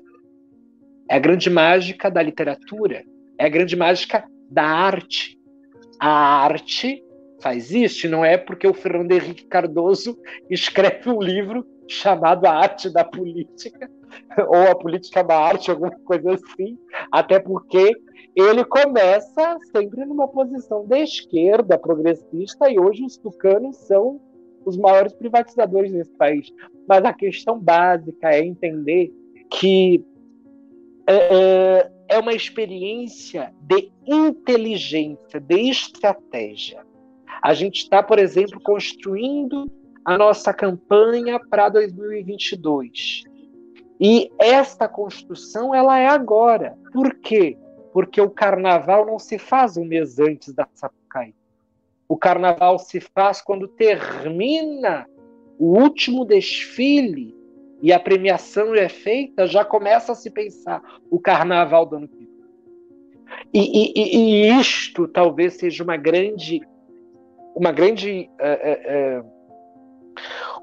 é 1.10 1.16
a 1.16 1.20
grande 1.20 1.50
mágica 1.50 2.10
da 2.10 2.22
literatura, 2.22 3.04
é 3.38 3.46
a 3.46 3.50
grande 3.50 3.76
mágica 3.76 4.24
da 4.50 4.64
arte. 4.64 5.38
A 6.00 6.44
arte 6.44 7.04
faz 7.42 7.72
isso, 7.72 8.08
não 8.08 8.24
é 8.24 8.38
porque 8.38 8.68
o 8.68 8.74
Fernando 8.74 9.12
Henrique 9.12 9.46
Cardoso 9.46 10.18
escreve 10.50 11.10
um 11.10 11.22
livro 11.22 11.66
chamado 11.88 12.46
A 12.46 12.52
Arte 12.52 12.90
da 12.90 13.04
Política, 13.04 13.90
ou 14.48 14.72
A 14.72 14.76
Política 14.76 15.24
da 15.24 15.38
Arte, 15.38 15.72
alguma 15.72 15.92
coisa 15.92 16.34
assim, 16.34 16.78
até 17.12 17.40
porque 17.40 17.96
ele 18.36 18.64
começa 18.66 19.58
sempre 19.72 20.06
numa 20.06 20.28
posição 20.28 20.86
de 20.86 20.98
esquerda, 21.04 21.78
progressista, 21.78 22.70
e 22.70 22.80
hoje 22.80 23.04
os 23.04 23.18
tucanos 23.18 23.78
são 23.78 24.20
os 24.66 24.78
maiores 24.78 25.14
privatizadores 25.14 25.92
desse 25.92 26.12
país. 26.12 26.52
Mas 26.88 27.04
a 27.04 27.14
questão 27.14 27.60
básica 27.60 28.30
é 28.30 28.44
entender 28.44 29.12
que 29.52 30.04
é, 31.06 31.16
é, 31.16 31.92
é 32.10 32.20
uma 32.20 32.34
experiência 32.34 33.54
de 33.62 33.92
inteligência, 34.06 35.40
de 35.40 35.70
estratégia. 35.70 36.86
A 37.42 37.54
gente 37.54 37.84
está, 37.84 38.02
por 38.02 38.20
exemplo, 38.20 38.60
construindo 38.62 39.66
a 40.06 40.18
nossa 40.18 40.54
campanha 40.54 41.40
para 41.40 41.70
2022. 41.70 43.24
E 44.00 44.32
esta 44.38 44.88
construção 44.88 45.74
ela 45.74 45.98
é 45.98 46.08
agora. 46.08 46.78
Por 46.92 47.14
quê? 47.16 47.58
Porque 47.92 48.20
o 48.20 48.30
carnaval 48.30 49.06
não 49.06 49.18
se 49.18 49.38
faz 49.38 49.78
um 49.78 49.86
mês 49.86 50.20
antes 50.20 50.54
da 50.54 50.68
Sapucaí. 50.74 51.34
O 52.08 52.18
carnaval 52.18 52.78
se 52.80 53.00
faz 53.00 53.42
quando 53.42 53.68
termina 53.68 55.08
o 55.58 55.80
último 55.80 56.26
desfile 56.26 57.36
e 57.82 57.94
a 57.94 58.00
premiação 58.00 58.74
é 58.76 58.90
feita, 58.90 59.48
já 59.48 59.64
começa 59.64 60.12
a 60.12 60.16
se 60.16 60.30
pensar 60.30 60.82
o 61.10 61.20
carnaval 61.20 61.86
do 61.86 61.98
ano 61.98 62.08
que 62.08 62.18
vem. 62.18 62.34
E, 63.54 63.92
e, 63.96 64.18
e 64.18 64.60
isto 64.60 65.08
talvez 65.08 65.56
seja 65.56 65.84
uma 65.84 65.98
grande, 65.98 66.62
uma 67.56 67.72
grande 67.72 68.30
uh, 68.40 69.22
uh, 69.22 69.33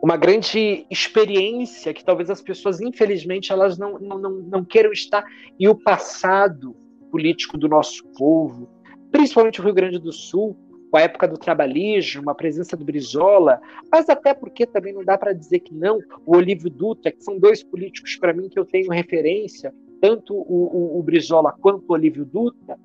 uma 0.02 0.16
grande 0.16 0.86
experiência 0.90 1.92
que 1.92 2.04
talvez 2.04 2.30
as 2.30 2.40
pessoas, 2.40 2.80
infelizmente, 2.80 3.52
elas 3.52 3.78
não, 3.78 3.98
não, 3.98 4.18
não, 4.18 4.30
não 4.30 4.64
queiram 4.64 4.92
estar, 4.92 5.24
e 5.58 5.68
o 5.68 5.74
passado 5.74 6.76
político 7.10 7.58
do 7.58 7.68
nosso 7.68 8.04
povo, 8.16 8.68
principalmente 9.10 9.60
o 9.60 9.64
Rio 9.64 9.74
Grande 9.74 9.98
do 9.98 10.12
Sul, 10.12 10.56
com 10.90 10.96
a 10.96 11.02
época 11.02 11.28
do 11.28 11.38
trabalhismo, 11.38 12.28
a 12.30 12.34
presença 12.34 12.76
do 12.76 12.84
Brizola, 12.84 13.60
mas 13.90 14.08
até 14.08 14.34
porque 14.34 14.66
também 14.66 14.92
não 14.92 15.04
dá 15.04 15.16
para 15.16 15.32
dizer 15.32 15.60
que 15.60 15.72
não, 15.72 16.00
o 16.26 16.36
Olívio 16.36 16.68
Dutra, 16.68 17.12
que 17.12 17.22
são 17.22 17.38
dois 17.38 17.62
políticos 17.62 18.16
para 18.16 18.32
mim 18.32 18.48
que 18.48 18.58
eu 18.58 18.64
tenho 18.64 18.90
referência, 18.90 19.72
tanto 20.00 20.34
o, 20.34 20.96
o, 20.96 20.98
o 20.98 21.02
Brizola 21.02 21.54
quanto 21.60 21.84
o 21.88 21.92
Olívio 21.92 22.24
Dutra, 22.24 22.76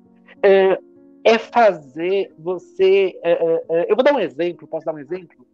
é, 0.42 0.78
é 1.24 1.38
fazer 1.38 2.32
você. 2.38 3.18
É, 3.22 3.64
é, 3.68 3.90
eu 3.90 3.96
vou 3.96 4.04
dar 4.04 4.14
um 4.14 4.20
exemplo, 4.20 4.68
posso 4.68 4.86
dar 4.86 4.94
um 4.94 4.98
exemplo? 4.98 5.45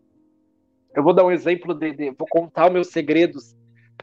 Eu 0.94 1.02
vou 1.02 1.12
dar 1.12 1.24
um 1.24 1.30
exemplo 1.30 1.74
de, 1.74 1.92
de 1.92 2.10
vou 2.10 2.26
contar 2.28 2.70
meus 2.70 2.88
segredos 2.88 3.54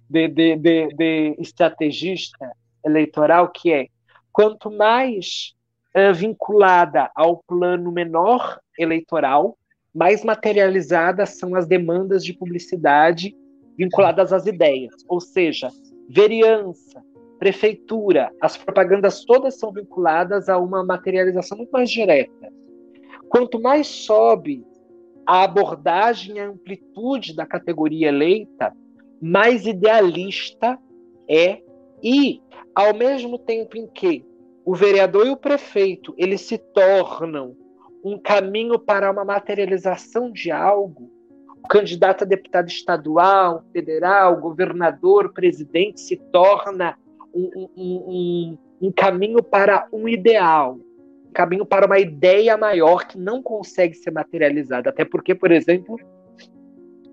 de, 0.09 0.27
de, 0.27 0.55
de, 0.55 0.87
de 0.87 1.35
estrategista 1.39 2.51
eleitoral, 2.83 3.49
que 3.49 3.71
é 3.71 3.87
quanto 4.31 4.71
mais 4.71 5.53
uh, 5.95 6.13
vinculada 6.13 7.11
ao 7.15 7.43
plano 7.47 7.91
menor 7.91 8.59
eleitoral, 8.77 9.57
mais 9.93 10.23
materializadas 10.23 11.37
são 11.37 11.55
as 11.55 11.67
demandas 11.67 12.23
de 12.23 12.33
publicidade 12.33 13.35
vinculadas 13.77 14.33
às 14.33 14.45
ideias. 14.45 14.93
Ou 15.07 15.19
seja, 15.19 15.69
vereança, 16.09 17.03
prefeitura, 17.37 18.31
as 18.41 18.57
propagandas 18.57 19.23
todas 19.25 19.57
são 19.57 19.71
vinculadas 19.71 20.49
a 20.49 20.57
uma 20.57 20.83
materialização 20.83 21.57
muito 21.57 21.71
mais 21.71 21.89
direta. 21.89 22.51
Quanto 23.29 23.61
mais 23.61 23.87
sobe 23.87 24.65
a 25.30 25.43
abordagem 25.43 26.38
e 26.38 26.39
a 26.39 26.47
amplitude 26.47 27.36
da 27.36 27.45
categoria 27.45 28.07
eleita, 28.07 28.75
mais 29.21 29.67
idealista 29.67 30.75
é 31.30 31.61
e, 32.01 32.41
ao 32.73 32.95
mesmo 32.95 33.38
tempo 33.38 33.77
em 33.77 33.86
que 33.86 34.25
o 34.65 34.73
vereador 34.73 35.27
e 35.27 35.30
o 35.30 35.38
prefeito 35.38 36.15
eles 36.17 36.41
se 36.41 36.57
tornam 36.57 37.55
um 38.03 38.17
caminho 38.17 38.80
para 38.80 39.11
uma 39.11 39.23
materialização 39.23 40.32
de 40.32 40.49
algo, 40.49 41.11
o 41.63 41.67
candidato 41.67 42.23
a 42.23 42.27
deputado 42.27 42.67
estadual, 42.67 43.63
federal, 43.71 44.36
governador, 44.41 45.32
presidente 45.32 46.01
se 46.01 46.17
torna 46.32 46.97
um, 47.32 47.69
um, 47.77 48.57
um 48.82 48.91
caminho 48.91 49.43
para 49.43 49.88
um 49.93 50.09
ideal, 50.09 50.80
um 50.80 50.88
caminho 51.34 51.65
para 51.65 51.86
uma 51.86 51.99
ideia 51.99 52.57
maior 52.57 53.07
que 53.07 53.17
não 53.17 53.41
consegue 53.41 53.93
ser 53.93 54.11
materializada. 54.11 54.89
Até 54.89 55.05
porque, 55.05 55.36
por 55.36 55.51
exemplo, 55.51 55.97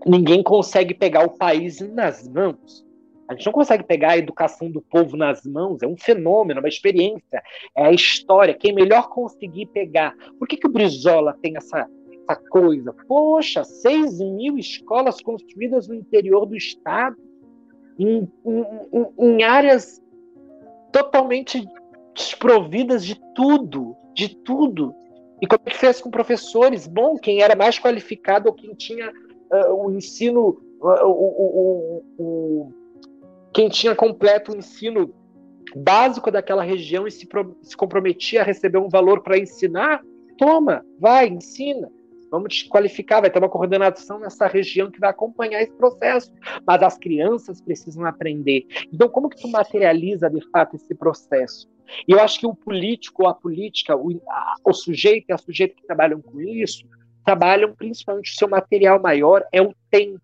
ninguém 0.07 0.43
consegue 0.43 0.95
pegar 0.95 1.25
o 1.25 1.37
país 1.37 1.81
nas 1.81 2.29
mãos. 2.29 2.85
A 3.29 3.35
gente 3.35 3.47
não 3.47 3.53
consegue 3.53 3.83
pegar 3.83 4.13
a 4.13 4.19
educação 4.19 4.71
do 4.71 4.81
povo 4.81 5.17
nas 5.17 5.45
mãos, 5.45 5.83
é 5.83 5.87
um 5.87 5.97
fenômeno, 5.97 6.61
uma 6.61 6.69
experiência, 6.69 7.43
é 7.77 7.87
a 7.87 7.93
história. 7.93 8.55
Quem 8.55 8.73
melhor 8.73 9.09
conseguir 9.09 9.67
pegar. 9.67 10.15
Por 10.39 10.47
que, 10.47 10.57
que 10.57 10.67
o 10.67 10.71
Brizola 10.71 11.37
tem 11.43 11.57
essa, 11.57 11.89
essa 12.29 12.41
coisa? 12.49 12.95
Poxa, 13.09 13.65
6 13.65 14.21
mil 14.21 14.57
escolas 14.57 15.21
construídas 15.21 15.89
no 15.89 15.95
interior 15.95 16.47
do 16.47 16.57
estado, 16.57 17.17
em, 17.99 18.31
em, 18.45 19.07
em 19.19 19.43
áreas 19.43 20.01
totalmente 20.93 21.67
desprovidas 22.15 23.05
de 23.05 23.21
tudo, 23.35 23.97
de 24.17 24.35
tudo. 24.35 24.95
E 25.41 25.47
como 25.47 25.61
é 25.67 25.71
que 25.71 25.77
fez 25.77 26.01
com 26.01 26.11
professores? 26.11 26.87
Bom, 26.87 27.17
quem 27.17 27.43
era 27.43 27.55
mais 27.55 27.79
qualificado 27.79 28.49
ou 28.49 28.55
quem 28.55 28.75
tinha 28.75 29.11
uh, 29.11 29.75
o 29.75 29.93
ensino, 29.93 30.59
uh, 30.81 31.07
o, 31.07 32.03
o, 32.03 32.05
o, 32.19 32.73
quem 33.53 33.69
tinha 33.69 33.95
completo 33.95 34.53
o 34.53 34.57
ensino 34.57 35.15
básico 35.77 36.31
daquela 36.31 36.63
região 36.63 37.07
e 37.07 37.11
se, 37.11 37.29
se 37.63 37.77
comprometia 37.77 38.41
a 38.41 38.45
receber 38.45 38.79
um 38.79 38.89
valor 38.89 39.23
para 39.23 39.39
ensinar, 39.39 40.03
toma, 40.39 40.83
vai, 40.99 41.29
ensina. 41.29 41.91
Vamos 42.31 42.55
te 42.55 42.69
qualificar, 42.69 43.21
vai 43.21 43.31
ter 43.31 43.39
uma 43.39 43.49
coordenação 43.49 44.19
nessa 44.19 44.47
região 44.47 44.91
que 44.91 44.99
vai 44.99 45.11
acompanhar 45.11 45.63
esse 45.63 45.73
processo. 45.75 46.33
Mas 46.67 46.83
as 46.83 46.99
crianças 46.99 47.61
precisam 47.61 48.05
aprender. 48.07 48.67
Então, 48.93 49.09
como 49.09 49.29
que 49.29 49.41
tu 49.41 49.49
materializa 49.49 50.29
de 50.31 50.41
fato 50.51 50.77
esse 50.77 50.95
processo? 50.95 51.69
E 52.07 52.13
eu 52.13 52.21
acho 52.21 52.41
que 52.41 52.47
o 52.47 52.55
político, 52.55 53.27
a 53.27 53.35
política, 53.35 53.97
o, 53.97 54.21
a, 54.29 54.55
o 54.65 54.73
sujeito 54.73 55.27
e 55.29 55.33
a 55.33 55.39
sujeita 55.39 55.75
que 55.75 55.87
trabalham 55.87 56.21
com 56.21 56.41
isso, 56.41 56.87
trabalham 57.25 57.75
principalmente 57.75 58.33
o 58.33 58.37
seu 58.37 58.49
material 58.49 59.01
maior 59.01 59.45
é 59.53 59.61
o 59.61 59.75
tempo, 59.91 60.21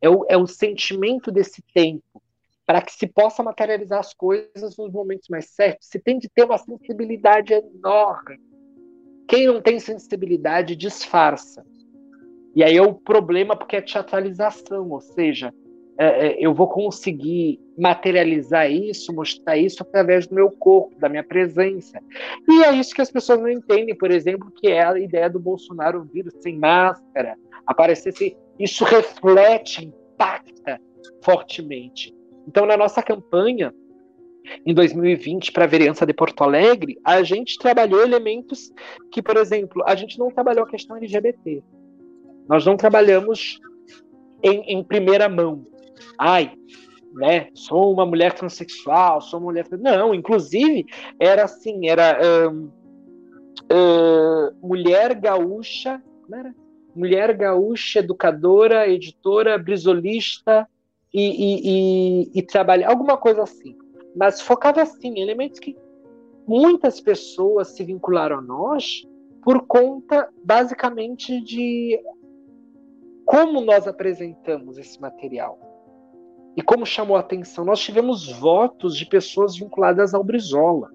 é 0.00 0.08
o, 0.08 0.26
é 0.28 0.36
o 0.36 0.46
sentimento 0.46 1.30
desse 1.32 1.62
tempo, 1.74 2.22
para 2.66 2.82
que 2.82 2.92
se 2.92 3.06
possa 3.06 3.42
materializar 3.42 4.00
as 4.00 4.14
coisas 4.14 4.76
nos 4.76 4.92
momentos 4.92 5.28
mais 5.28 5.46
certos. 5.50 5.88
Se 5.88 5.98
tem 5.98 6.18
de 6.18 6.28
ter 6.28 6.44
uma 6.44 6.58
sensibilidade 6.58 7.52
enorme. 7.52 8.38
Quem 9.26 9.46
não 9.46 9.62
tem 9.62 9.78
sensibilidade 9.78 10.76
disfarça. 10.76 11.64
E 12.54 12.62
aí 12.62 12.76
é 12.76 12.82
o 12.82 12.94
problema 12.94 13.56
porque 13.56 13.76
é 13.76 13.80
teatralização, 13.80 14.90
ou 14.90 15.00
seja, 15.00 15.54
eu 16.38 16.54
vou 16.54 16.66
conseguir 16.66 17.60
materializar 17.76 18.70
isso, 18.70 19.14
mostrar 19.14 19.58
isso 19.58 19.82
através 19.82 20.26
do 20.26 20.34
meu 20.34 20.50
corpo, 20.50 20.98
da 20.98 21.10
minha 21.10 21.22
presença. 21.22 22.00
E 22.48 22.64
é 22.64 22.72
isso 22.72 22.94
que 22.94 23.02
as 23.02 23.10
pessoas 23.10 23.38
não 23.40 23.50
entendem, 23.50 23.94
por 23.94 24.10
exemplo, 24.10 24.50
que 24.50 24.68
é 24.68 24.82
a 24.82 24.98
ideia 24.98 25.28
do 25.28 25.38
Bolsonaro 25.38 26.08
vir 26.10 26.30
sem 26.40 26.58
máscara, 26.58 27.36
aparecer 27.66 28.12
sem... 28.12 28.34
Isso 28.58 28.82
reflete, 28.84 29.84
impacta 29.84 30.80
fortemente. 31.22 32.14
Então, 32.48 32.64
na 32.64 32.78
nossa 32.78 33.02
campanha, 33.02 33.74
em 34.64 34.72
2020, 34.72 35.52
para 35.52 35.64
a 35.64 35.68
vereança 35.68 36.06
de 36.06 36.14
Porto 36.14 36.42
Alegre, 36.42 36.98
a 37.04 37.22
gente 37.22 37.58
trabalhou 37.58 38.02
elementos 38.02 38.72
que, 39.12 39.22
por 39.22 39.36
exemplo, 39.36 39.82
a 39.86 39.94
gente 39.94 40.18
não 40.18 40.30
trabalhou 40.30 40.64
a 40.64 40.68
questão 40.68 40.96
LGBT. 40.96 41.62
Nós 42.48 42.64
não 42.64 42.76
trabalhamos 42.76 43.60
em, 44.42 44.78
em 44.78 44.82
primeira 44.82 45.28
mão 45.28 45.66
ai, 46.18 46.52
né, 47.12 47.48
sou 47.54 47.92
uma 47.92 48.06
mulher 48.06 48.32
transexual, 48.32 49.20
sou 49.20 49.40
mulher. 49.40 49.66
Não, 49.72 50.14
inclusive, 50.14 50.86
era 51.18 51.44
assim, 51.44 51.88
era 51.88 52.18
um, 52.50 52.70
uh, 53.72 54.66
mulher 54.66 55.14
gaúcha, 55.14 56.02
como 56.22 56.36
era? 56.36 56.54
Mulher 56.94 57.36
gaúcha, 57.36 58.00
educadora, 58.00 58.88
editora, 58.88 59.56
brisolista 59.58 60.68
e, 61.12 61.20
e, 61.22 61.60
e, 61.64 62.38
e 62.38 62.42
trabalha, 62.42 62.88
alguma 62.88 63.16
coisa 63.16 63.42
assim. 63.42 63.76
Mas 64.16 64.40
focava 64.40 64.82
assim, 64.82 65.20
elementos 65.20 65.60
que 65.60 65.76
muitas 66.46 67.00
pessoas 67.00 67.68
se 67.68 67.84
vincularam 67.84 68.38
a 68.38 68.42
nós 68.42 69.06
por 69.42 69.66
conta, 69.66 70.28
basicamente, 70.44 71.40
de 71.40 71.98
como 73.24 73.60
nós 73.60 73.86
apresentamos 73.86 74.76
esse 74.76 75.00
material. 75.00 75.69
E 76.56 76.62
como 76.62 76.84
chamou 76.84 77.16
a 77.16 77.20
atenção, 77.20 77.64
nós 77.64 77.80
tivemos 77.80 78.30
votos 78.30 78.96
de 78.96 79.06
pessoas 79.06 79.56
vinculadas 79.56 80.14
ao 80.14 80.24
Brizola, 80.24 80.88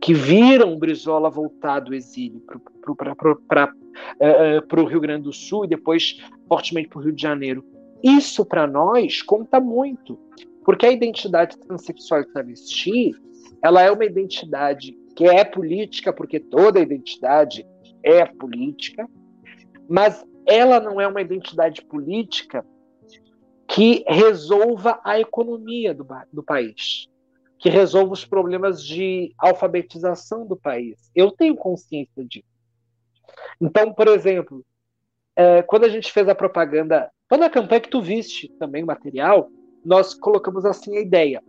que 0.00 0.14
viram 0.14 0.72
o 0.72 0.78
Brizola 0.78 1.28
voltar 1.28 1.80
do 1.80 1.94
exílio 1.94 2.42
para 2.96 3.74
uh, 3.74 4.80
uh, 4.80 4.82
o 4.82 4.86
Rio 4.86 5.00
Grande 5.00 5.24
do 5.24 5.32
Sul 5.32 5.64
e 5.64 5.68
depois 5.68 6.18
fortemente 6.48 6.88
para 6.88 6.98
o 6.98 7.02
Rio 7.02 7.12
de 7.12 7.22
Janeiro. 7.22 7.64
Isso 8.02 8.44
para 8.44 8.66
nós 8.66 9.20
conta 9.22 9.60
muito, 9.60 10.18
porque 10.64 10.86
a 10.86 10.92
identidade 10.92 11.58
transexual 11.58 12.20
e 12.20 12.32
travesti 12.32 13.12
ela 13.62 13.82
é 13.82 13.90
uma 13.90 14.04
identidade 14.04 14.96
que 15.14 15.26
é 15.26 15.44
política, 15.44 16.12
porque 16.12 16.40
toda 16.40 16.80
identidade 16.80 17.66
é 18.02 18.24
política, 18.24 19.06
mas 19.88 20.24
ela 20.46 20.80
não 20.80 21.00
é 21.00 21.06
uma 21.06 21.20
identidade 21.20 21.82
política 21.82 22.64
que 23.70 24.04
resolva 24.08 25.00
a 25.04 25.20
economia 25.20 25.94
do, 25.94 26.04
do 26.32 26.42
país, 26.42 27.08
que 27.56 27.68
resolva 27.68 28.12
os 28.12 28.24
problemas 28.24 28.84
de 28.84 29.32
alfabetização 29.38 30.44
do 30.44 30.56
país. 30.56 31.10
Eu 31.14 31.30
tenho 31.30 31.54
consciência 31.54 32.24
disso. 32.24 32.48
Então, 33.60 33.92
por 33.92 34.08
exemplo, 34.08 34.64
é, 35.36 35.62
quando 35.62 35.84
a 35.84 35.88
gente 35.88 36.12
fez 36.12 36.28
a 36.28 36.34
propaganda, 36.34 37.10
quando 37.28 37.44
a 37.44 37.50
campanha 37.50 37.80
que 37.80 37.88
tu 37.88 38.02
viste 38.02 38.48
também 38.58 38.82
o 38.82 38.86
material, 38.86 39.48
nós 39.84 40.14
colocamos 40.14 40.64
assim 40.64 40.96
a 40.96 41.00
ideia: 41.00 41.40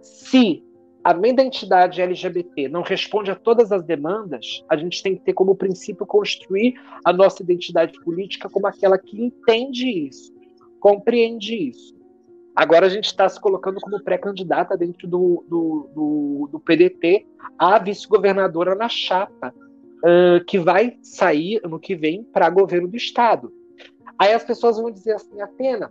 se 0.00 0.64
a 1.04 1.14
minha 1.14 1.32
identidade 1.32 2.02
LGBT 2.02 2.68
não 2.68 2.82
responde 2.82 3.30
a 3.30 3.36
todas 3.36 3.70
as 3.70 3.84
demandas, 3.84 4.64
a 4.68 4.76
gente 4.76 5.00
tem 5.00 5.14
que 5.14 5.22
ter 5.22 5.32
como 5.32 5.54
princípio 5.54 6.06
construir 6.06 6.74
a 7.04 7.12
nossa 7.12 7.40
identidade 7.40 7.92
política 8.00 8.48
como 8.50 8.66
aquela 8.66 8.98
que 8.98 9.22
entende 9.22 9.88
isso 9.88 10.41
compreende 10.82 11.54
isso. 11.54 11.94
Agora 12.56 12.86
a 12.86 12.88
gente 12.88 13.04
está 13.04 13.28
se 13.28 13.40
colocando 13.40 13.80
como 13.80 14.02
pré-candidata 14.02 14.76
dentro 14.76 15.06
do, 15.06 15.44
do, 15.48 15.90
do, 15.94 16.48
do, 16.50 16.60
PDT 16.60 17.24
a 17.56 17.78
vice-governadora 17.78 18.74
na 18.74 18.88
chapa, 18.88 19.54
uh, 20.04 20.44
que 20.44 20.58
vai 20.58 20.98
sair 21.00 21.62
no 21.62 21.78
que 21.78 21.94
vem 21.94 22.24
para 22.24 22.50
governo 22.50 22.88
do 22.88 22.96
Estado. 22.96 23.52
Aí 24.18 24.32
as 24.32 24.42
pessoas 24.42 24.76
vão 24.76 24.90
dizer 24.90 25.12
assim, 25.12 25.40
Atena, 25.40 25.90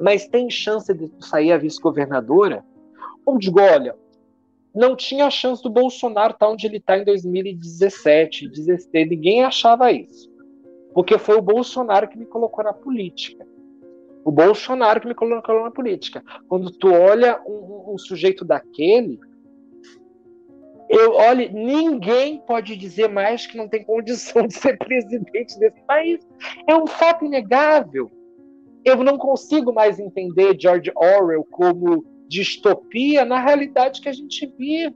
mas 0.00 0.28
tem 0.28 0.48
chance 0.48 0.94
de 0.94 1.10
sair 1.18 1.50
a 1.50 1.58
vice-governadora? 1.58 2.64
Eu 3.26 3.36
digo, 3.38 3.60
olha, 3.60 3.96
não 4.72 4.94
tinha 4.94 5.28
chance 5.30 5.60
do 5.64 5.68
Bolsonaro 5.68 6.32
estar 6.32 6.46
tá 6.46 6.52
onde 6.52 6.64
ele 6.64 6.76
está 6.76 6.96
em 6.96 7.04
2017, 7.04 8.46
2016, 8.46 9.08
ninguém 9.08 9.44
achava 9.44 9.90
isso. 9.90 10.30
Porque 10.94 11.18
foi 11.18 11.36
o 11.36 11.42
Bolsonaro 11.42 12.08
que 12.08 12.16
me 12.16 12.24
colocou 12.24 12.62
na 12.62 12.72
política 12.72 13.51
o 14.24 14.30
Bolsonaro 14.30 15.00
que 15.00 15.08
me 15.08 15.14
colocou 15.14 15.62
na 15.62 15.70
política. 15.70 16.22
Quando 16.48 16.70
tu 16.70 16.92
olha 16.92 17.40
um, 17.46 17.94
um 17.94 17.98
sujeito 17.98 18.44
daquele, 18.44 19.18
eu 20.88 21.14
olhe, 21.14 21.48
ninguém 21.48 22.40
pode 22.46 22.76
dizer 22.76 23.08
mais 23.08 23.46
que 23.46 23.56
não 23.56 23.68
tem 23.68 23.84
condição 23.84 24.44
de 24.46 24.54
ser 24.54 24.78
presidente 24.78 25.58
desse 25.58 25.80
país. 25.86 26.20
É 26.68 26.76
um 26.76 26.86
fato 26.86 27.24
inegável. 27.24 28.10
Eu 28.84 29.02
não 29.02 29.16
consigo 29.16 29.72
mais 29.72 29.98
entender 29.98 30.56
George 30.58 30.90
Orwell 30.96 31.46
como 31.50 32.04
distopia 32.28 33.24
na 33.24 33.40
realidade 33.40 34.00
que 34.00 34.08
a 34.08 34.12
gente 34.12 34.46
vive. 34.58 34.94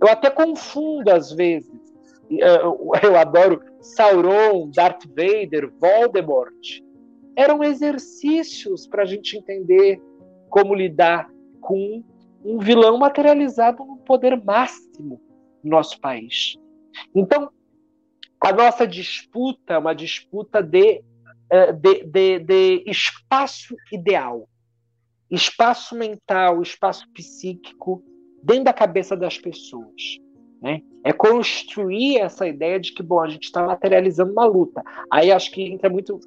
Eu 0.00 0.08
até 0.08 0.30
confundo 0.30 1.10
às 1.10 1.32
vezes. 1.32 1.70
Eu 2.30 3.16
adoro 3.16 3.62
Sauron, 3.80 4.70
Darth 4.74 5.06
Vader, 5.06 5.72
Voldemort 5.80 6.82
eram 7.38 7.62
exercícios 7.62 8.84
para 8.88 9.04
a 9.04 9.06
gente 9.06 9.38
entender 9.38 10.02
como 10.50 10.74
lidar 10.74 11.30
com 11.60 12.02
um 12.44 12.58
vilão 12.58 12.98
materializado 12.98 13.84
no 13.84 13.98
poder 13.98 14.36
máximo 14.42 15.22
do 15.62 15.70
nosso 15.70 16.00
país. 16.00 16.56
Então, 17.14 17.48
a 18.40 18.52
nossa 18.52 18.84
disputa 18.84 19.74
é 19.74 19.78
uma 19.78 19.94
disputa 19.94 20.60
de, 20.60 21.00
eh, 21.48 21.72
de, 21.72 22.04
de, 22.06 22.38
de 22.40 22.84
espaço 22.86 23.76
ideal, 23.92 24.48
espaço 25.30 25.94
mental, 25.94 26.60
espaço 26.60 27.08
psíquico 27.12 28.02
dentro 28.42 28.64
da 28.64 28.72
cabeça 28.72 29.16
das 29.16 29.38
pessoas. 29.38 30.18
Né? 30.60 30.82
É 31.04 31.12
construir 31.12 32.18
essa 32.18 32.48
ideia 32.48 32.80
de 32.80 32.92
que, 32.92 33.02
bom, 33.02 33.20
a 33.20 33.28
gente 33.28 33.44
está 33.44 33.64
materializando 33.64 34.32
uma 34.32 34.44
luta. 34.44 34.82
Aí 35.08 35.30
acho 35.30 35.52
que 35.52 35.62
entra 35.62 35.88
muito 35.88 36.18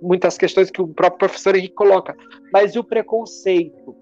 muitas 0.00 0.36
questões 0.36 0.70
que 0.70 0.80
o 0.80 0.88
próprio 0.88 1.18
professor 1.18 1.56
Henrique 1.56 1.74
coloca. 1.74 2.16
Mas 2.52 2.74
e 2.74 2.78
o 2.78 2.84
preconceito? 2.84 3.96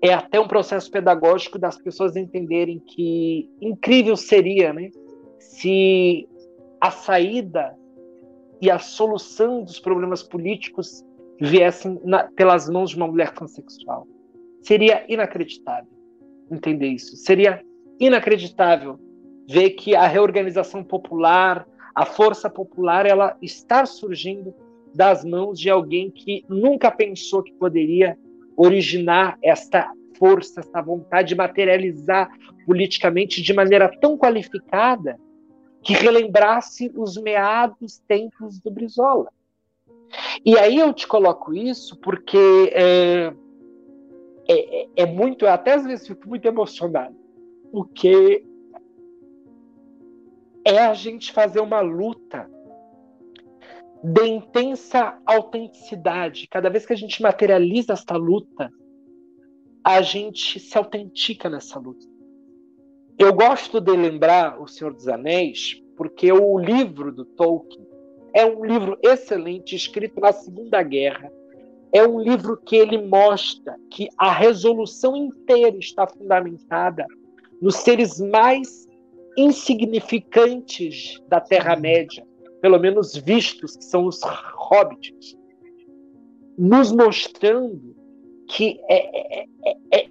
É 0.00 0.12
até 0.12 0.40
um 0.40 0.48
processo 0.48 0.90
pedagógico 0.90 1.58
das 1.58 1.76
pessoas 1.76 2.16
entenderem 2.16 2.78
que 2.78 3.50
incrível 3.60 4.16
seria, 4.16 4.72
né, 4.72 4.90
se 5.38 6.26
a 6.80 6.90
saída 6.90 7.76
e 8.60 8.70
a 8.70 8.78
solução 8.78 9.62
dos 9.62 9.78
problemas 9.78 10.22
políticos 10.22 11.04
viessem 11.38 12.00
na, 12.04 12.24
pelas 12.24 12.68
mãos 12.70 12.90
de 12.90 12.96
uma 12.96 13.06
mulher 13.06 13.32
transexual. 13.32 14.06
Seria 14.62 15.04
inacreditável 15.08 15.90
entender 16.50 16.88
isso. 16.88 17.16
Seria 17.16 17.62
inacreditável 18.00 18.98
ver 19.48 19.70
que 19.70 19.94
a 19.94 20.06
reorganização 20.06 20.82
popular, 20.82 21.66
a 21.94 22.04
força 22.04 22.48
popular, 22.48 23.06
ela 23.06 23.36
está 23.40 23.86
surgindo 23.86 24.54
das 24.96 25.24
mãos 25.24 25.60
de 25.60 25.68
alguém 25.68 26.10
que 26.10 26.44
nunca 26.48 26.90
pensou 26.90 27.42
que 27.42 27.52
poderia 27.52 28.18
originar 28.56 29.38
esta 29.42 29.92
força, 30.18 30.60
essa 30.60 30.80
vontade 30.80 31.28
de 31.28 31.34
materializar 31.34 32.30
politicamente 32.64 33.42
de 33.42 33.52
maneira 33.52 33.90
tão 34.00 34.16
qualificada 34.16 35.20
que 35.82 35.92
relembrasse 35.92 36.90
os 36.96 37.16
meados 37.18 37.98
tempos 38.08 38.58
do 38.58 38.70
Brizola. 38.70 39.30
E 40.44 40.58
aí 40.58 40.78
eu 40.78 40.92
te 40.94 41.06
coloco 41.06 41.52
isso 41.52 41.96
porque 41.98 42.72
é, 42.72 43.32
é, 44.48 44.88
é 44.96 45.06
muito, 45.06 45.44
eu 45.44 45.50
até 45.50 45.74
às 45.74 45.84
vezes 45.84 46.06
fico 46.06 46.26
muito 46.28 46.46
emocionado, 46.46 47.14
porque 47.70 48.44
é 50.64 50.78
a 50.78 50.94
gente 50.94 51.32
fazer 51.32 51.60
uma 51.60 51.80
luta 51.80 52.50
de 54.02 54.26
intensa 54.26 55.18
autenticidade. 55.24 56.46
Cada 56.48 56.70
vez 56.70 56.86
que 56.86 56.92
a 56.92 56.96
gente 56.96 57.22
materializa 57.22 57.92
esta 57.92 58.16
luta, 58.16 58.70
a 59.82 60.02
gente 60.02 60.58
se 60.60 60.76
autentica 60.76 61.48
nessa 61.48 61.78
luta. 61.78 62.04
Eu 63.18 63.32
gosto 63.32 63.80
de 63.80 63.96
lembrar 63.96 64.60
O 64.60 64.66
Senhor 64.66 64.92
dos 64.92 65.08
Anéis, 65.08 65.82
porque 65.96 66.30
o 66.30 66.58
livro 66.58 67.10
do 67.10 67.24
Tolkien 67.24 67.86
é 68.34 68.44
um 68.44 68.64
livro 68.64 68.98
excelente, 69.02 69.74
escrito 69.74 70.20
na 70.20 70.32
Segunda 70.32 70.82
Guerra. 70.82 71.32
É 71.92 72.06
um 72.06 72.20
livro 72.20 72.58
que 72.58 72.76
ele 72.76 72.98
mostra 72.98 73.76
que 73.90 74.08
a 74.18 74.30
resolução 74.30 75.16
inteira 75.16 75.78
está 75.78 76.06
fundamentada 76.06 77.06
nos 77.62 77.76
seres 77.76 78.20
mais 78.20 78.86
insignificantes 79.38 81.22
da 81.28 81.40
Terra-média, 81.40 82.25
pelo 82.60 82.78
menos 82.78 83.16
vistos, 83.16 83.76
que 83.76 83.84
são 83.84 84.06
os 84.06 84.20
hobbits, 84.22 85.36
nos 86.58 86.90
mostrando 86.90 87.94
que 88.48 88.80
é, 88.88 89.42
é, 89.42 89.46
é, 89.92 90.06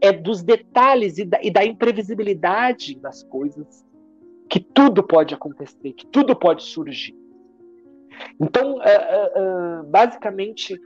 é 0.00 0.12
dos 0.12 0.42
detalhes 0.42 1.18
e 1.18 1.24
da, 1.24 1.38
e 1.42 1.50
da, 1.50 1.64
imprevisibilidade 1.64 2.98
das 2.98 3.22
coisas 3.22 3.84
que 4.48 4.58
tudo 4.58 5.02
pode 5.02 5.34
acontecer, 5.34 5.92
que 5.92 6.06
tudo 6.06 6.34
pode 6.34 6.62
surgir. 6.64 7.14
Então, 8.40 8.78
basicamente, 9.86 10.78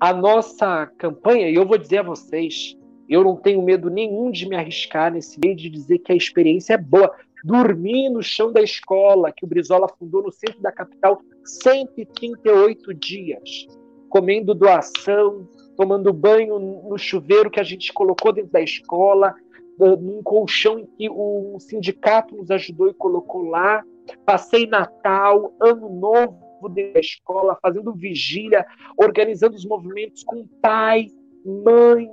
a 0.00 0.12
nossa 0.12 0.86
campanha, 0.98 1.48
e 1.48 1.54
eu 1.54 1.64
vou 1.64 1.78
dizer 1.78 1.98
a 1.98 2.02
vocês, 2.02 2.76
eu 3.08 3.22
não 3.22 3.36
tenho 3.36 3.62
medo 3.62 3.88
nenhum 3.88 4.30
de 4.30 4.48
me 4.48 4.56
arriscar 4.56 5.12
nesse 5.12 5.38
meio 5.38 5.54
de 5.54 5.68
dizer 5.68 5.98
que 5.98 6.12
a 6.12 6.16
experiência 6.16 6.74
é 6.74 6.78
boa. 6.78 7.14
Dormir 7.44 8.08
no 8.08 8.22
chão 8.22 8.50
da 8.50 8.62
escola 8.62 9.30
que 9.30 9.44
o 9.44 9.46
Brizola 9.46 9.86
fundou 9.86 10.22
no 10.22 10.32
centro 10.32 10.62
da 10.62 10.72
capital 10.72 11.20
138 11.44 12.94
dias, 12.94 13.66
comendo 14.08 14.54
doação, 14.54 15.46
tomando 15.76 16.10
banho 16.10 16.58
no 16.58 16.96
chuveiro 16.96 17.50
que 17.50 17.60
a 17.60 17.64
gente 17.64 17.92
colocou 17.92 18.32
dentro 18.32 18.50
da 18.50 18.62
escola, 18.62 19.34
num 19.78 20.22
colchão 20.22 20.78
em 20.78 20.86
que 20.86 21.10
o 21.10 21.58
sindicato 21.60 22.34
nos 22.34 22.50
ajudou 22.50 22.88
e 22.88 22.94
colocou 22.94 23.42
lá. 23.42 23.84
Passei 24.24 24.66
Natal, 24.66 25.52
Ano 25.60 25.90
Novo 25.90 26.68
dentro 26.70 26.94
da 26.94 27.00
escola, 27.00 27.58
fazendo 27.60 27.92
vigília, 27.92 28.64
organizando 28.96 29.54
os 29.54 29.66
movimentos 29.66 30.22
com 30.24 30.46
pai, 30.62 31.08
mãe, 31.44 32.08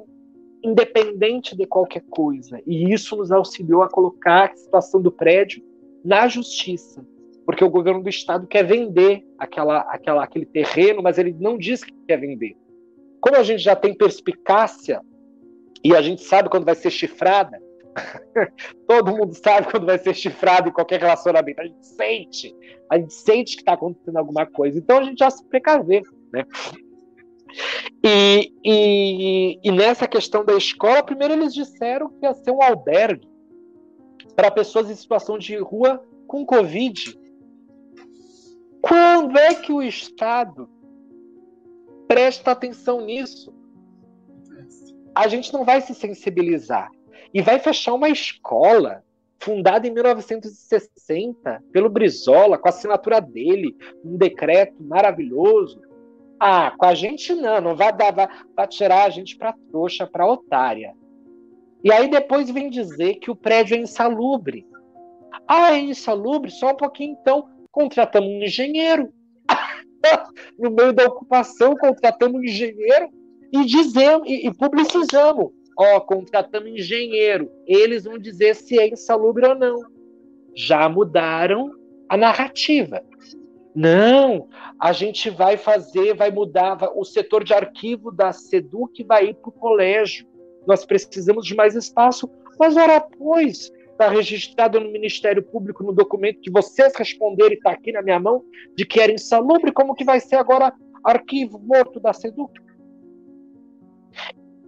independente 0.63 1.55
de 1.55 1.65
qualquer 1.65 2.03
coisa. 2.09 2.61
E 2.65 2.93
isso 2.93 3.15
nos 3.15 3.31
auxiliou 3.31 3.81
a 3.81 3.89
colocar 3.89 4.51
a 4.51 4.55
situação 4.55 5.01
do 5.01 5.11
prédio 5.11 5.63
na 6.03 6.27
justiça, 6.27 7.05
porque 7.45 7.63
o 7.63 7.69
governo 7.69 8.01
do 8.01 8.09
estado 8.09 8.47
quer 8.47 8.63
vender 8.63 9.25
aquela, 9.37 9.81
aquela, 9.81 10.23
aquele 10.23 10.45
terreno, 10.45 11.01
mas 11.01 11.17
ele 11.17 11.35
não 11.39 11.57
diz 11.57 11.83
que 11.83 11.93
quer 12.07 12.17
vender. 12.17 12.55
Como 13.19 13.35
a 13.35 13.43
gente 13.43 13.61
já 13.61 13.75
tem 13.75 13.93
perspicácia 13.93 15.01
e 15.83 15.95
a 15.95 16.01
gente 16.01 16.23
sabe 16.23 16.49
quando 16.49 16.65
vai 16.65 16.75
ser 16.75 16.89
chifrada, 16.89 17.61
todo 18.87 19.15
mundo 19.15 19.33
sabe 19.33 19.69
quando 19.69 19.85
vai 19.85 19.97
ser 19.97 20.13
chifrado 20.13 20.69
em 20.69 20.71
qualquer 20.71 20.99
relacionamento, 20.99 21.61
a 21.61 21.65
gente 21.65 21.85
sente, 21.85 22.55
a 22.89 22.97
gente 22.97 23.13
sente 23.13 23.55
que 23.55 23.61
está 23.61 23.73
acontecendo 23.73 24.17
alguma 24.17 24.45
coisa, 24.45 24.77
então 24.77 24.99
a 24.99 25.03
gente 25.03 25.19
já 25.19 25.29
se 25.29 25.45
precaver, 25.45 26.03
né? 26.31 26.45
E, 28.03 28.53
e, 28.63 29.59
e, 29.63 29.71
nessa 29.71 30.07
questão 30.07 30.43
da 30.43 30.55
escola, 30.55 31.03
primeiro 31.03 31.33
eles 31.33 31.53
disseram 31.53 32.09
que 32.09 32.25
ia 32.25 32.33
ser 32.33 32.51
um 32.51 32.61
albergue 32.61 33.27
para 34.35 34.51
pessoas 34.51 34.89
em 34.89 34.95
situação 34.95 35.37
de 35.37 35.57
rua 35.57 36.03
com 36.27 36.45
Covid. 36.45 37.19
Quando 38.81 39.37
é 39.37 39.53
que 39.53 39.71
o 39.71 39.83
Estado 39.83 40.69
presta 42.07 42.51
atenção 42.51 43.01
nisso? 43.01 43.53
A 45.13 45.27
gente 45.27 45.53
não 45.53 45.63
vai 45.63 45.81
se 45.81 45.93
sensibilizar. 45.93 46.89
E 47.33 47.41
vai 47.41 47.59
fechar 47.59 47.93
uma 47.93 48.09
escola 48.09 49.03
fundada 49.39 49.87
em 49.87 49.91
1960 49.91 51.63
pelo 51.71 51.89
Brizola, 51.89 52.57
com 52.57 52.67
a 52.67 52.69
assinatura 52.69 53.19
dele, 53.19 53.75
um 54.03 54.17
decreto 54.17 54.81
maravilhoso 54.83 55.81
ah, 56.43 56.73
com 56.75 56.87
a 56.87 56.95
gente 56.95 57.35
não, 57.35 57.61
não 57.61 57.75
vai 57.75 57.95
dar, 57.95 58.11
vai, 58.55 58.67
tirar 58.67 59.03
a 59.03 59.09
gente 59.11 59.37
para 59.37 59.53
trouxa, 59.69 60.07
para 60.07 60.25
otária. 60.25 60.91
E 61.83 61.93
aí 61.93 62.09
depois 62.09 62.49
vem 62.49 62.67
dizer 62.67 63.19
que 63.19 63.29
o 63.29 63.35
prédio 63.35 63.75
é 63.77 63.79
insalubre. 63.79 64.65
Ah, 65.47 65.75
é 65.75 65.77
insalubre? 65.77 66.49
Só 66.49 66.71
um 66.71 66.75
pouquinho 66.75 67.15
então. 67.21 67.47
Contratamos 67.71 68.27
um 68.27 68.41
engenheiro. 68.41 69.13
no 70.57 70.71
meio 70.71 70.91
da 70.91 71.05
ocupação, 71.05 71.75
contratamos 71.75 72.41
um 72.41 72.43
engenheiro 72.43 73.11
e 73.53 73.63
dizemos 73.63 74.27
e, 74.27 74.47
e 74.47 74.51
publicizamos. 74.51 75.51
Ó, 75.77 75.99
contratamos 75.99 76.71
engenheiro. 76.71 77.51
Eles 77.67 78.05
vão 78.05 78.17
dizer 78.17 78.55
se 78.55 78.79
é 78.79 78.87
insalubre 78.87 79.45
ou 79.45 79.53
não. 79.53 79.79
Já 80.55 80.89
mudaram 80.89 81.71
a 82.09 82.17
narrativa. 82.17 83.03
Não, 83.73 84.49
a 84.79 84.91
gente 84.91 85.29
vai 85.29 85.55
fazer, 85.55 86.13
vai 86.13 86.29
mudar, 86.29 86.75
vai, 86.75 86.89
o 86.93 87.05
setor 87.05 87.43
de 87.43 87.53
arquivo 87.53 88.11
da 88.11 88.33
SEDUC 88.33 89.03
vai 89.03 89.27
ir 89.27 89.35
para 89.35 89.49
o 89.49 89.53
colégio. 89.53 90.27
Nós 90.67 90.85
precisamos 90.85 91.45
de 91.45 91.55
mais 91.55 91.75
espaço. 91.75 92.29
Mas, 92.59 92.75
ora, 92.75 92.99
pois, 92.99 93.71
está 93.91 94.09
registrado 94.09 94.79
no 94.79 94.91
Ministério 94.91 95.41
Público 95.41 95.83
no 95.83 95.93
documento 95.93 96.41
que 96.41 96.51
vocês 96.51 96.93
responderam 96.95 97.53
está 97.53 97.71
aqui 97.71 97.91
na 97.91 98.01
minha 98.01 98.19
mão, 98.19 98.43
de 98.75 98.85
que 98.85 98.99
era 98.99 99.11
insalubre, 99.11 99.71
como 99.71 99.95
que 99.95 100.03
vai 100.03 100.19
ser 100.19 100.35
agora 100.35 100.73
arquivo 101.03 101.57
morto 101.59 101.99
da 101.99 102.11
SEDUC? 102.11 102.59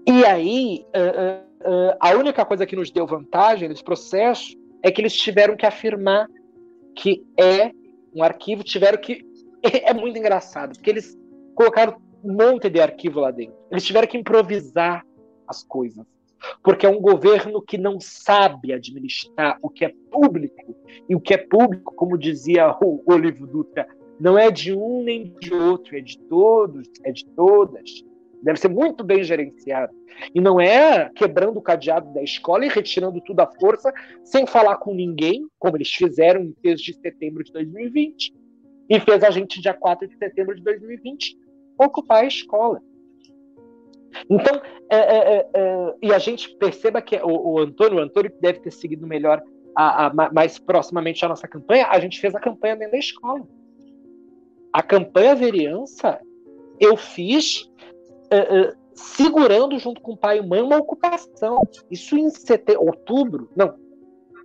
E 0.08 0.26
aí, 0.26 0.86
uh, 0.96 1.70
uh, 1.70 1.98
a 2.00 2.16
única 2.16 2.46
coisa 2.46 2.66
que 2.66 2.76
nos 2.76 2.92
deu 2.92 3.06
vantagem 3.06 3.70
nesse 3.70 3.84
processo 3.84 4.56
é 4.82 4.92
que 4.92 5.02
eles 5.02 5.14
tiveram 5.14 5.56
que 5.56 5.66
afirmar 5.66 6.28
que 6.96 7.24
é 7.40 7.72
um 8.16 8.24
arquivo, 8.24 8.64
tiveram 8.64 8.98
que. 8.98 9.26
É 9.64 9.94
muito 9.94 10.20
engraçado, 10.20 10.74
porque 10.74 10.90
eles 10.90 11.18
colocaram 11.56 11.96
um 12.22 12.34
monte 12.34 12.70
de 12.70 12.82
arquivo 12.82 13.22
lá 13.22 13.32
dentro. 13.32 13.56
Eles 13.72 13.86
tiveram 13.86 14.08
que 14.10 14.18
improvisar 14.18 15.06
as 15.48 15.64
coisas. 15.64 16.06
Porque 16.62 16.86
é 16.86 16.90
um 16.90 17.00
governo 17.00 17.62
que 17.62 17.78
não 17.78 17.98
sabe 18.00 18.74
administrar 18.74 19.58
o 19.62 19.70
que 19.70 19.86
é 19.86 19.94
público. 20.12 20.76
E 21.08 21.16
o 21.16 21.22
que 21.22 21.34
é 21.34 21.38
público, 21.38 21.96
como 21.96 22.18
dizia 22.18 22.76
o 22.82 23.02
Olívio 23.06 23.48
Dutra, 23.48 23.88
não 24.20 24.38
é 24.38 24.52
de 24.52 24.74
um 24.74 25.04
nem 25.04 25.34
de 25.40 25.54
outro, 25.54 25.98
é 25.98 26.02
de 26.02 26.20
todos, 26.20 26.90
é 27.06 27.12
de 27.12 27.26
todas. 27.28 28.04
Deve 28.44 28.60
ser 28.60 28.68
muito 28.68 29.04
bem 29.04 29.24
gerenciado. 29.24 29.94
E 30.36 30.42
não 30.42 30.60
é 30.60 31.10
quebrando 31.16 31.58
o 31.58 31.62
cadeado 31.62 32.14
da 32.14 32.22
escola 32.22 32.66
e 32.66 32.70
retirando 32.70 33.22
tudo 33.22 33.40
à 33.40 33.48
força, 33.48 33.92
sem 34.24 34.46
falar 34.46 34.78
com 34.78 34.94
ninguém, 34.94 35.48
como 35.58 35.78
eles 35.78 35.90
fizeram 35.90 36.42
em 36.42 36.52
3 36.62 36.80
de 36.80 36.94
setembro 36.94 37.44
de 37.44 37.52
2020, 37.54 38.34
e 38.90 39.00
fez 39.00 39.24
a 39.24 39.32
gente, 39.32 39.62
dia 39.62 39.74
4 39.74 40.08
de 40.08 40.18
setembro 40.18 40.56
de 40.56 40.62
2020, 40.62 41.38
ocupar 41.80 42.24
a 42.24 42.28
escola. 42.28 42.82
Então, 44.30 44.62
é, 44.90 44.98
é, 44.98 45.18
é, 45.18 45.50
é, 45.56 45.94
e 46.04 46.14
a 46.14 46.20
gente 46.20 46.56
perceba 46.58 47.02
que 47.02 47.16
o, 47.16 47.54
o, 47.54 47.60
Antônio, 47.60 47.98
o 47.98 48.02
Antônio 48.02 48.32
deve 48.42 48.60
ter 48.60 48.72
seguido 48.72 49.08
melhor, 49.08 49.42
a, 49.76 50.08
a, 50.08 50.14
mais 50.32 50.60
proximamente 50.60 51.26
a 51.26 51.30
nossa 51.30 51.48
campanha, 51.48 51.88
a 51.88 52.00
gente 52.00 52.20
fez 52.20 52.36
a 52.36 52.40
campanha 52.40 52.76
dentro 52.76 52.92
da 52.92 53.00
escola. 53.00 53.48
A 54.72 54.84
campanha 54.84 55.34
vereança 55.34 56.20
eu 56.80 56.98
fiz 56.98 57.72
uh, 58.34 58.70
uh, 58.70 58.76
segurando 58.96 59.78
junto 59.80 60.02
com 60.02 60.14
o 60.14 60.18
pai 60.18 60.40
e 60.40 60.46
mãe 60.46 60.62
uma 60.62 60.78
ocupação. 60.78 61.68
Isso 61.90 62.18
em 62.18 62.30
setembro, 62.30 62.86
outubro, 62.86 63.50
não, 63.56 63.76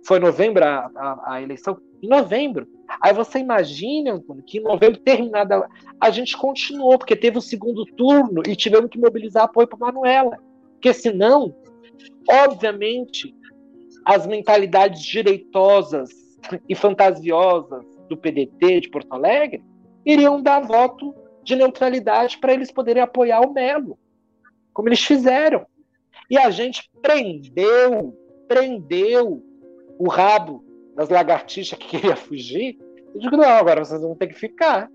foi 0.05 0.19
novembro 0.19 0.63
a, 0.63 0.89
a, 0.95 1.33
a, 1.33 1.41
eleição? 1.41 1.77
Em 2.01 2.07
novembro. 2.07 2.67
Aí 3.01 3.13
você 3.13 3.39
imagina, 3.39 4.13
Antônio, 4.13 4.43
que 4.43 4.57
em 4.57 4.63
novembro, 4.63 4.99
terminada, 4.99 5.67
a 5.99 6.09
gente 6.09 6.37
continuou, 6.37 6.97
porque 6.97 7.15
teve 7.15 7.37
o 7.37 7.41
segundo 7.41 7.85
turno 7.85 8.41
e 8.47 8.55
tivemos 8.55 8.89
que 8.89 8.97
mobilizar 8.97 9.43
apoio 9.43 9.67
para 9.67 9.77
Manuela. 9.77 10.37
Porque 10.73 10.93
senão, 10.93 11.53
obviamente, 12.29 13.35
as 14.05 14.25
mentalidades 14.25 15.03
direitosas 15.03 16.09
e 16.67 16.73
fantasiosas 16.73 17.85
do 18.07 18.17
PDT 18.17 18.81
de 18.81 18.89
Porto 18.89 19.13
Alegre 19.13 19.63
iriam 20.05 20.41
dar 20.41 20.61
voto 20.61 21.13
de 21.43 21.55
neutralidade 21.55 22.37
para 22.37 22.53
eles 22.53 22.71
poderem 22.71 23.01
apoiar 23.01 23.41
o 23.41 23.53
Melo, 23.53 23.97
como 24.73 24.89
eles 24.89 25.03
fizeram. 25.03 25.65
E 26.29 26.37
a 26.37 26.49
gente 26.49 26.89
prendeu, 27.01 28.15
prendeu 28.47 29.43
o 29.97 30.07
rabo 30.07 30.63
das 30.95 31.09
lagartixas 31.09 31.77
que 31.77 31.87
queria 31.87 32.15
fugir. 32.15 32.77
Eu 33.13 33.19
digo, 33.19 33.37
não, 33.37 33.49
agora 33.49 33.83
vocês 33.83 34.01
vão 34.01 34.15
ter 34.15 34.27
que 34.27 34.35
ficar. 34.35 34.89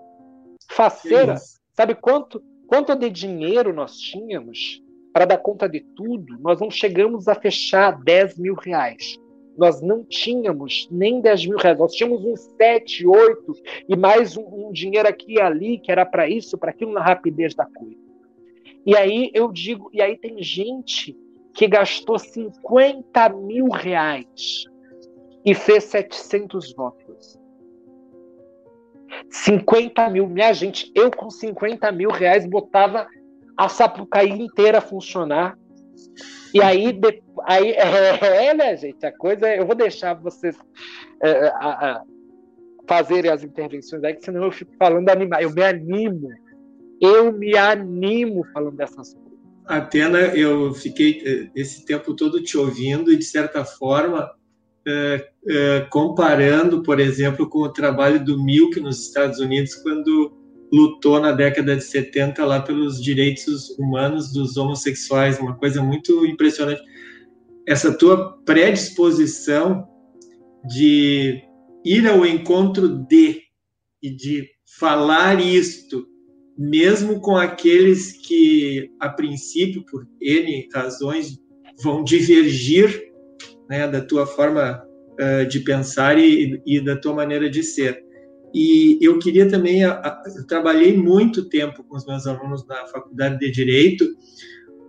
Faceira. 0.70 1.36
Sabe 1.72 1.94
quanto, 1.94 2.42
quanto 2.66 2.96
de 2.96 3.10
dinheiro 3.10 3.72
nós 3.72 3.96
tínhamos 3.98 4.82
para 5.12 5.26
dar 5.26 5.38
conta 5.38 5.68
de 5.68 5.80
tudo? 5.80 6.38
Nós 6.40 6.60
não 6.60 6.70
chegamos 6.70 7.28
a 7.28 7.34
fechar 7.34 8.02
10 8.02 8.38
mil 8.38 8.54
reais 8.54 9.18
nós 9.56 9.80
não 9.80 10.04
tínhamos 10.04 10.88
nem 10.90 11.20
10 11.20 11.46
mil 11.46 11.58
reais, 11.58 11.78
nós 11.78 11.92
tínhamos 11.92 12.24
uns 12.24 12.40
7, 12.56 13.06
8 13.06 13.54
e 13.88 13.96
mais 13.96 14.36
um, 14.36 14.68
um 14.68 14.72
dinheiro 14.72 15.08
aqui 15.08 15.34
e 15.34 15.40
ali 15.40 15.78
que 15.78 15.90
era 15.90 16.04
para 16.04 16.28
isso, 16.28 16.58
para 16.58 16.70
aquilo, 16.70 16.92
na 16.92 17.02
rapidez 17.02 17.54
da 17.54 17.64
coisa. 17.64 17.96
E 18.84 18.96
aí 18.96 19.30
eu 19.34 19.50
digo, 19.50 19.90
e 19.92 20.00
aí 20.00 20.16
tem 20.16 20.42
gente 20.42 21.16
que 21.52 21.66
gastou 21.66 22.18
50 22.18 23.28
mil 23.30 23.68
reais 23.68 24.64
e 25.44 25.54
fez 25.54 25.84
700 25.84 26.74
votos. 26.74 27.38
50 29.30 30.10
mil, 30.10 30.28
minha 30.28 30.52
gente, 30.52 30.92
eu 30.94 31.10
com 31.10 31.30
50 31.30 31.90
mil 31.92 32.10
reais 32.10 32.46
botava 32.46 33.06
a 33.56 33.68
Sapucaí 33.68 34.30
inteira 34.30 34.78
a 34.78 34.82
funcionar 34.82 35.58
e 36.54 36.62
aí, 36.62 36.92
de, 36.92 37.22
aí 37.44 37.72
é, 37.72 38.46
é, 38.48 38.54
né, 38.54 38.76
gente? 38.76 39.04
A 39.04 39.12
coisa 39.12 39.46
é, 39.48 39.60
eu 39.60 39.66
vou 39.66 39.74
deixar 39.74 40.14
vocês 40.14 40.56
é, 41.22 41.48
a, 41.48 41.68
a 41.68 42.02
fazerem 42.88 43.30
as 43.30 43.42
intervenções 43.42 44.02
aí, 44.04 44.16
senão 44.20 44.44
eu 44.44 44.52
fico 44.52 44.72
falando 44.78 45.08
animar. 45.08 45.42
Eu 45.42 45.50
me 45.50 45.62
animo. 45.62 46.30
Eu 47.00 47.32
me 47.32 47.56
animo 47.56 48.44
falando 48.52 48.76
dessas 48.76 49.12
coisas. 49.12 49.26
Atena, 49.66 50.18
eu 50.18 50.72
fiquei 50.72 51.22
eh, 51.26 51.50
esse 51.54 51.84
tempo 51.84 52.14
todo 52.14 52.42
te 52.42 52.56
ouvindo 52.56 53.12
e, 53.12 53.16
de 53.16 53.24
certa 53.24 53.64
forma, 53.64 54.30
é, 54.86 55.28
é, 55.48 55.80
comparando, 55.90 56.82
por 56.82 57.00
exemplo, 57.00 57.48
com 57.48 57.58
o 57.58 57.72
trabalho 57.72 58.24
do 58.24 58.42
Milk 58.42 58.78
nos 58.78 59.00
Estados 59.08 59.40
Unidos, 59.40 59.74
quando 59.74 60.32
lutou 60.72 61.20
na 61.20 61.32
década 61.32 61.76
de 61.76 61.84
70 61.84 62.44
lá 62.44 62.60
pelos 62.60 63.02
direitos 63.02 63.70
humanos 63.78 64.32
dos 64.32 64.56
homossexuais, 64.56 65.38
uma 65.38 65.56
coisa 65.56 65.82
muito 65.82 66.26
impressionante. 66.26 66.82
Essa 67.66 67.96
tua 67.96 68.38
predisposição 68.44 69.86
de 70.64 71.42
ir 71.84 72.06
ao 72.06 72.26
encontro 72.26 72.88
de 72.88 73.42
e 74.02 74.10
de 74.10 74.48
falar 74.78 75.40
isto, 75.40 76.06
mesmo 76.58 77.20
com 77.20 77.36
aqueles 77.36 78.12
que, 78.12 78.90
a 79.00 79.08
princípio, 79.08 79.84
por 79.86 80.06
N 80.20 80.68
razões, 80.72 81.38
vão 81.82 82.04
divergir 82.04 83.12
né, 83.68 83.86
da 83.88 84.00
tua 84.00 84.26
forma 84.26 84.82
uh, 85.20 85.46
de 85.46 85.60
pensar 85.60 86.18
e, 86.18 86.60
e 86.66 86.80
da 86.80 86.96
tua 86.96 87.14
maneira 87.14 87.50
de 87.50 87.62
ser. 87.62 88.05
E 88.58 88.96
eu 89.02 89.18
queria 89.18 89.46
também, 89.46 89.82
eu 89.82 90.46
trabalhei 90.48 90.96
muito 90.96 91.46
tempo 91.46 91.84
com 91.84 91.94
os 91.94 92.06
meus 92.06 92.26
alunos 92.26 92.66
na 92.66 92.86
faculdade 92.86 93.38
de 93.38 93.50
Direito, 93.50 94.06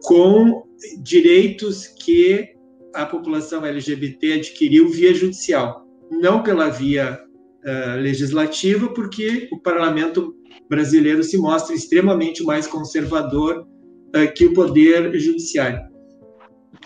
com 0.04 0.64
direitos 1.04 1.86
que 1.86 2.48
a 2.96 3.06
população 3.06 3.66
LGBT 3.66 4.36
adquiriu 4.36 4.88
via 4.88 5.14
judicial, 5.14 5.86
não 6.10 6.42
pela 6.42 6.70
via 6.70 7.20
uh, 7.22 8.00
legislativa, 8.00 8.88
porque 8.94 9.50
o 9.52 9.60
parlamento 9.60 10.34
brasileiro 10.70 11.22
se 11.22 11.38
mostra 11.38 11.76
extremamente 11.76 12.46
mais 12.46 12.66
conservador 12.68 13.68
uh, 14.16 14.34
que 14.34 14.46
o 14.46 14.54
poder 14.54 15.20
judiciário. 15.20 15.82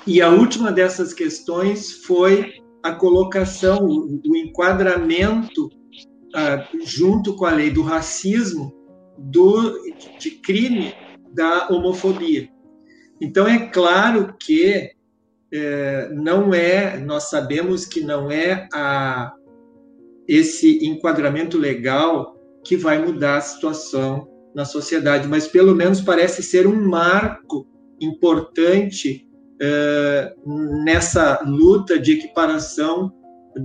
E 0.08 0.20
a 0.20 0.32
última 0.32 0.72
dessas 0.72 1.14
questões 1.14 1.92
foi 2.06 2.54
a 2.82 2.92
colocação, 2.96 3.86
o, 3.86 4.36
enquadramento 4.36 5.70
ah, 6.36 6.68
junto 6.84 7.36
com 7.36 7.46
a 7.46 7.52
lei 7.52 7.70
do 7.70 7.82
racismo, 7.82 8.74
do, 9.18 9.78
de 10.20 10.32
crime 10.32 10.94
da 11.34 11.68
homofobia. 11.70 12.50
Então, 13.22 13.48
é 13.48 13.68
claro 13.68 14.36
que 14.40 14.92
é, 15.54 16.10
não 16.14 16.54
é, 16.54 16.98
nós 16.98 17.30
sabemos 17.30 17.86
que 17.86 18.02
não 18.02 18.32
é 18.32 18.68
a, 18.74 19.34
esse 20.28 20.86
enquadramento 20.86 21.58
legal 21.58 22.36
que 22.66 22.78
vai 22.78 23.04
mudar 23.04 23.38
a 23.38 23.42
situação 23.42 24.28
na 24.56 24.66
sociedade, 24.66 25.28
mas 25.28 25.48
pelo 25.48 25.76
menos 25.76 26.02
parece 26.02 26.42
ser 26.42 26.68
um 26.68 26.88
marco 26.88 27.68
importante 28.00 29.28
é, 29.62 30.34
nessa 30.84 31.42
luta 31.46 32.00
de 32.00 32.14
equiparação 32.14 33.12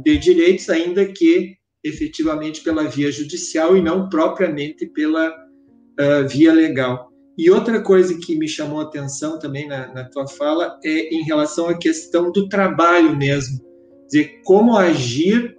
de 0.02 0.18
direitos, 0.18 0.68
ainda 0.68 1.06
que 1.06 1.56
efetivamente 1.86 2.62
pela 2.62 2.84
via 2.84 3.10
judicial 3.12 3.76
e 3.76 3.82
não 3.82 4.08
propriamente 4.08 4.86
pela 4.86 5.30
uh, 5.30 6.28
via 6.28 6.52
legal. 6.52 7.12
E 7.38 7.50
outra 7.50 7.80
coisa 7.80 8.18
que 8.18 8.36
me 8.36 8.48
chamou 8.48 8.80
a 8.80 8.84
atenção 8.84 9.38
também 9.38 9.68
na, 9.68 9.92
na, 9.92 10.04
tua 10.04 10.26
fala 10.26 10.78
é 10.82 11.14
em 11.14 11.22
relação 11.22 11.68
à 11.68 11.76
questão 11.76 12.32
do 12.32 12.48
trabalho 12.48 13.14
mesmo. 13.16 13.60
dizer, 14.06 14.40
como 14.44 14.76
agir 14.76 15.56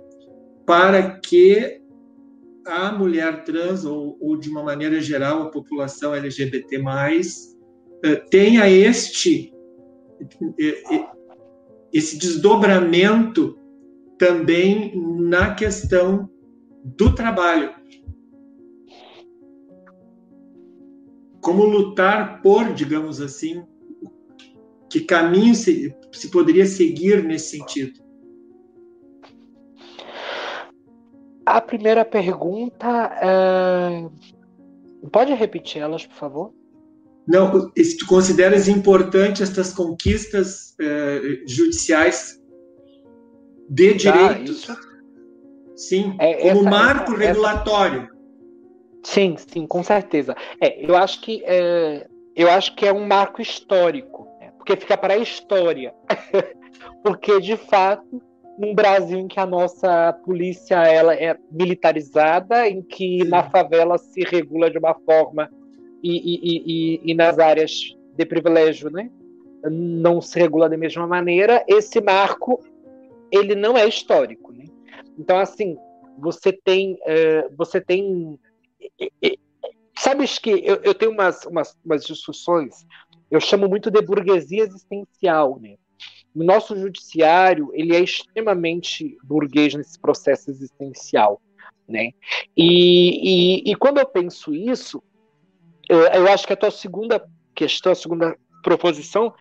para 0.65 1.19
que 1.19 1.79
a 2.65 2.91
mulher 2.91 3.43
trans, 3.45 3.85
ou, 3.85 4.17
ou 4.19 4.35
de 4.35 4.49
uma 4.49 4.63
maneira 4.63 4.99
geral 4.99 5.43
a 5.43 5.49
população 5.49 6.13
LGBT+, 6.13 6.61
uh, 6.77 8.29
tenha 8.29 8.69
este, 8.69 9.53
esse 11.93 12.17
desdobramento 12.17 13.57
também 14.17 14.93
na 14.95 15.53
questão 15.53 16.29
do 16.83 17.13
trabalho. 17.13 17.73
Como 21.41 21.63
lutar 21.65 22.41
por, 22.41 22.73
digamos 22.73 23.21
assim, 23.21 23.63
que 24.89 25.01
caminho 25.01 25.55
se, 25.55 25.95
se 26.11 26.29
poderia 26.29 26.65
seguir 26.65 27.23
nesse 27.23 27.57
sentido? 27.57 27.99
A 31.45 31.61
primeira 31.61 32.03
pergunta. 32.03 32.87
É... 33.21 34.09
Pode 35.11 35.33
repetir 35.33 35.81
elas, 35.81 36.05
por 36.05 36.15
favor? 36.15 36.53
Não, 37.27 37.71
se 37.75 37.97
tu 37.97 38.05
consideras 38.07 38.67
importante 38.67 39.43
estas 39.43 39.73
conquistas 39.73 40.75
eh, 40.79 41.43
judiciais 41.45 42.36
de 43.69 44.03
tá, 44.03 44.11
direitos? 44.11 44.65
Tá, 44.65 44.77
sim, 45.75 46.15
é, 46.19 46.49
como 46.49 46.61
essa, 46.61 46.69
marco 46.69 47.13
essa, 47.13 47.23
regulatório. 47.23 48.01
Essa... 48.03 48.17
Sim, 49.03 49.35
sim, 49.37 49.67
com 49.67 49.83
certeza. 49.83 50.35
É, 50.61 50.85
eu 50.85 50.95
acho 50.95 51.21
que 51.21 51.43
é, 51.45 52.07
eu 52.35 52.49
acho 52.49 52.75
que 52.75 52.85
é 52.85 52.93
um 52.93 53.05
marco 53.05 53.41
histórico, 53.41 54.27
né? 54.39 54.51
porque 54.57 54.75
fica 54.75 54.97
para 54.97 55.13
a 55.13 55.17
história, 55.17 55.93
porque 57.03 57.39
de 57.39 57.57
fato 57.57 58.21
num 58.57 58.73
Brasil 58.73 59.19
em 59.19 59.27
que 59.27 59.39
a 59.39 59.45
nossa 59.45 60.11
polícia 60.25 60.75
ela 60.83 61.13
é 61.13 61.37
militarizada, 61.51 62.67
em 62.67 62.81
que 62.81 63.19
Sim. 63.21 63.29
na 63.29 63.43
favela 63.43 63.97
se 63.97 64.21
regula 64.21 64.71
de 64.71 64.79
uma 64.79 64.95
forma 64.95 65.49
e, 66.03 66.11
e, 66.11 66.63
e, 66.65 67.11
e, 67.11 67.13
nas 67.13 67.37
áreas 67.37 67.71
de 68.15 68.25
privilégio, 68.25 68.89
né, 68.89 69.09
não 69.69 70.21
se 70.21 70.39
regula 70.39 70.67
da 70.67 70.77
mesma 70.77 71.05
maneira. 71.05 71.63
Esse 71.67 72.01
marco 72.01 72.63
ele 73.31 73.55
não 73.55 73.77
é 73.77 73.87
histórico, 73.87 74.51
né? 74.51 74.65
Então 75.17 75.37
assim 75.37 75.77
você 76.17 76.51
tem 76.51 76.93
uh, 76.93 77.55
você 77.55 77.79
tem 77.79 78.39
sabes 79.97 80.37
que 80.37 80.49
eu, 80.49 80.77
eu 80.83 80.93
tenho 80.93 81.11
umas, 81.11 81.45
umas, 81.45 81.75
umas 81.83 82.05
discussões 82.05 82.85
eu 83.29 83.39
chamo 83.39 83.67
muito 83.67 83.91
de 83.91 84.01
burguesia 84.01 84.63
existencial, 84.63 85.59
né? 85.59 85.75
O 86.33 86.43
nosso 86.43 86.77
judiciário 86.77 87.71
ele 87.73 87.95
é 87.95 87.99
extremamente 87.99 89.17
burguês 89.23 89.73
nesse 89.73 89.99
processo 89.99 90.49
existencial, 90.49 91.41
né? 91.87 92.11
E, 92.55 93.63
e, 93.65 93.71
e 93.71 93.75
quando 93.75 93.97
eu 93.97 94.07
penso 94.07 94.53
isso, 94.53 95.03
eu, 95.89 95.99
eu, 95.99 96.27
acho 96.27 96.45
que 96.45 96.53
a 96.53 96.57
tua 96.57 96.71
segunda 96.71 97.27
questão, 97.55 97.91
a 97.91 97.95
segunda 97.95 98.37
proposição, 98.61 99.33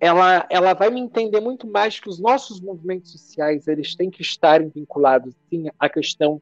ela, 0.00 0.46
ela 0.48 0.74
vai 0.74 0.90
me 0.90 1.00
entender 1.00 1.40
muito 1.40 1.66
mais 1.66 1.98
que 1.98 2.08
os 2.08 2.18
nossos 2.18 2.60
movimentos 2.60 3.12
sociais 3.12 3.66
eles 3.66 3.94
têm 3.94 4.10
que 4.10 4.22
estar 4.22 4.62
vinculados 4.62 5.34
sim 5.50 5.66
à 5.78 5.88
questão 5.88 6.34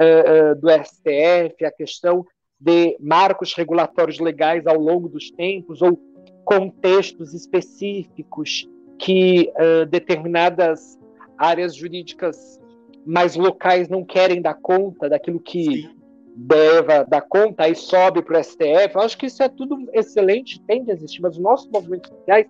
uh, 0.00 0.52
uh, 0.52 0.54
do 0.56 0.68
STF, 0.70 1.64
à 1.64 1.70
questão 1.70 2.26
de 2.58 2.96
marcos 3.00 3.54
regulatórios 3.54 4.18
legais 4.18 4.66
ao 4.66 4.78
longo 4.78 5.08
dos 5.08 5.30
tempos 5.30 5.82
ou 5.82 6.00
contextos 6.44 7.34
específicos 7.34 8.68
que 8.98 9.52
uh, 9.56 9.86
determinadas 9.86 10.98
áreas 11.38 11.76
jurídicas 11.76 12.58
mais 13.04 13.36
locais 13.36 13.88
não 13.88 14.04
querem 14.04 14.42
dar 14.42 14.54
conta 14.54 15.08
daquilo 15.08 15.38
que 15.38 15.64
Sim. 15.64 15.90
deva 16.34 17.04
dar 17.04 17.20
conta, 17.20 17.64
aí 17.64 17.74
sobe 17.74 18.22
para 18.22 18.40
o 18.40 18.42
STF. 18.42 18.94
Eu 18.94 19.00
acho 19.00 19.16
que 19.16 19.26
isso 19.26 19.42
é 19.42 19.48
tudo 19.48 19.88
excelente, 19.92 20.60
tem 20.62 20.82
de 20.82 20.90
existir, 20.90 21.20
mas 21.20 21.36
os 21.36 21.42
nossos 21.42 21.70
movimentos 21.70 22.10
sociais 22.10 22.46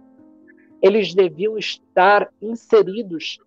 eles 0.86 1.14
deviam 1.14 1.58
estar 1.58 2.30
inseridos 2.40 3.38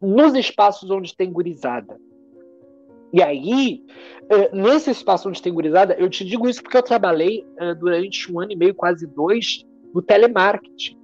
nos 0.00 0.34
espaços 0.34 0.90
onde 0.90 1.16
tem 1.16 1.32
gurizada. 1.32 1.98
E 3.12 3.22
aí, 3.22 3.84
uh, 4.24 4.56
nesse 4.56 4.90
espaço 4.90 5.28
onde 5.28 5.40
tem 5.40 5.54
gurizada, 5.54 5.94
eu 5.94 6.10
te 6.10 6.24
digo 6.24 6.48
isso 6.48 6.62
porque 6.62 6.76
eu 6.76 6.82
trabalhei 6.82 7.46
uh, 7.60 7.74
durante 7.74 8.30
um 8.32 8.40
ano 8.40 8.52
e 8.52 8.56
meio, 8.56 8.74
quase 8.74 9.06
dois, 9.06 9.64
no 9.94 10.02
telemarketing. 10.02 10.98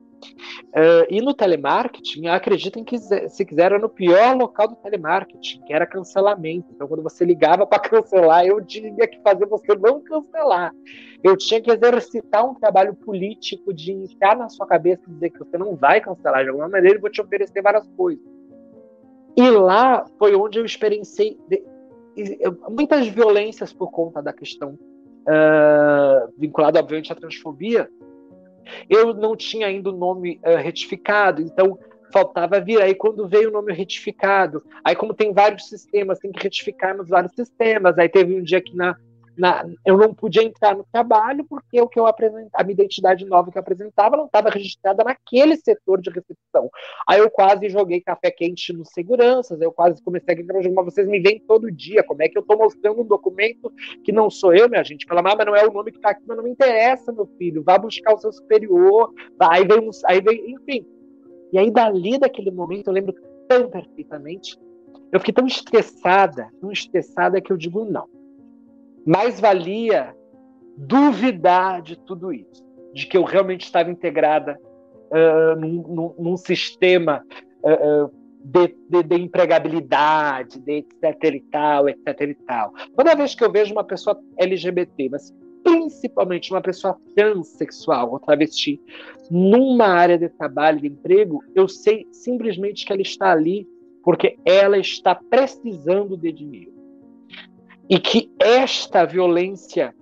Uh, 0.70 1.06
e 1.10 1.20
no 1.20 1.34
telemarketing, 1.34 2.28
acreditem 2.28 2.84
que 2.84 2.98
se 2.98 3.44
quiser 3.44 3.72
era 3.72 3.78
no 3.78 3.88
pior 3.88 4.36
local 4.36 4.68
do 4.68 4.76
telemarketing, 4.76 5.62
que 5.66 5.72
era 5.72 5.86
cancelamento. 5.86 6.68
Então, 6.72 6.86
quando 6.86 7.02
você 7.02 7.24
ligava 7.24 7.66
para 7.66 7.80
cancelar, 7.80 8.46
eu 8.46 8.64
tinha 8.64 8.92
que 9.06 9.20
fazer 9.22 9.46
você 9.46 9.74
não 9.74 10.00
cancelar. 10.00 10.72
Eu 11.22 11.36
tinha 11.36 11.60
que 11.60 11.70
exercitar 11.70 12.48
um 12.48 12.54
trabalho 12.54 12.94
político 12.94 13.74
de 13.74 13.92
entrar 13.92 14.36
na 14.36 14.48
sua 14.48 14.66
cabeça 14.66 15.02
e 15.06 15.12
dizer 15.12 15.30
que 15.30 15.38
você 15.38 15.58
não 15.58 15.76
vai 15.76 16.00
cancelar 16.00 16.42
de 16.42 16.48
alguma 16.48 16.68
maneira 16.68 16.96
e 16.96 17.00
vou 17.00 17.10
te 17.10 17.20
oferecer 17.20 17.62
várias 17.62 17.86
coisas. 17.96 18.24
E 19.36 19.50
lá 19.50 20.04
foi 20.18 20.34
onde 20.34 20.58
eu 20.58 20.64
experienciei 20.64 21.38
muitas 22.68 23.06
violências 23.08 23.72
por 23.72 23.90
conta 23.90 24.22
da 24.22 24.32
questão 24.32 24.78
uh, 25.20 26.32
vinculada, 26.38 26.80
obviamente, 26.80 27.12
à 27.12 27.16
transfobia, 27.16 27.88
eu 28.88 29.14
não 29.14 29.36
tinha 29.36 29.66
ainda 29.66 29.90
o 29.90 29.96
nome 29.96 30.40
uh, 30.44 30.56
retificado, 30.56 31.42
então 31.42 31.78
faltava 32.12 32.60
vir. 32.60 32.80
Aí 32.80 32.94
quando 32.94 33.28
veio 33.28 33.48
o 33.48 33.52
nome 33.52 33.72
retificado, 33.72 34.62
aí 34.84 34.94
como 34.94 35.14
tem 35.14 35.32
vários 35.32 35.68
sistemas, 35.68 36.18
tem 36.18 36.32
que 36.32 36.42
retificar 36.42 36.96
nos 36.96 37.08
vários 37.08 37.32
sistemas. 37.34 37.98
Aí 37.98 38.08
teve 38.08 38.34
um 38.34 38.42
dia 38.42 38.60
que 38.60 38.74
na, 38.76 38.96
na, 39.40 39.64
eu 39.86 39.96
não 39.96 40.12
podia 40.12 40.42
entrar 40.42 40.76
no 40.76 40.84
trabalho 40.92 41.44
porque 41.48 41.80
o 41.80 41.88
que 41.88 41.98
eu 41.98 42.06
apresentava, 42.06 42.50
a 42.52 42.62
minha 42.62 42.74
identidade 42.74 43.24
nova 43.24 43.50
que 43.50 43.56
eu 43.56 43.60
apresentava 43.60 44.16
não 44.16 44.26
estava 44.26 44.50
registrada 44.50 45.02
naquele 45.02 45.56
setor 45.56 46.00
de 46.02 46.10
recepção. 46.10 46.68
Aí 47.08 47.18
eu 47.18 47.30
quase 47.30 47.70
joguei 47.70 48.02
café 48.02 48.30
quente 48.30 48.70
nos 48.72 48.90
seguranças, 48.90 49.58
eu 49.62 49.72
quase 49.72 50.02
comecei 50.02 50.34
a 50.34 50.36
gritar, 50.36 50.70
mas 50.70 50.84
vocês 50.84 51.08
me 51.08 51.18
veem 51.20 51.40
todo 51.40 51.70
dia, 51.70 52.04
como 52.04 52.22
é 52.22 52.28
que 52.28 52.36
eu 52.36 52.42
estou 52.42 52.58
mostrando 52.58 53.00
um 53.00 53.06
documento 53.06 53.72
que 54.04 54.12
não 54.12 54.28
sou 54.28 54.54
eu, 54.54 54.68
minha 54.68 54.84
gente? 54.84 55.06
Pela 55.06 55.22
mas 55.22 55.34
não 55.46 55.56
é 55.56 55.66
o 55.66 55.72
nome 55.72 55.90
que 55.90 55.96
está 55.96 56.10
aqui, 56.10 56.22
mas 56.26 56.36
não 56.36 56.44
me 56.44 56.50
interessa, 56.50 57.10
meu 57.10 57.26
filho, 57.38 57.62
vá 57.62 57.78
buscar 57.78 58.12
o 58.12 58.18
seu 58.18 58.32
superior, 58.32 59.10
aí 59.40 59.66
vem, 59.66 59.88
aí 60.04 60.20
vem, 60.20 60.50
enfim. 60.52 60.86
E 61.50 61.58
aí 61.58 61.70
dali 61.70 62.18
daquele 62.18 62.50
momento, 62.50 62.88
eu 62.88 62.92
lembro 62.92 63.14
tão 63.48 63.70
perfeitamente, 63.70 64.58
eu 65.10 65.18
fiquei 65.18 65.32
tão 65.32 65.46
estressada, 65.46 66.50
tão 66.60 66.70
estressada 66.70 67.40
que 67.40 67.50
eu 67.50 67.56
digo 67.56 67.86
não 67.86 68.19
mais 69.06 69.40
valia 69.40 70.14
duvidar 70.76 71.82
de 71.82 71.96
tudo 71.96 72.32
isso, 72.32 72.64
de 72.94 73.06
que 73.06 73.16
eu 73.16 73.24
realmente 73.24 73.64
estava 73.64 73.90
integrada 73.90 74.58
uh, 75.10 75.60
num, 75.60 75.82
num, 75.82 76.14
num, 76.18 76.36
sistema 76.36 77.22
uh, 77.62 78.10
de, 78.42 78.74
de, 78.88 79.02
de, 79.02 79.16
empregabilidade, 79.16 80.58
de 80.60 80.78
etc 80.78 81.34
e 81.34 81.40
tal, 81.50 81.88
etc 81.88 82.20
e 82.20 82.34
tal. 82.34 82.72
Toda 82.96 83.14
vez 83.14 83.34
que 83.34 83.44
eu 83.44 83.52
vejo 83.52 83.72
uma 83.72 83.84
pessoa 83.84 84.18
LGBT, 84.38 85.08
mas 85.10 85.34
principalmente 85.62 86.50
uma 86.50 86.62
pessoa 86.62 86.98
transexual 87.14 88.12
ou 88.12 88.18
travesti, 88.18 88.80
numa 89.30 89.86
área 89.86 90.18
de 90.18 90.30
trabalho, 90.30 90.80
de 90.80 90.86
emprego, 90.86 91.44
eu 91.54 91.68
sei 91.68 92.06
simplesmente 92.10 92.86
que 92.86 92.92
ela 92.92 93.02
está 93.02 93.32
ali 93.32 93.68
porque 94.02 94.38
ela 94.46 94.78
está 94.78 95.14
precisando 95.14 96.16
de 96.16 96.32
dinheiro 96.32 96.79
e 97.90 97.98
que 97.98 98.30
esta 98.38 99.04
violência 99.04 99.92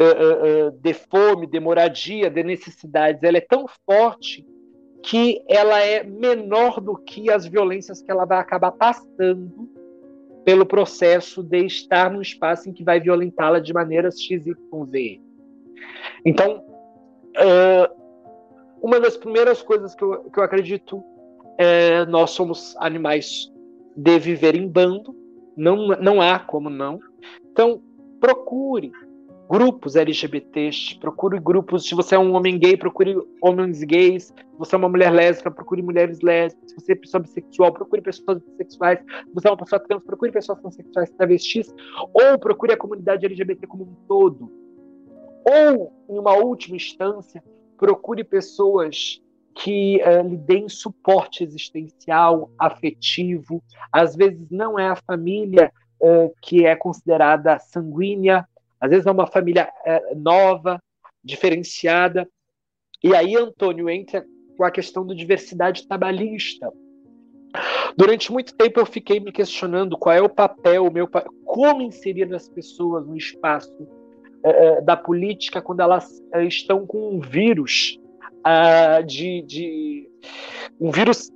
uh, 0.00 0.68
uh, 0.68 0.70
de 0.70 0.94
fome, 0.94 1.46
de 1.46 1.60
moradia, 1.60 2.30
de 2.30 2.42
necessidades, 2.42 3.22
ela 3.22 3.36
é 3.36 3.42
tão 3.42 3.66
forte 3.84 4.46
que 5.02 5.44
ela 5.46 5.78
é 5.78 6.02
menor 6.02 6.80
do 6.80 6.96
que 6.96 7.30
as 7.30 7.46
violências 7.46 8.00
que 8.00 8.10
ela 8.10 8.24
vai 8.24 8.38
acabar 8.38 8.72
passando 8.72 9.68
pelo 10.42 10.64
processo 10.64 11.42
de 11.42 11.66
estar 11.66 12.10
no 12.10 12.22
espaço 12.22 12.70
em 12.70 12.72
que 12.72 12.82
vai 12.82 12.98
violentá-la 12.98 13.60
de 13.60 13.74
maneiras 13.74 14.18
x, 14.18 14.46
y, 14.46 14.56
z. 14.86 15.20
Então, 16.24 16.64
uh, 17.36 18.02
uma 18.80 18.98
das 18.98 19.18
primeiras 19.18 19.60
coisas 19.60 19.94
que 19.94 20.02
eu, 20.02 20.30
que 20.30 20.38
eu 20.38 20.42
acredito 20.42 21.04
é 21.58 22.06
nós 22.06 22.30
somos 22.30 22.74
animais 22.78 23.52
de 23.94 24.18
viver 24.18 24.54
em 24.54 24.66
bando, 24.66 25.21
não, 25.56 25.88
não 25.88 26.20
há 26.20 26.38
como 26.38 26.70
não. 26.70 27.00
Então, 27.50 27.82
procure 28.20 28.92
grupos 29.48 29.96
LGBTs, 29.96 30.98
procure 30.98 31.38
grupos. 31.38 31.86
Se 31.86 31.94
você 31.94 32.14
é 32.14 32.18
um 32.18 32.34
homem 32.34 32.58
gay, 32.58 32.76
procure 32.76 33.16
homens 33.42 33.82
gays. 33.82 34.24
Se 34.24 34.58
você 34.58 34.74
é 34.74 34.78
uma 34.78 34.88
mulher 34.88 35.12
lésbica, 35.12 35.50
procure 35.50 35.82
mulheres 35.82 36.20
lésbicas. 36.22 36.70
Se 36.70 36.76
você 36.80 36.92
é 36.92 36.94
pessoa 36.94 37.20
bissexual, 37.20 37.72
procure 37.72 38.00
pessoas 38.00 38.38
bissexuais. 38.38 38.98
Se 39.00 39.34
você 39.34 39.48
é 39.48 39.50
uma 39.50 39.56
pessoa 39.58 39.80
trans, 39.80 40.02
procure 40.04 40.32
pessoas 40.32 40.58
transexuais, 40.60 41.10
travestis. 41.10 41.74
Ou 42.14 42.38
procure 42.38 42.72
a 42.72 42.76
comunidade 42.78 43.26
LGBT 43.26 43.66
como 43.66 43.84
um 43.84 43.94
todo. 44.08 44.50
Ou, 45.44 45.92
em 46.08 46.18
uma 46.18 46.34
última 46.34 46.76
instância, 46.76 47.42
procure 47.76 48.24
pessoas 48.24 49.20
que 49.54 50.00
uh, 50.02 50.26
lhe 50.26 50.36
deem 50.36 50.68
suporte 50.68 51.44
existencial, 51.44 52.50
afetivo. 52.58 53.62
Às 53.92 54.16
vezes 54.16 54.48
não 54.50 54.78
é 54.78 54.88
a 54.88 54.96
família 54.96 55.72
uh, 56.00 56.32
que 56.40 56.64
é 56.64 56.74
considerada 56.74 57.58
sanguínea, 57.58 58.46
às 58.80 58.90
vezes 58.90 59.06
é 59.06 59.10
uma 59.10 59.26
família 59.26 59.68
uh, 59.86 60.18
nova, 60.18 60.82
diferenciada. 61.22 62.28
E 63.02 63.14
aí, 63.14 63.36
Antônio, 63.36 63.88
entra 63.88 64.24
com 64.56 64.64
a 64.64 64.70
questão 64.70 65.06
da 65.06 65.14
diversidade 65.14 65.86
trabalhista. 65.86 66.70
Durante 67.96 68.32
muito 68.32 68.56
tempo 68.56 68.80
eu 68.80 68.86
fiquei 68.86 69.20
me 69.20 69.30
questionando 69.30 69.98
qual 69.98 70.14
é 70.14 70.22
o 70.22 70.28
papel, 70.28 70.86
o 70.86 70.90
meu, 70.90 71.06
como 71.44 71.82
inserir 71.82 72.32
as 72.34 72.48
pessoas 72.48 73.06
no 73.06 73.16
espaço 73.16 73.86
da 74.84 74.96
política 74.96 75.62
quando 75.62 75.80
elas 75.80 76.20
estão 76.34 76.84
com 76.86 77.14
um 77.14 77.20
vírus 77.20 78.00
uh, 78.46 79.04
de, 79.04 79.42
de, 79.42 80.10
um 80.80 80.90
vírus 80.90 81.30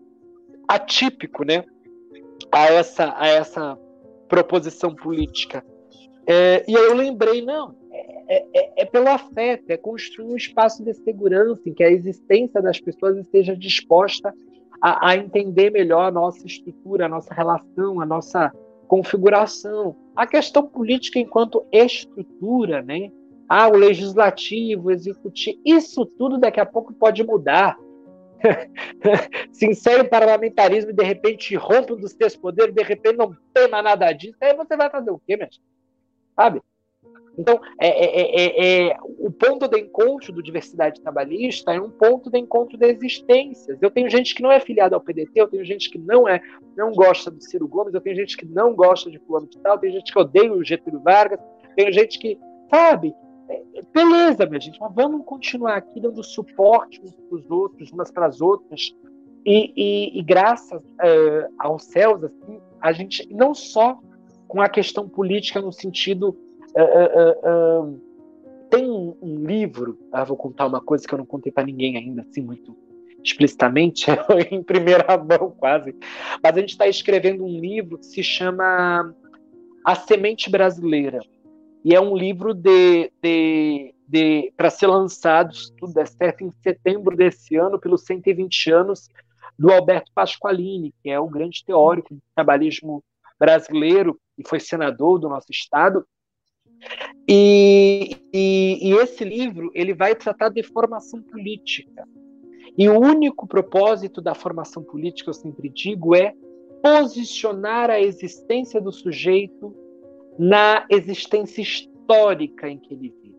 atípico, 0.68 1.44
né, 1.44 1.64
a 2.52 2.66
essa 2.66 3.14
a 3.16 3.28
essa 3.28 3.78
proposição 4.28 4.94
política. 4.94 5.64
É, 6.26 6.64
e 6.66 6.76
aí 6.76 6.84
eu 6.84 6.94
lembrei, 6.94 7.40
não, 7.40 7.76
é, 8.28 8.44
é, 8.52 8.72
é, 8.82 8.84
pelo 8.84 9.08
afeto, 9.08 9.70
é 9.70 9.76
construir 9.76 10.26
um 10.26 10.36
espaço 10.36 10.84
de 10.84 10.92
segurança 10.94 11.62
em 11.68 11.72
que 11.72 11.84
a 11.84 11.90
existência 11.90 12.60
das 12.60 12.80
pessoas 12.80 13.16
esteja 13.16 13.56
disposta 13.56 14.34
a, 14.80 15.10
a 15.10 15.16
entender 15.16 15.70
melhor 15.70 16.08
a 16.08 16.10
nossa 16.10 16.44
estrutura, 16.44 17.06
a 17.06 17.08
nossa 17.08 17.32
relação, 17.32 18.00
a 18.00 18.06
nossa 18.06 18.52
configuração. 18.88 19.96
A 20.14 20.26
questão 20.26 20.66
política 20.66 21.18
enquanto 21.18 21.64
estrutura, 21.72 22.82
né? 22.82 23.10
Ah, 23.48 23.68
o 23.68 23.76
legislativo, 23.76 24.88
o 24.88 24.90
executivo, 24.90 25.60
isso 25.64 26.04
tudo 26.04 26.38
daqui 26.38 26.60
a 26.60 26.66
pouco 26.66 26.92
pode 26.92 27.22
mudar. 27.22 27.76
Se 29.52 29.66
insere 29.66 30.02
o 30.02 30.08
parlamentarismo 30.08 30.90
e 30.90 30.94
de 30.94 31.04
repente 31.04 31.54
rompe 31.56 31.92
um 31.92 31.96
dos 31.96 32.14
três 32.14 32.36
poderes, 32.36 32.74
de 32.74 32.82
repente 32.82 33.16
não 33.16 33.34
tem 33.54 33.68
mais 33.68 33.84
nada 33.84 34.12
disso, 34.12 34.36
aí 34.40 34.54
você 34.54 34.76
vai 34.76 34.90
fazer 34.90 35.10
o 35.10 35.20
quê, 35.26 35.36
minha 35.36 35.46
gente? 35.46 35.62
Sabe? 36.34 36.60
Então, 37.38 37.60
é, 37.78 37.88
é, 37.88 38.22
é, 38.22 38.88
é, 38.88 38.96
o 39.18 39.30
ponto 39.30 39.68
de 39.68 39.78
encontro 39.78 40.32
do 40.32 40.42
diversidade 40.42 41.00
trabalhista 41.00 41.72
é 41.72 41.80
um 41.80 41.90
ponto 41.90 42.30
de 42.30 42.38
encontro 42.38 42.78
de 42.78 42.86
existências. 42.86 43.78
Eu 43.82 43.90
tenho 43.90 44.08
gente 44.08 44.34
que 44.34 44.42
não 44.42 44.50
é 44.50 44.58
filiada 44.58 44.96
ao 44.96 45.02
PDT, 45.02 45.32
eu 45.34 45.48
tenho 45.48 45.64
gente 45.64 45.90
que 45.90 45.98
não 45.98 46.26
é, 46.26 46.40
não 46.74 46.92
gosta 46.92 47.30
do 47.30 47.42
Ciro 47.42 47.68
Gomes, 47.68 47.92
eu 47.92 48.00
tenho 48.00 48.16
gente 48.16 48.36
que 48.36 48.46
não 48.46 48.74
gosta 48.74 49.10
de 49.10 49.18
fulano 49.18 49.46
de 49.46 49.58
tal, 49.58 49.78
tenho 49.78 49.92
gente 49.92 50.12
que 50.12 50.18
odeia 50.18 50.52
o 50.52 50.64
Getúlio 50.64 51.00
Vargas, 51.00 51.38
tenho 51.76 51.92
gente 51.92 52.18
que, 52.18 52.38
sabe, 52.70 53.14
beleza, 53.92 54.46
minha 54.46 54.60
gente, 54.60 54.80
mas 54.80 54.94
vamos 54.94 55.24
continuar 55.24 55.76
aqui 55.76 56.00
dando 56.00 56.22
suporte 56.22 57.00
uns 57.02 57.14
para 57.14 57.36
os 57.36 57.50
outros, 57.50 57.90
umas 57.92 58.10
para 58.10 58.26
as 58.26 58.40
outras, 58.40 58.94
e, 59.44 59.72
e, 59.76 60.18
e 60.18 60.22
graças 60.22 60.82
uh, 60.82 61.54
aos 61.58 61.84
céus, 61.84 62.24
assim, 62.24 62.60
a 62.80 62.92
gente 62.92 63.32
não 63.32 63.54
só 63.54 63.98
com 64.48 64.60
a 64.60 64.68
questão 64.68 65.08
política 65.08 65.60
no 65.60 65.72
sentido 65.72 66.36
uh, 66.76 67.84
uh, 67.84 68.00
tem 68.68 68.90
um, 68.90 69.16
um 69.22 69.46
livro, 69.46 69.98
ah, 70.12 70.24
vou 70.24 70.36
contar 70.36 70.66
uma 70.66 70.80
coisa 70.80 71.06
que 71.06 71.14
eu 71.14 71.18
não 71.18 71.26
contei 71.26 71.52
para 71.52 71.64
ninguém 71.64 71.96
ainda, 71.96 72.22
assim, 72.22 72.42
muito 72.42 72.76
explicitamente, 73.22 74.06
em 74.50 74.62
primeira 74.62 75.16
mão 75.16 75.50
quase, 75.50 75.94
mas 76.42 76.56
a 76.56 76.60
gente 76.60 76.70
está 76.70 76.86
escrevendo 76.86 77.44
um 77.44 77.60
livro 77.60 77.98
que 77.98 78.06
se 78.06 78.22
chama 78.22 79.14
A 79.84 79.94
Semente 79.94 80.50
Brasileira, 80.50 81.20
e 81.86 81.94
é 81.94 82.00
um 82.00 82.16
livro 82.16 82.52
de, 82.52 83.12
de, 83.22 83.94
de 84.08 84.52
para 84.56 84.70
ser 84.70 84.88
lançado, 84.88 85.54
se 85.54 85.72
tudo 85.76 85.94
der 85.94 86.08
certo, 86.08 86.42
em 86.42 86.50
setembro 86.50 87.16
desse 87.16 87.54
ano, 87.54 87.78
pelos 87.78 88.02
120 88.02 88.72
anos 88.72 89.08
do 89.56 89.70
Alberto 89.70 90.10
Pasqualini, 90.12 90.92
que 91.00 91.10
é 91.10 91.20
o 91.20 91.28
grande 91.28 91.64
teórico 91.64 92.12
do 92.12 92.20
trabalhismo 92.34 93.04
brasileiro 93.38 94.18
e 94.36 94.42
foi 94.44 94.58
senador 94.58 95.20
do 95.20 95.28
nosso 95.28 95.46
estado, 95.52 96.04
e, 97.28 98.16
e, 98.34 98.90
e, 98.90 98.92
esse 98.94 99.22
livro 99.22 99.70
ele 99.72 99.94
vai 99.94 100.16
tratar 100.16 100.48
de 100.48 100.64
formação 100.64 101.22
política. 101.22 102.04
E 102.76 102.88
o 102.88 102.98
único 102.98 103.46
propósito 103.46 104.20
da 104.20 104.34
formação 104.34 104.82
política, 104.82 105.30
eu 105.30 105.34
sempre 105.34 105.68
digo, 105.68 106.16
é 106.16 106.34
posicionar 106.82 107.90
a 107.90 108.00
existência 108.00 108.80
do 108.80 108.90
sujeito 108.90 109.85
na 110.38 110.86
existência 110.90 111.62
histórica 111.62 112.68
em 112.68 112.78
que 112.78 112.94
ele 112.94 113.14
vive. 113.22 113.36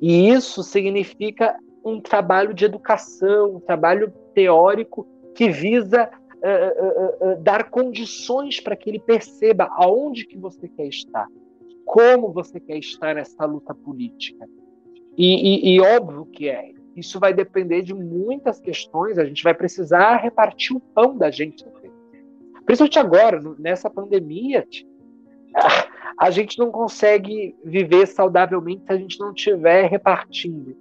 E 0.00 0.28
isso 0.30 0.62
significa 0.62 1.56
um 1.84 2.00
trabalho 2.00 2.52
de 2.52 2.64
educação, 2.64 3.56
um 3.56 3.60
trabalho 3.60 4.12
teórico 4.34 5.06
que 5.34 5.48
visa 5.48 6.08
uh, 6.08 7.28
uh, 7.28 7.32
uh, 7.32 7.42
dar 7.42 7.70
condições 7.70 8.60
para 8.60 8.76
que 8.76 8.90
ele 8.90 9.00
perceba 9.00 9.68
aonde 9.72 10.26
que 10.26 10.36
você 10.36 10.68
quer 10.68 10.86
estar 10.86 11.26
como 11.84 12.32
você 12.32 12.58
quer 12.58 12.78
estar 12.78 13.14
nessa 13.14 13.44
luta 13.44 13.74
política. 13.74 14.48
E, 15.16 15.72
e, 15.72 15.74
e, 15.74 15.80
óbvio 15.80 16.24
que 16.26 16.48
é. 16.48 16.72
Isso 16.96 17.20
vai 17.20 17.34
depender 17.34 17.82
de 17.82 17.94
muitas 17.94 18.60
questões. 18.60 19.18
A 19.18 19.24
gente 19.24 19.42
vai 19.42 19.52
precisar 19.52 20.16
repartir 20.16 20.74
o 20.74 20.80
pão 20.80 21.16
da 21.16 21.30
gente. 21.30 21.64
Principalmente 22.64 22.98
agora, 22.98 23.40
nessa 23.58 23.90
pandemia, 23.90 24.66
a 26.18 26.30
gente 26.30 26.58
não 26.58 26.70
consegue 26.70 27.56
viver 27.64 28.06
saudavelmente 28.06 28.84
se 28.84 28.92
a 28.92 28.96
gente 28.96 29.18
não 29.18 29.32
estiver 29.32 29.88
repartindo 29.88 30.76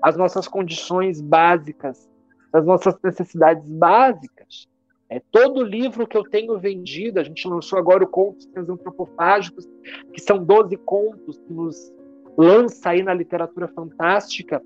as 0.00 0.16
nossas 0.16 0.46
condições 0.46 1.20
básicas, 1.20 2.08
as 2.52 2.64
nossas 2.64 2.94
necessidades 3.02 3.66
básicas. 3.66 4.68
É, 5.08 5.20
todo 5.30 5.62
livro 5.62 6.06
que 6.06 6.16
eu 6.16 6.24
tenho 6.24 6.58
vendido, 6.58 7.20
a 7.20 7.24
gente 7.24 7.46
lançou 7.48 7.78
agora 7.78 8.04
o 8.04 8.06
Contos 8.06 8.46
Antropofágicos, 8.56 9.66
que 10.12 10.20
são 10.20 10.42
12 10.42 10.76
contos 10.78 11.38
que 11.38 11.52
nos 11.52 11.92
lança 12.36 12.90
aí 12.90 13.02
na 13.02 13.14
literatura 13.14 13.68
fantástica, 13.68 14.62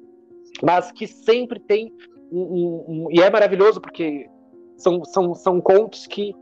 mas 0.63 0.91
que 0.91 1.07
sempre 1.07 1.61
tem 1.61 1.93
um, 2.33 2.41
um, 2.41 2.85
um, 2.89 3.09
e 3.11 3.21
é 3.21 3.31
maravilhoso 3.31 3.81
porque 3.81 4.29
são, 4.77 5.05
são, 5.05 5.35
são 5.35 5.61
contos 5.61 6.07
que 6.07 6.35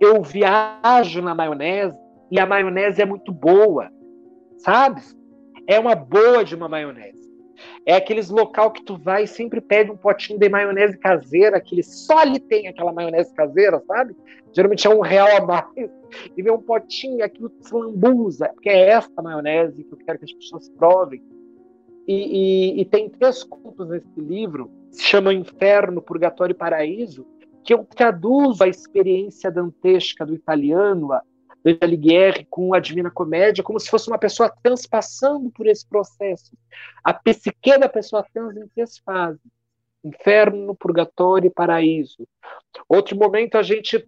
eu 0.00 0.22
viajo 0.22 1.22
na 1.22 1.34
maionese 1.34 2.03
e 2.30 2.38
a 2.38 2.46
maionese 2.46 3.02
é 3.02 3.04
muito 3.04 3.32
boa, 3.32 3.90
sabe? 4.58 5.02
É 5.66 5.78
uma 5.78 5.94
boa 5.94 6.44
de 6.44 6.54
uma 6.54 6.68
maionese. 6.68 7.24
É 7.86 7.94
aqueles 7.94 8.30
local 8.30 8.72
que 8.72 8.82
tu 8.82 8.96
vai 8.96 9.24
e 9.24 9.28
sempre 9.28 9.60
pede 9.60 9.90
um 9.90 9.96
potinho 9.96 10.38
de 10.38 10.48
maionese 10.48 10.98
caseira, 10.98 11.60
que 11.60 11.74
ele 11.74 11.82
só 11.82 12.18
ali 12.18 12.40
tem 12.40 12.68
aquela 12.68 12.92
maionese 12.92 13.32
caseira, 13.34 13.82
sabe? 13.86 14.16
Geralmente 14.52 14.86
é 14.86 14.90
um 14.90 15.00
real 15.00 15.28
a 15.36 15.44
mais. 15.44 15.90
E 16.36 16.42
vem 16.42 16.52
um 16.52 16.60
potinho, 16.60 17.24
aquilo 17.24 17.52
se 17.60 17.74
lambuza, 17.74 18.48
porque 18.48 18.68
é 18.68 18.90
esta 18.90 19.22
maionese 19.22 19.84
que 19.84 19.92
eu 19.92 19.98
quero 19.98 20.18
que 20.18 20.24
as 20.24 20.32
pessoas 20.32 20.68
provem. 20.70 21.22
E, 22.06 22.76
e, 22.76 22.80
e 22.80 22.84
tem 22.84 23.08
três 23.08 23.42
contos 23.44 23.88
nesse 23.88 24.20
livro, 24.20 24.70
se 24.90 25.02
chama 25.02 25.32
Inferno, 25.32 26.02
Purgatório 26.02 26.52
e 26.52 26.56
Paraíso, 26.56 27.26
que 27.64 27.72
eu 27.72 27.84
traduzo 27.84 28.62
a 28.62 28.68
experiência 28.68 29.50
dantesca 29.50 30.24
do 30.26 30.34
italiano, 30.34 31.08
Dante 31.64 31.82
Alighieri 31.82 32.46
com 32.50 32.74
a 32.74 32.78
Divina 32.78 33.10
Comédia, 33.10 33.64
como 33.64 33.80
se 33.80 33.88
fosse 33.88 34.08
uma 34.08 34.18
pessoa 34.18 34.52
trans 34.62 34.86
passando 34.86 35.50
por 35.50 35.66
esse 35.66 35.88
processo. 35.88 36.52
A 37.02 37.14
psique 37.14 37.78
da 37.78 37.88
pessoa 37.88 38.26
trans 38.32 38.56
em 38.56 38.68
três 38.68 38.98
fases: 38.98 39.40
inferno, 40.04 40.74
purgatório 40.74 41.46
e 41.48 41.50
paraíso. 41.50 42.28
Outro 42.88 43.16
momento 43.16 43.56
a 43.56 43.62
gente 43.62 44.06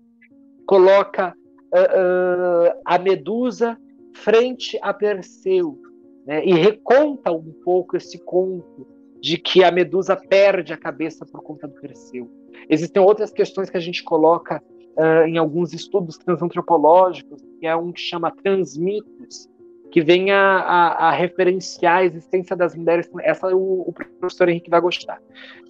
coloca 0.67 1.35
uh, 1.73 2.77
uh, 2.77 2.81
a 2.85 2.99
Medusa 2.99 3.79
frente 4.15 4.79
a 4.83 4.93
Perseu 4.93 5.81
né, 6.27 6.45
e 6.45 6.53
reconta 6.53 7.33
um 7.33 7.53
pouco 7.65 7.97
esse 7.97 8.19
conto 8.19 8.87
de 9.21 9.39
que 9.39 9.65
a 9.65 9.71
Medusa 9.71 10.15
perde 10.17 10.73
a 10.73 10.77
cabeça 10.77 11.25
por 11.25 11.43
conta 11.43 11.67
do 11.67 11.81
Perseu. 11.81 12.31
Existem 12.69 13.03
outras 13.03 13.31
questões 13.31 13.71
que 13.71 13.77
a 13.77 13.81
gente 13.81 14.03
coloca 14.03 14.63
uh, 14.97 15.27
em 15.27 15.39
alguns 15.39 15.73
estudos 15.73 16.17
transantropológicos, 16.19 17.43
que 17.61 17.67
é 17.67 17.77
um 17.77 17.93
que 17.93 18.01
chama 18.01 18.31
Transmitos, 18.31 19.49
que 19.91 20.03
vem 20.03 20.31
a, 20.31 20.59
a, 20.59 21.09
a, 21.09 21.11
referenciar 21.11 21.99
a 21.99 22.05
existência 22.05 22.57
das 22.57 22.75
mulheres. 22.75 23.09
Essa 23.21 23.55
o, 23.55 23.89
o, 23.89 23.93
professor 23.93 24.49
Henrique 24.49 24.71
vai 24.71 24.81
gostar. 24.81 25.21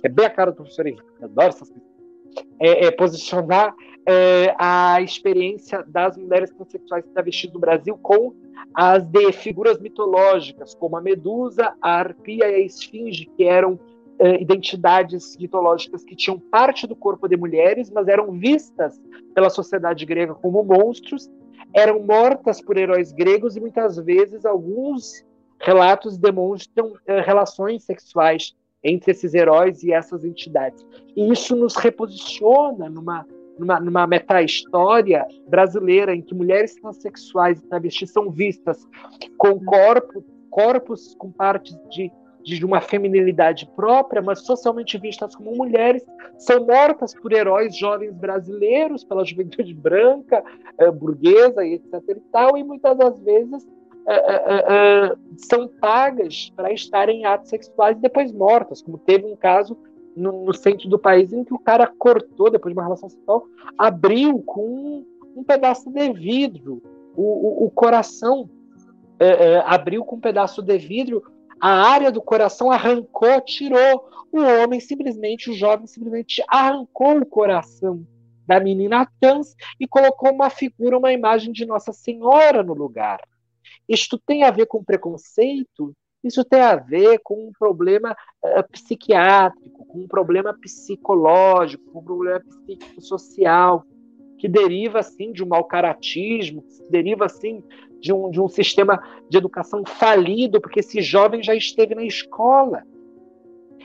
É 0.02 0.08
bem 0.08 0.26
a 0.26 0.30
cara 0.30 0.50
do 0.50 0.56
professor 0.56 0.86
Henrique, 0.86 1.04
adoro 1.22 1.48
essas 1.48 1.68
coisas. 1.68 1.86
É, 2.60 2.86
é 2.86 2.90
posicionar 2.90 3.74
é, 4.06 4.54
a 4.58 5.00
experiência 5.00 5.82
das 5.86 6.16
mulheres 6.16 6.50
transexuais 6.50 7.04
travestis 7.12 7.52
no 7.52 7.58
Brasil 7.58 7.98
com 8.02 8.34
as 8.74 9.02
de 9.04 9.32
figuras 9.32 9.80
mitológicas, 9.80 10.74
como 10.74 10.96
a 10.96 11.00
Medusa, 11.00 11.74
a 11.80 11.98
Arpia 11.98 12.50
e 12.50 12.54
a 12.54 12.58
Esfinge, 12.60 13.26
que 13.36 13.44
eram 13.44 13.78
uh, 14.20 14.40
identidades 14.40 15.36
mitológicas 15.36 16.04
que 16.04 16.16
tinham 16.16 16.38
parte 16.38 16.86
do 16.86 16.96
corpo 16.96 17.28
de 17.28 17.36
mulheres, 17.36 17.90
mas 17.90 18.08
eram 18.08 18.32
vistas 18.32 19.00
pela 19.34 19.50
sociedade 19.50 20.04
grega 20.04 20.34
como 20.34 20.62
monstros, 20.62 21.30
eram 21.74 22.00
mortas 22.00 22.60
por 22.60 22.76
heróis 22.76 23.12
gregos 23.12 23.56
e 23.56 23.60
muitas 23.60 23.96
vezes 23.96 24.44
alguns 24.44 25.24
relatos 25.60 26.16
demonstram 26.16 26.88
uh, 26.88 27.22
relações 27.24 27.84
sexuais 27.84 28.54
entre 28.82 29.10
esses 29.10 29.34
heróis 29.34 29.82
e 29.82 29.92
essas 29.92 30.24
entidades. 30.24 30.86
E 31.16 31.32
isso 31.32 31.56
nos 31.56 31.74
reposiciona 31.76 32.88
numa 32.88 33.26
numa, 33.58 33.80
numa 33.80 34.06
meta-história 34.06 35.26
brasileira 35.48 36.14
em 36.14 36.22
que 36.22 36.34
mulheres 36.34 36.74
transexuais 36.74 37.58
e 37.58 37.66
travestis 37.66 38.10
são 38.10 38.30
vistas 38.30 38.86
com 39.38 39.58
corpo, 39.64 40.22
corpos 40.50 41.14
com 41.14 41.30
partes 41.30 41.74
de 41.90 42.10
de 42.54 42.64
uma 42.64 42.80
feminilidade 42.80 43.68
própria, 43.74 44.22
mas 44.22 44.46
socialmente 44.46 44.96
vistas 44.98 45.34
como 45.34 45.56
mulheres, 45.56 46.04
são 46.38 46.64
mortas 46.64 47.12
por 47.14 47.32
heróis 47.32 47.76
jovens 47.76 48.14
brasileiros, 48.14 49.02
pela 49.02 49.24
juventude 49.24 49.74
branca, 49.74 50.44
eh, 50.78 50.90
burguesa 50.90 51.66
etc. 51.66 51.94
E, 52.08 52.20
tal, 52.30 52.56
e 52.56 52.62
muitas 52.62 52.96
das 52.96 53.18
vezes 53.20 53.66
eh, 54.06 54.64
eh, 54.68 55.16
são 55.38 55.66
pagas 55.66 56.52
para 56.54 56.72
estarem 56.72 57.22
em 57.22 57.24
atos 57.24 57.50
sexuais 57.50 57.98
e 57.98 58.00
depois 58.00 58.30
mortas, 58.30 58.80
como 58.80 58.96
teve 58.98 59.26
um 59.26 59.34
caso 59.34 59.76
no, 60.14 60.44
no, 60.44 60.54
centro 60.54 60.88
do 60.88 60.98
país 60.98 61.32
em 61.32 61.42
que 61.42 61.52
o 61.52 61.58
cara 61.58 61.86
cortou, 61.98 62.48
depois 62.48 62.72
de 62.72 62.78
uma 62.78 62.84
relação 62.84 63.08
sexual, 63.08 63.44
abriu 63.76 64.40
com 64.42 64.62
um, 64.62 65.06
um 65.36 65.42
pedaço 65.42 65.90
de 65.90 66.12
vidro 66.12 66.80
o, 67.16 67.22
o, 67.22 67.66
o 67.66 67.70
coração, 67.70 68.48
abriu 69.64 70.04
com 70.04 70.16
um 70.16 70.20
pedaço 70.20 70.60
de 70.60 70.76
vidro 70.76 71.22
a 71.60 71.70
área 71.70 72.10
do 72.10 72.20
coração 72.20 72.70
arrancou, 72.70 73.40
tirou. 73.40 74.08
O 74.32 74.40
homem 74.40 74.80
simplesmente, 74.80 75.50
o 75.50 75.54
jovem 75.54 75.86
simplesmente 75.86 76.42
arrancou 76.48 77.18
o 77.18 77.26
coração 77.26 78.06
da 78.46 78.60
menina 78.60 79.10
trans 79.20 79.54
e 79.80 79.86
colocou 79.86 80.30
uma 80.30 80.50
figura, 80.50 80.98
uma 80.98 81.12
imagem 81.12 81.52
de 81.52 81.66
Nossa 81.66 81.92
Senhora 81.92 82.62
no 82.62 82.74
lugar. 82.74 83.20
Isto 83.88 84.18
tem 84.18 84.44
a 84.44 84.50
ver 84.50 84.66
com 84.66 84.84
preconceito? 84.84 85.94
Isso 86.22 86.44
tem 86.44 86.60
a 86.60 86.76
ver 86.76 87.20
com 87.22 87.48
um 87.48 87.52
problema 87.56 88.16
uh, 88.42 88.72
psiquiátrico, 88.72 89.86
com 89.86 90.00
um 90.00 90.08
problema 90.08 90.54
psicológico, 90.54 91.84
com 91.92 92.00
um 92.00 92.04
problema 92.04 92.40
psicossocial, 92.40 93.84
que 94.38 94.48
deriva, 94.48 94.98
assim, 95.00 95.32
de 95.32 95.42
um 95.42 95.46
mau 95.48 95.64
caratismo, 95.64 96.62
que 96.62 96.90
deriva, 96.90 97.26
assim, 97.26 97.62
de 98.00 98.12
um, 98.12 98.30
de 98.30 98.40
um 98.40 98.48
sistema 98.48 99.02
de 99.28 99.38
educação 99.38 99.84
falido, 99.84 100.60
porque 100.60 100.80
esse 100.80 101.00
jovem 101.00 101.42
já 101.42 101.54
esteve 101.54 101.94
na 101.94 102.04
escola. 102.04 102.82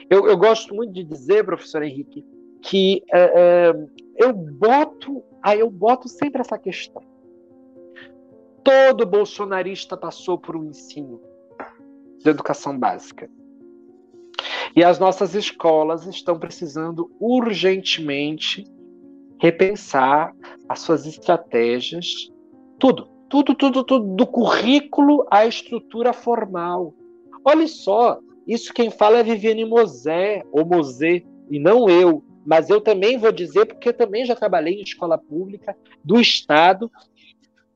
Eu, 0.10 0.28
eu 0.28 0.38
gosto 0.38 0.76
muito 0.76 0.94
de 0.94 1.04
dizer, 1.04 1.46
professor 1.46 1.84
Henrique, 1.84 2.26
que 2.62 3.04
é, 3.12 3.22
é, 3.22 3.88
eu 4.18 4.34
boto, 4.34 5.24
aí 5.42 5.60
eu 5.60 5.70
boto 5.70 6.08
sempre 6.08 6.42
essa 6.42 6.58
questão. 6.58 7.02
Todo 8.64 9.06
bolsonarista 9.06 9.98
passou 9.98 10.38
por 10.38 10.56
um 10.56 10.66
ensino 10.66 11.20
de 12.20 12.30
educação 12.30 12.78
básica. 12.78 13.30
E 14.76 14.84
as 14.84 15.00
nossas 15.00 15.36
escolas 15.36 16.06
estão 16.06 16.40
precisando 16.40 17.12
urgentemente 17.20 18.64
repensar 19.40 20.34
as 20.70 20.82
suas 20.82 21.06
estratégias, 21.06 22.32
tudo, 22.80 23.10
tudo, 23.32 23.56
tudo, 23.56 23.82
tudo, 23.86 24.14
do 24.14 24.28
currículo 24.28 25.26
à 25.32 25.46
estrutura 25.46 26.12
formal. 26.12 26.94
Olha 27.46 27.66
só, 27.66 28.20
isso 28.46 28.74
quem 28.74 28.92
fala 28.92 29.20
é 29.20 29.24
Viviane 29.24 29.64
Mosé, 29.64 30.44
ou 30.52 30.66
Mosé, 30.66 31.24
e 31.50 31.58
não 31.58 31.90
eu. 31.90 32.22
Mas 32.46 32.70
eu 32.70 32.82
também 32.82 33.18
vou 33.18 33.32
dizer, 33.32 33.66
porque 33.66 33.94
também 33.94 34.26
já 34.26 34.36
trabalhei 34.36 34.74
em 34.74 34.84
escola 34.84 35.18
pública 35.18 35.74
do 36.04 36.20
Estado, 36.20 36.92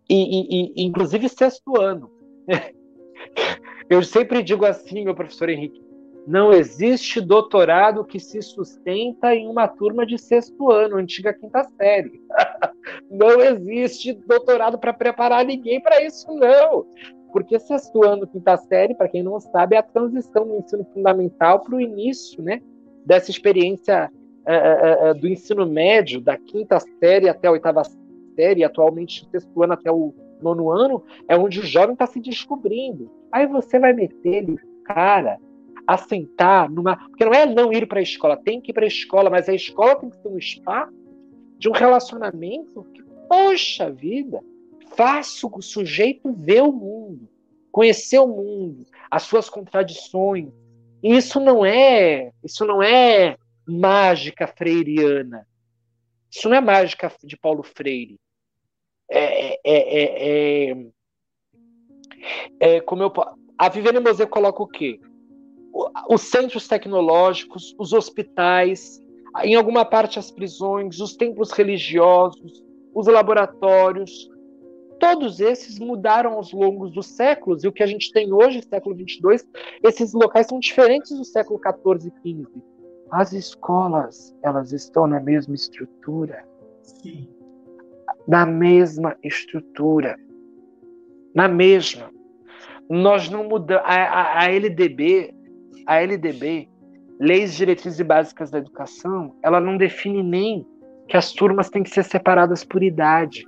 e, 0.10 0.15
e, 0.15 0.73
e 0.76 0.84
inclusive 0.84 1.30
sexto 1.30 1.80
ano. 1.80 2.11
eu 3.90 4.03
sempre 4.03 4.44
digo 4.44 4.65
assim, 4.65 5.06
meu 5.06 5.15
professor 5.15 5.48
Henrique, 5.48 5.82
não 6.27 6.52
existe 6.52 7.22
doutorado 7.22 8.03
que 8.03 8.19
se 8.19 8.41
sustenta 8.41 9.35
em 9.35 9.47
uma 9.47 9.68
turma 9.68 10.06
de 10.06 10.18
sexto 10.18 10.72
ano, 10.72 10.97
antiga 10.97 11.34
quinta 11.34 11.64
série. 11.77 12.19
não 13.11 13.39
existe 13.41 14.14
doutorado 14.14 14.80
para 14.80 14.93
preparar 14.93 15.45
ninguém 15.45 15.80
para 15.80 16.03
isso, 16.03 16.27
não. 16.34 16.88
Porque 17.31 17.60
sexto 17.60 18.03
ano, 18.03 18.26
quinta 18.26 18.57
série, 18.57 18.95
para 18.95 19.10
quem 19.10 19.22
não 19.22 19.39
sabe, 19.39 19.76
é 19.76 19.80
a 19.80 19.84
transição 19.84 20.47
do 20.47 20.57
ensino 20.57 20.85
fundamental 20.93 21.60
para 21.60 21.76
o 21.76 21.81
início 21.81 22.41
né, 22.41 22.61
dessa 23.06 23.30
experiência 23.30 24.10
é, 24.47 25.10
é, 25.10 25.14
do 25.14 25.27
ensino 25.27 25.65
médio, 25.65 26.22
da 26.22 26.38
quinta 26.38 26.80
série 26.99 27.30
até 27.30 27.47
a 27.47 27.52
oitava 27.52 27.84
série, 28.35 28.64
atualmente 28.64 29.27
sexto 29.30 29.64
ano 29.64 29.73
até 29.73 29.91
o 29.91 30.14
nono 30.41 30.72
ano, 30.72 31.03
é 31.27 31.38
onde 31.38 31.60
o 31.60 31.65
jovem 31.65 31.93
está 31.93 32.07
se 32.07 32.19
descobrindo. 32.19 33.11
Aí 33.31 33.45
você 33.47 33.80
vai 33.80 33.93
meter 33.93 34.35
ele, 34.35 34.57
cara, 34.84 35.38
assentar 35.88 36.72
numa. 36.72 36.98
Porque 36.98 37.26
não 37.26 37.34
é 37.34 37.45
não 37.45 37.72
ir 37.72 37.88
para 37.88 37.99
a 37.99 38.03
escola, 38.03 38.38
tem 38.38 38.62
que 38.62 38.72
ir 38.72 38.74
para 38.74 38.86
a 38.86 38.88
escola, 38.88 39.30
mas 39.30 39.48
a 39.49 39.53
escola 39.53 39.95
tem 39.95 40.10
que 40.10 40.18
ser 40.18 40.28
um 40.28 40.38
espaço 40.38 40.94
de 41.57 41.70
um 41.70 41.72
relacionamento 41.72 42.84
que, 42.94 43.03
poxa 43.28 43.90
vida, 43.91 44.41
faça 44.95 45.48
o 45.48 45.62
sujeito 45.62 46.34
ver 46.34 46.62
o 46.62 46.72
mundo, 46.72 47.30
conhecer 47.72 48.20
o 48.20 48.28
mundo, 48.28 48.86
as 49.10 49.24
suas 49.24 49.49
contradições. 49.49 50.49
E 51.03 51.16
isso 51.16 51.40
não 51.40 51.66
é, 51.66 52.32
isso 52.44 52.66
não 52.66 52.82
é 52.82 53.38
mágica 53.68 54.48
freiriana. 54.48 55.48
Isso 56.32 56.49
não 56.49 56.57
é 56.57 56.62
mágica 56.62 57.12
de 57.24 57.38
Paulo 57.38 57.64
Freire. 57.64 58.20
É, 59.10 59.53
é, 59.53 59.60
é, 59.64 60.70
é, 60.70 60.76
é 62.60 62.82
como 62.82 63.03
eu 63.03 63.14
a 63.57 63.70
Viviane 63.70 63.99
Mosé 63.99 64.26
coloca 64.26 64.62
o 64.62 64.68
quê? 64.68 64.99
Os 66.10 66.22
centros 66.22 66.68
tecnológicos, 66.68 67.76
os 67.77 67.91
hospitais, 67.91 69.02
em 69.43 69.56
alguma 69.56 69.84
parte 69.84 70.18
as 70.18 70.31
prisões, 70.31 70.99
os 70.99 71.15
templos 71.15 71.52
religiosos, 71.52 72.64
os 72.93 73.07
laboratórios, 73.07 74.30
todos 74.99 75.41
esses 75.41 75.77
mudaram 75.77 76.34
ao 76.34 76.43
longo 76.53 76.89
dos 76.89 77.07
séculos, 77.07 77.64
e 77.64 77.68
o 77.68 77.72
que 77.72 77.84
a 77.84 77.88
gente 77.88 78.11
tem 78.11 78.31
hoje, 78.31 78.64
século 78.64 78.95
22, 78.95 79.45
esses 79.84 80.14
locais 80.14 80.47
são 80.47 80.60
diferentes 80.60 81.15
do 81.18 81.26
século 81.26 81.60
14 81.60 82.07
e 82.07 82.11
15. 82.22 82.47
As 83.11 83.34
escolas, 83.34 84.35
elas 84.41 84.72
estão 84.72 85.06
na 85.06 85.19
mesma 85.19 85.53
estrutura. 85.53 86.45
Sim. 86.81 87.27
Na 88.27 88.45
mesma 88.45 89.15
estrutura. 89.22 90.18
Na 91.34 91.47
mesma. 91.47 92.10
Nós 92.89 93.30
não 93.30 93.43
mudamos. 93.43 93.84
A, 93.85 93.93
a, 93.93 94.39
a 94.43 94.52
LDB, 94.52 95.34
a 95.86 96.02
LDB, 96.02 96.70
Leis 97.20 97.56
Diretrizes 97.56 98.06
Básicas 98.06 98.52
da 98.52 98.57
Educação, 98.57 99.36
ela 99.41 99.60
não 99.60 99.78
define 99.78 100.22
nem 100.22 100.68
que 101.07 101.16
as 101.16 101.32
turmas 101.32 101.70
têm 101.70 101.84
que 101.84 101.90
ser 101.90 102.03
separadas 102.03 102.64
por 102.64 102.84
idade. 102.84 103.45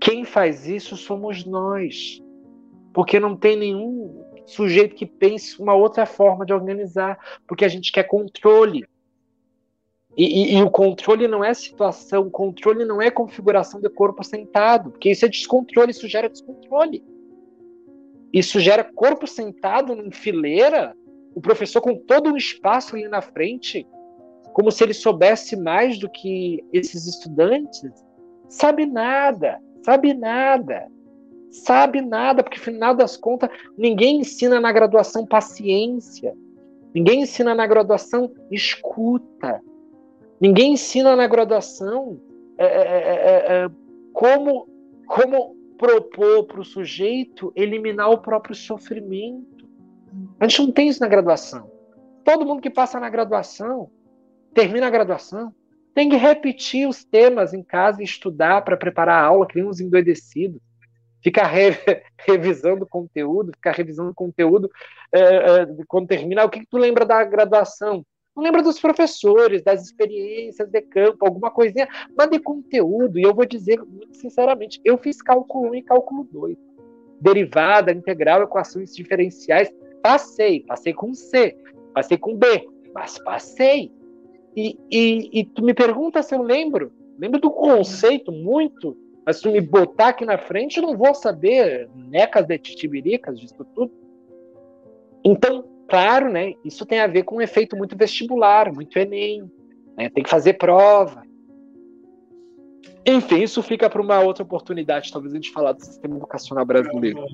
Quem 0.00 0.24
faz 0.24 0.66
isso 0.66 0.96
somos 0.96 1.44
nós. 1.44 2.22
Porque 2.92 3.20
não 3.20 3.36
tem 3.36 3.56
nenhum 3.56 4.24
sujeito 4.46 4.96
que 4.96 5.06
pense 5.06 5.60
uma 5.60 5.74
outra 5.74 6.06
forma 6.06 6.44
de 6.44 6.52
organizar, 6.52 7.18
porque 7.46 7.64
a 7.64 7.68
gente 7.68 7.92
quer 7.92 8.04
controle. 8.04 8.84
E, 10.16 10.54
e, 10.54 10.58
e, 10.58 10.62
o 10.62 10.70
controle 10.70 11.28
não 11.28 11.44
é 11.44 11.54
situação, 11.54 12.26
o 12.26 12.30
controle 12.30 12.84
não 12.84 13.00
é 13.00 13.12
configuração 13.12 13.80
de 13.80 13.88
corpo 13.88 14.24
sentado, 14.24 14.90
porque 14.90 15.10
isso 15.10 15.24
é 15.24 15.28
descontrole, 15.28 15.92
isso 15.92 16.08
gera 16.08 16.28
descontrole. 16.28 17.04
Isso 18.32 18.60
gera 18.60 18.84
corpo 18.84 19.26
sentado 19.26 19.92
em 19.92 20.10
fileira, 20.10 20.94
o 21.34 21.40
professor 21.40 21.80
com 21.80 21.96
todo 21.96 22.30
um 22.30 22.36
espaço 22.36 22.94
ali 22.94 23.08
na 23.08 23.20
frente, 23.20 23.86
como 24.52 24.70
se 24.70 24.82
ele 24.84 24.94
soubesse 24.94 25.56
mais 25.56 25.98
do 25.98 26.08
que 26.08 26.64
esses 26.72 27.06
estudantes. 27.06 27.90
Sabe 28.48 28.86
nada, 28.86 29.60
sabe 29.82 30.14
nada, 30.14 30.88
sabe 31.50 32.00
nada, 32.00 32.42
porque, 32.42 32.58
afinal 32.58 32.94
das 32.94 33.16
contas, 33.16 33.50
ninguém 33.76 34.20
ensina 34.20 34.60
na 34.60 34.72
graduação 34.72 35.26
paciência, 35.26 36.34
ninguém 36.94 37.22
ensina 37.22 37.54
na 37.54 37.66
graduação 37.66 38.32
escuta, 38.50 39.60
ninguém 40.40 40.72
ensina 40.72 41.14
na 41.14 41.26
graduação 41.26 42.20
é, 42.58 42.64
é, 42.66 43.64
é, 43.64 43.70
como, 44.12 44.68
como 45.06 45.56
propor 45.80 46.44
para 46.44 46.60
o 46.60 46.64
sujeito 46.64 47.50
eliminar 47.56 48.10
o 48.10 48.18
próprio 48.18 48.54
sofrimento. 48.54 49.66
A 50.38 50.46
gente 50.46 50.66
não 50.66 50.72
tem 50.72 50.88
isso 50.88 51.00
na 51.00 51.08
graduação. 51.08 51.72
Todo 52.22 52.44
mundo 52.44 52.60
que 52.60 52.68
passa 52.68 53.00
na 53.00 53.08
graduação, 53.08 53.90
termina 54.52 54.88
a 54.88 54.90
graduação, 54.90 55.54
tem 55.94 56.10
que 56.10 56.16
repetir 56.16 56.86
os 56.86 57.02
temas 57.02 57.54
em 57.54 57.62
casa 57.62 58.02
e 58.02 58.04
estudar 58.04 58.62
para 58.62 58.76
preparar 58.76 59.24
a 59.24 59.26
aula, 59.26 59.46
que 59.46 59.56
nem 59.56 59.64
uns 59.64 59.80
endoidecidos. 59.80 60.60
Ficar 61.22 61.46
re, 61.46 61.70
revisando 62.28 62.86
conteúdo, 62.86 63.52
ficar 63.52 63.72
revisando 63.72 64.12
conteúdo 64.14 64.70
é, 65.10 65.20
é, 65.20 65.66
quando 65.88 66.08
termina. 66.08 66.44
O 66.44 66.50
que, 66.50 66.60
que 66.60 66.66
tu 66.66 66.76
lembra 66.76 67.06
da 67.06 67.24
graduação? 67.24 68.04
Não 68.40 68.44
lembra 68.46 68.62
dos 68.62 68.80
professores, 68.80 69.62
das 69.62 69.84
experiências 69.84 70.66
de 70.70 70.80
campo, 70.80 71.26
alguma 71.26 71.50
coisinha, 71.50 71.86
mas 72.16 72.30
de 72.30 72.38
conteúdo. 72.38 73.18
E 73.18 73.22
eu 73.22 73.34
vou 73.34 73.44
dizer 73.44 73.78
muito 73.84 74.16
sinceramente, 74.16 74.80
eu 74.82 74.96
fiz 74.96 75.20
cálculo 75.20 75.68
1 75.72 75.74
e 75.74 75.82
cálculo 75.82 76.26
2. 76.32 76.56
Derivada, 77.20 77.92
integral, 77.92 78.42
equações 78.42 78.96
diferenciais. 78.96 79.70
Passei, 80.02 80.60
passei 80.60 80.94
com 80.94 81.12
C, 81.12 81.54
passei 81.92 82.16
com 82.16 82.34
B, 82.34 82.66
mas 82.94 83.18
passei. 83.18 83.92
E, 84.56 84.78
e, 84.90 85.40
e 85.40 85.44
tu 85.44 85.62
me 85.62 85.74
pergunta 85.74 86.22
se 86.22 86.34
eu 86.34 86.40
lembro. 86.40 86.94
Lembro 87.18 87.38
do 87.38 87.50
conceito 87.50 88.32
muito, 88.32 88.96
mas 89.26 89.36
se 89.36 89.42
tu 89.42 89.50
me 89.50 89.60
botar 89.60 90.08
aqui 90.08 90.24
na 90.24 90.38
frente, 90.38 90.78
eu 90.78 90.82
não 90.84 90.96
vou 90.96 91.14
saber 91.14 91.90
necas 91.94 92.46
de 92.46 92.56
titibiricas 92.56 93.38
disso 93.38 93.66
tudo. 93.74 93.92
Então, 95.22 95.69
claro, 95.90 96.30
né, 96.30 96.54
isso 96.64 96.86
tem 96.86 97.00
a 97.00 97.06
ver 97.06 97.24
com 97.24 97.36
um 97.36 97.40
efeito 97.42 97.76
muito 97.76 97.96
vestibular, 97.96 98.72
muito 98.72 98.96
Enem. 98.98 99.50
Né, 99.96 100.08
tem 100.08 100.22
que 100.22 100.30
fazer 100.30 100.54
prova. 100.54 101.22
Enfim, 103.04 103.42
isso 103.42 103.62
fica 103.62 103.90
para 103.90 104.00
uma 104.00 104.20
outra 104.20 104.44
oportunidade, 104.44 105.12
talvez 105.12 105.32
a 105.32 105.36
gente 105.36 105.50
falar 105.50 105.72
do 105.72 105.84
sistema 105.84 106.16
educacional 106.16 106.64
brasileiro. 106.64 107.24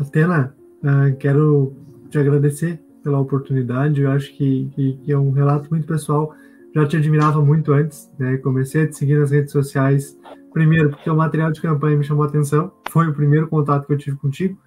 Atena, 0.00 0.56
uh, 0.82 1.16
quero 1.16 1.76
te 2.08 2.18
agradecer 2.18 2.82
pela 3.02 3.20
oportunidade. 3.20 4.00
Eu 4.00 4.10
acho 4.10 4.32
que, 4.34 4.70
que, 4.74 4.94
que, 4.98 5.12
é 5.12 5.18
um 5.18 5.32
relato 5.32 5.68
muito 5.70 5.86
pessoal. 5.86 6.32
Já 6.74 6.86
te 6.86 6.96
admirava 6.96 7.44
muito 7.44 7.72
antes, 7.72 8.10
né? 8.18 8.38
Comecei 8.38 8.84
a 8.84 8.88
te 8.88 8.96
seguir 8.96 9.18
nas 9.18 9.30
redes 9.30 9.52
sociais, 9.52 10.16
primeiro 10.52 10.90
porque 10.90 11.10
o 11.10 11.16
material 11.16 11.52
de 11.52 11.60
campanha 11.60 11.96
me 11.96 12.04
chamou 12.04 12.24
a 12.24 12.28
atenção, 12.28 12.72
foi 12.90 13.08
o 13.08 13.14
primeiro 13.14 13.48
contato 13.48 13.86
que 13.86 13.92
eu 13.92 13.98
tive 13.98 14.16
contigo. 14.16 14.58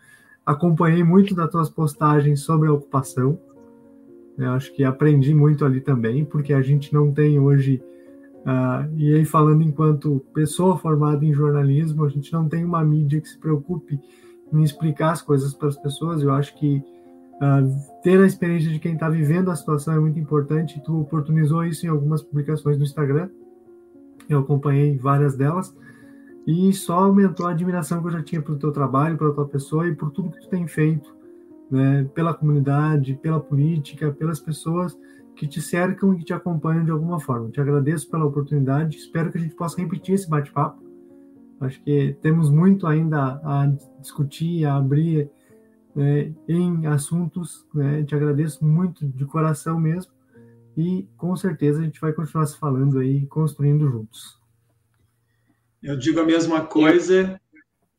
Acompanhei 0.45 1.03
muito 1.03 1.33
das 1.33 1.49
tuas 1.49 1.69
postagens 1.69 2.41
sobre 2.41 2.69
a 2.69 2.73
ocupação. 2.73 3.39
Eu 4.37 4.51
acho 4.51 4.73
que 4.73 4.83
aprendi 4.83 5.33
muito 5.33 5.65
ali 5.65 5.81
também, 5.81 6.23
porque 6.25 6.53
a 6.53 6.61
gente 6.61 6.93
não 6.93 7.11
tem 7.11 7.39
hoje 7.39 7.81
Uh, 8.45 8.85
e 8.95 9.15
aí, 9.15 9.25
falando 9.25 9.63
enquanto 9.63 10.23
pessoa 10.31 10.77
formada 10.77 11.25
em 11.25 11.33
jornalismo, 11.33 12.05
a 12.05 12.09
gente 12.09 12.31
não 12.31 12.47
tem 12.47 12.63
uma 12.63 12.85
mídia 12.85 13.19
que 13.19 13.27
se 13.27 13.39
preocupe 13.39 13.99
em 14.53 14.61
explicar 14.61 15.13
as 15.13 15.21
coisas 15.23 15.51
para 15.51 15.67
as 15.67 15.75
pessoas. 15.75 16.21
Eu 16.21 16.31
acho 16.31 16.55
que 16.55 16.77
uh, 16.77 18.01
ter 18.03 18.21
a 18.21 18.25
experiência 18.27 18.71
de 18.71 18.77
quem 18.77 18.93
está 18.93 19.09
vivendo 19.09 19.49
a 19.49 19.55
situação 19.55 19.95
é 19.95 19.99
muito 19.99 20.19
importante. 20.19 20.79
Tu 20.85 20.95
oportunizou 20.95 21.65
isso 21.65 21.87
em 21.87 21.89
algumas 21.89 22.21
publicações 22.21 22.77
no 22.77 22.83
Instagram. 22.83 23.29
Eu 24.29 24.39
acompanhei 24.39 24.95
várias 24.95 25.35
delas 25.35 25.75
e 26.45 26.71
só 26.73 26.99
aumentou 27.05 27.47
a 27.47 27.51
admiração 27.51 28.01
que 28.01 28.07
eu 28.07 28.11
já 28.11 28.23
tinha 28.23 28.41
pelo 28.41 28.57
teu 28.57 28.71
trabalho, 28.71 29.17
pela 29.17 29.33
tua 29.33 29.47
pessoa 29.47 29.87
e 29.87 29.95
por 29.95 30.11
tudo 30.11 30.31
que 30.31 30.41
tu 30.41 30.49
tem 30.49 30.67
feito, 30.67 31.15
né, 31.69 32.07
pela 32.13 32.33
comunidade, 32.33 33.19
pela 33.21 33.39
política, 33.39 34.11
pelas 34.11 34.39
pessoas 34.39 34.97
que 35.35 35.47
te 35.47 35.61
cercam 35.61 36.13
e 36.13 36.19
que 36.19 36.25
te 36.25 36.33
acompanham 36.33 36.85
de 36.85 36.91
alguma 36.91 37.19
forma. 37.19 37.49
Te 37.49 37.59
agradeço 37.59 38.09
pela 38.09 38.25
oportunidade, 38.25 38.97
espero 38.97 39.31
que 39.31 39.37
a 39.37 39.41
gente 39.41 39.55
possa 39.55 39.81
repetir 39.81 40.15
esse 40.15 40.29
bate-papo. 40.29 40.83
Acho 41.59 41.81
que 41.83 42.15
temos 42.21 42.49
muito 42.49 42.85
ainda 42.85 43.41
a 43.43 43.71
discutir, 43.99 44.65
a 44.65 44.75
abrir 44.75 45.29
né, 45.95 46.33
em 46.47 46.85
assuntos. 46.85 47.65
Né? 47.73 48.03
Te 48.03 48.13
agradeço 48.13 48.63
muito 48.63 49.05
de 49.07 49.25
coração 49.25 49.79
mesmo 49.79 50.11
e 50.77 51.07
com 51.17 51.35
certeza 51.35 51.79
a 51.79 51.83
gente 51.83 51.99
vai 51.99 52.13
continuar 52.13 52.45
se 52.45 52.57
falando 52.57 52.99
aí, 52.99 53.25
construindo 53.27 53.89
juntos. 53.89 54.44
Eu 55.85 55.95
digo 55.95 56.19
a 56.19 56.25
mesma 56.25 56.65
coisa 56.65 57.39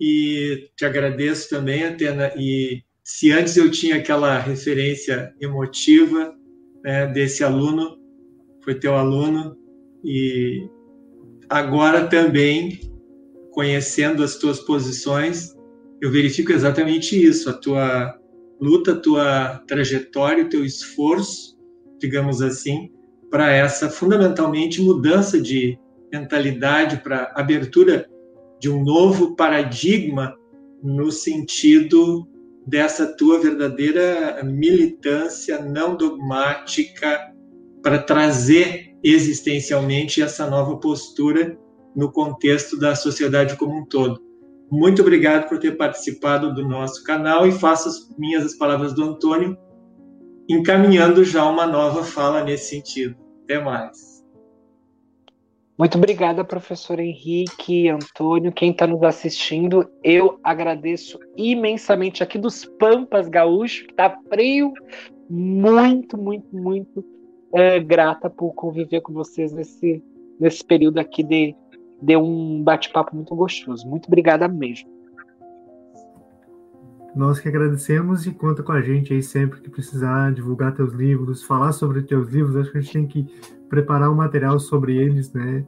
e 0.01 0.69
te 0.77 0.85
agradeço 0.85 1.49
também, 1.49 1.85
Atena. 1.85 2.33
E 2.37 2.83
se 3.05 3.31
antes 3.31 3.57
eu 3.57 3.71
tinha 3.71 3.95
aquela 3.95 4.41
referência 4.41 5.33
emotiva 5.41 6.35
né, 6.83 7.07
desse 7.07 7.45
aluno, 7.45 7.97
foi 8.65 8.75
teu 8.75 8.97
aluno, 8.97 9.57
e 10.05 10.69
agora 11.49 12.09
também, 12.09 12.81
conhecendo 13.53 14.25
as 14.25 14.35
tuas 14.35 14.59
posições, 14.59 15.55
eu 16.03 16.11
verifico 16.11 16.51
exatamente 16.51 17.17
isso, 17.17 17.49
a 17.49 17.53
tua 17.53 18.19
luta, 18.61 18.95
a 18.95 19.01
tua 19.01 19.59
trajetória, 19.69 20.45
o 20.45 20.49
teu 20.49 20.65
esforço, 20.65 21.57
digamos 22.01 22.43
assim, 22.43 22.91
para 23.31 23.53
essa 23.53 23.89
fundamentalmente 23.89 24.83
mudança 24.83 25.41
de 25.41 25.79
mentalidade, 26.19 27.03
para 27.03 27.33
abertura 27.35 28.07
de 28.61 28.71
um 28.71 28.83
novo 28.83 29.37
paradigma 29.37 30.35
no 30.83 31.11
sentido 31.11 32.27
dessa 32.67 33.07
tua 33.17 33.39
verdadeira 33.39 34.43
militância 34.43 35.63
não 35.63 35.97
dogmática 35.97 37.33
para 37.83 37.99
trazer 37.99 38.97
existencialmente 39.03 40.21
essa 40.21 40.51
nova 40.51 40.77
postura 40.79 41.57
no 41.95 42.11
contexto 42.11 42.79
da 42.79 42.95
sociedade 42.95 43.57
como 43.57 43.79
um 43.79 43.85
todo. 43.85 44.21
Muito 44.71 45.03
obrigado 45.03 45.49
por 45.49 45.59
ter 45.59 45.77
participado 45.77 46.53
do 46.53 46.67
nosso 46.67 47.05
canal 47.05 47.47
e 47.47 47.53
faço 47.53 47.89
as 47.89 48.19
minhas 48.19 48.45
as 48.45 48.57
palavras 48.57 48.93
do 48.93 49.05
Antônio, 49.05 49.57
encaminhando 50.49 51.25
já 51.25 51.49
uma 51.49 51.67
nova 51.67 52.03
fala 52.03 52.43
nesse 52.43 52.71
sentido. 52.71 53.17
Até 53.45 53.63
mais. 53.63 54.16
Muito 55.79 55.99
obrigada, 55.99 56.43
professor 56.43 56.99
Henrique, 56.99 57.91
Antônio, 57.91 58.51
quem 58.51 58.71
está 58.71 58.87
nos 58.87 59.03
assistindo. 59.03 59.87
Eu 60.03 60.41
agradeço 60.43 61.19
imensamente 61.37 62.23
aqui 62.23 62.39
dos 62.39 62.65
Pampas 62.65 63.29
Gaúcho, 63.29 63.85
que 63.85 63.91
está 63.91 64.17
frio. 64.31 64.73
Muito, 65.29 66.17
muito, 66.17 66.57
muito 66.57 67.05
é, 67.53 67.79
grata 67.79 68.31
por 68.31 68.55
conviver 68.55 69.03
com 69.03 69.13
vocês 69.13 69.53
nesse, 69.53 70.03
nesse 70.41 70.65
período 70.65 70.99
aqui 70.99 71.23
de, 71.23 71.55
de 72.01 72.17
um 72.17 72.63
bate-papo 72.63 73.15
muito 73.15 73.35
gostoso. 73.37 73.87
Muito 73.87 74.07
obrigada 74.07 74.49
mesmo. 74.49 74.89
Nós 77.15 77.39
que 77.39 77.49
agradecemos 77.49 78.27
e 78.27 78.33
conta 78.33 78.63
com 78.63 78.73
a 78.73 78.81
gente 78.81 79.13
aí 79.13 79.23
sempre 79.23 79.61
que 79.61 79.69
precisar 79.69 80.33
divulgar 80.33 80.75
teus 80.75 80.95
livros, 80.95 81.43
falar 81.43 81.73
sobre 81.73 82.03
teus 82.03 82.29
livros. 82.29 82.57
Acho 82.57 82.73
que 82.73 82.79
a 82.79 82.81
gente 82.81 82.93
tem 82.93 83.07
que 83.07 83.27
preparar 83.69 84.11
um 84.11 84.15
material 84.15 84.59
sobre 84.59 84.97
eles, 84.97 85.33
né? 85.33 85.65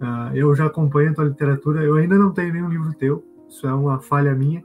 Uh, 0.00 0.36
eu 0.36 0.54
já 0.54 0.66
acompanho 0.66 1.10
a 1.10 1.14
tua 1.14 1.24
literatura, 1.24 1.82
eu 1.82 1.96
ainda 1.96 2.16
não 2.16 2.32
tenho 2.32 2.52
nenhum 2.52 2.68
livro 2.68 2.94
teu, 2.94 3.24
isso 3.48 3.66
é 3.66 3.74
uma 3.74 4.00
falha 4.00 4.34
minha, 4.34 4.62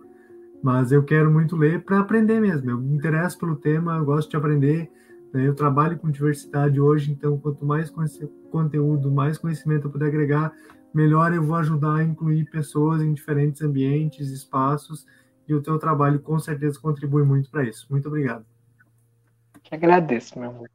mas 0.61 0.91
eu 0.91 1.03
quero 1.03 1.31
muito 1.31 1.55
ler 1.55 1.84
para 1.84 1.99
aprender 1.99 2.39
mesmo. 2.39 2.69
Eu 2.69 2.77
me 2.77 2.95
interesso 2.95 3.38
pelo 3.39 3.55
tema, 3.55 3.97
eu 3.97 4.05
gosto 4.05 4.30
de 4.30 4.38
aprender. 4.38 4.91
Né? 5.34 5.47
Eu 5.47 5.55
trabalho 5.55 5.97
com 5.97 6.11
diversidade 6.11 6.80
hoje, 6.80 7.11
então 7.11 7.38
quanto 7.38 7.65
mais 7.65 7.91
conteúdo, 8.51 9.11
mais 9.11 9.38
conhecimento 9.38 9.88
eu 9.88 9.91
puder 9.91 10.07
agregar, 10.07 10.53
melhor 10.93 11.34
eu 11.34 11.41
vou 11.41 11.55
ajudar 11.55 11.95
a 11.95 12.03
incluir 12.03 12.45
pessoas 12.49 13.01
em 13.01 13.14
diferentes 13.14 13.61
ambientes, 13.61 14.30
espaços, 14.30 15.05
e 15.47 15.53
o 15.53 15.61
teu 15.61 15.77
trabalho 15.77 16.19
com 16.19 16.39
certeza 16.39 16.80
contribui 16.80 17.23
muito 17.23 17.49
para 17.49 17.64
isso. 17.64 17.88
Muito 17.89 18.07
obrigado. 18.07 18.45
Que 19.64 19.76
agradeço, 19.76 20.39
meu 20.39 20.49
amor. 20.49 20.69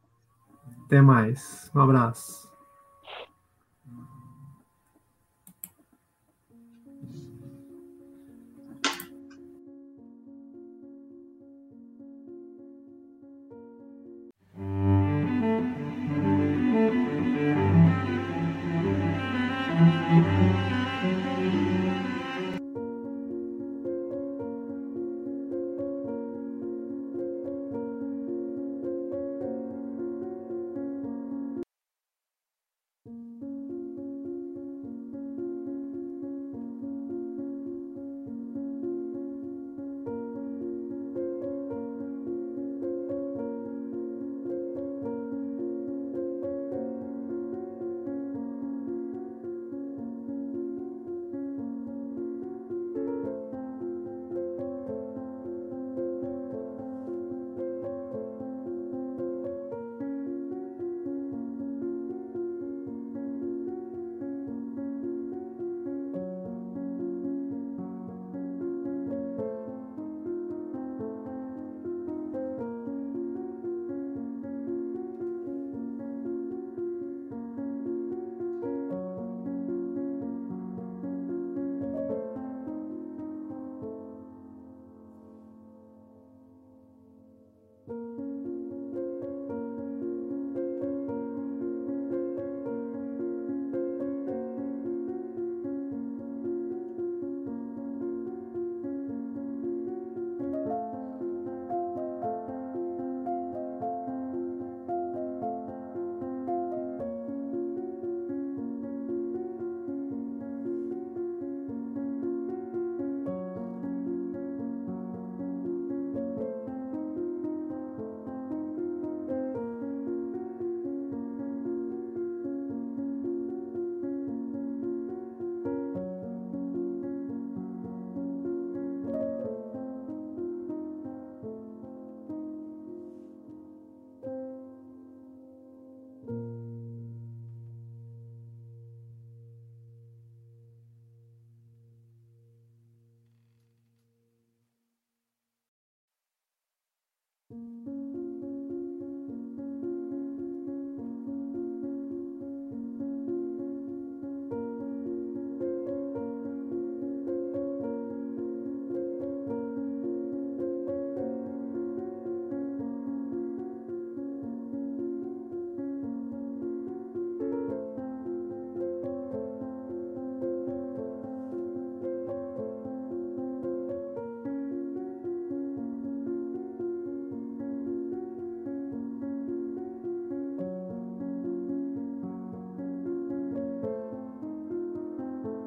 Até 0.89 1.03
mais. 1.03 1.69
Um 1.75 1.81
abraço. 1.81 2.48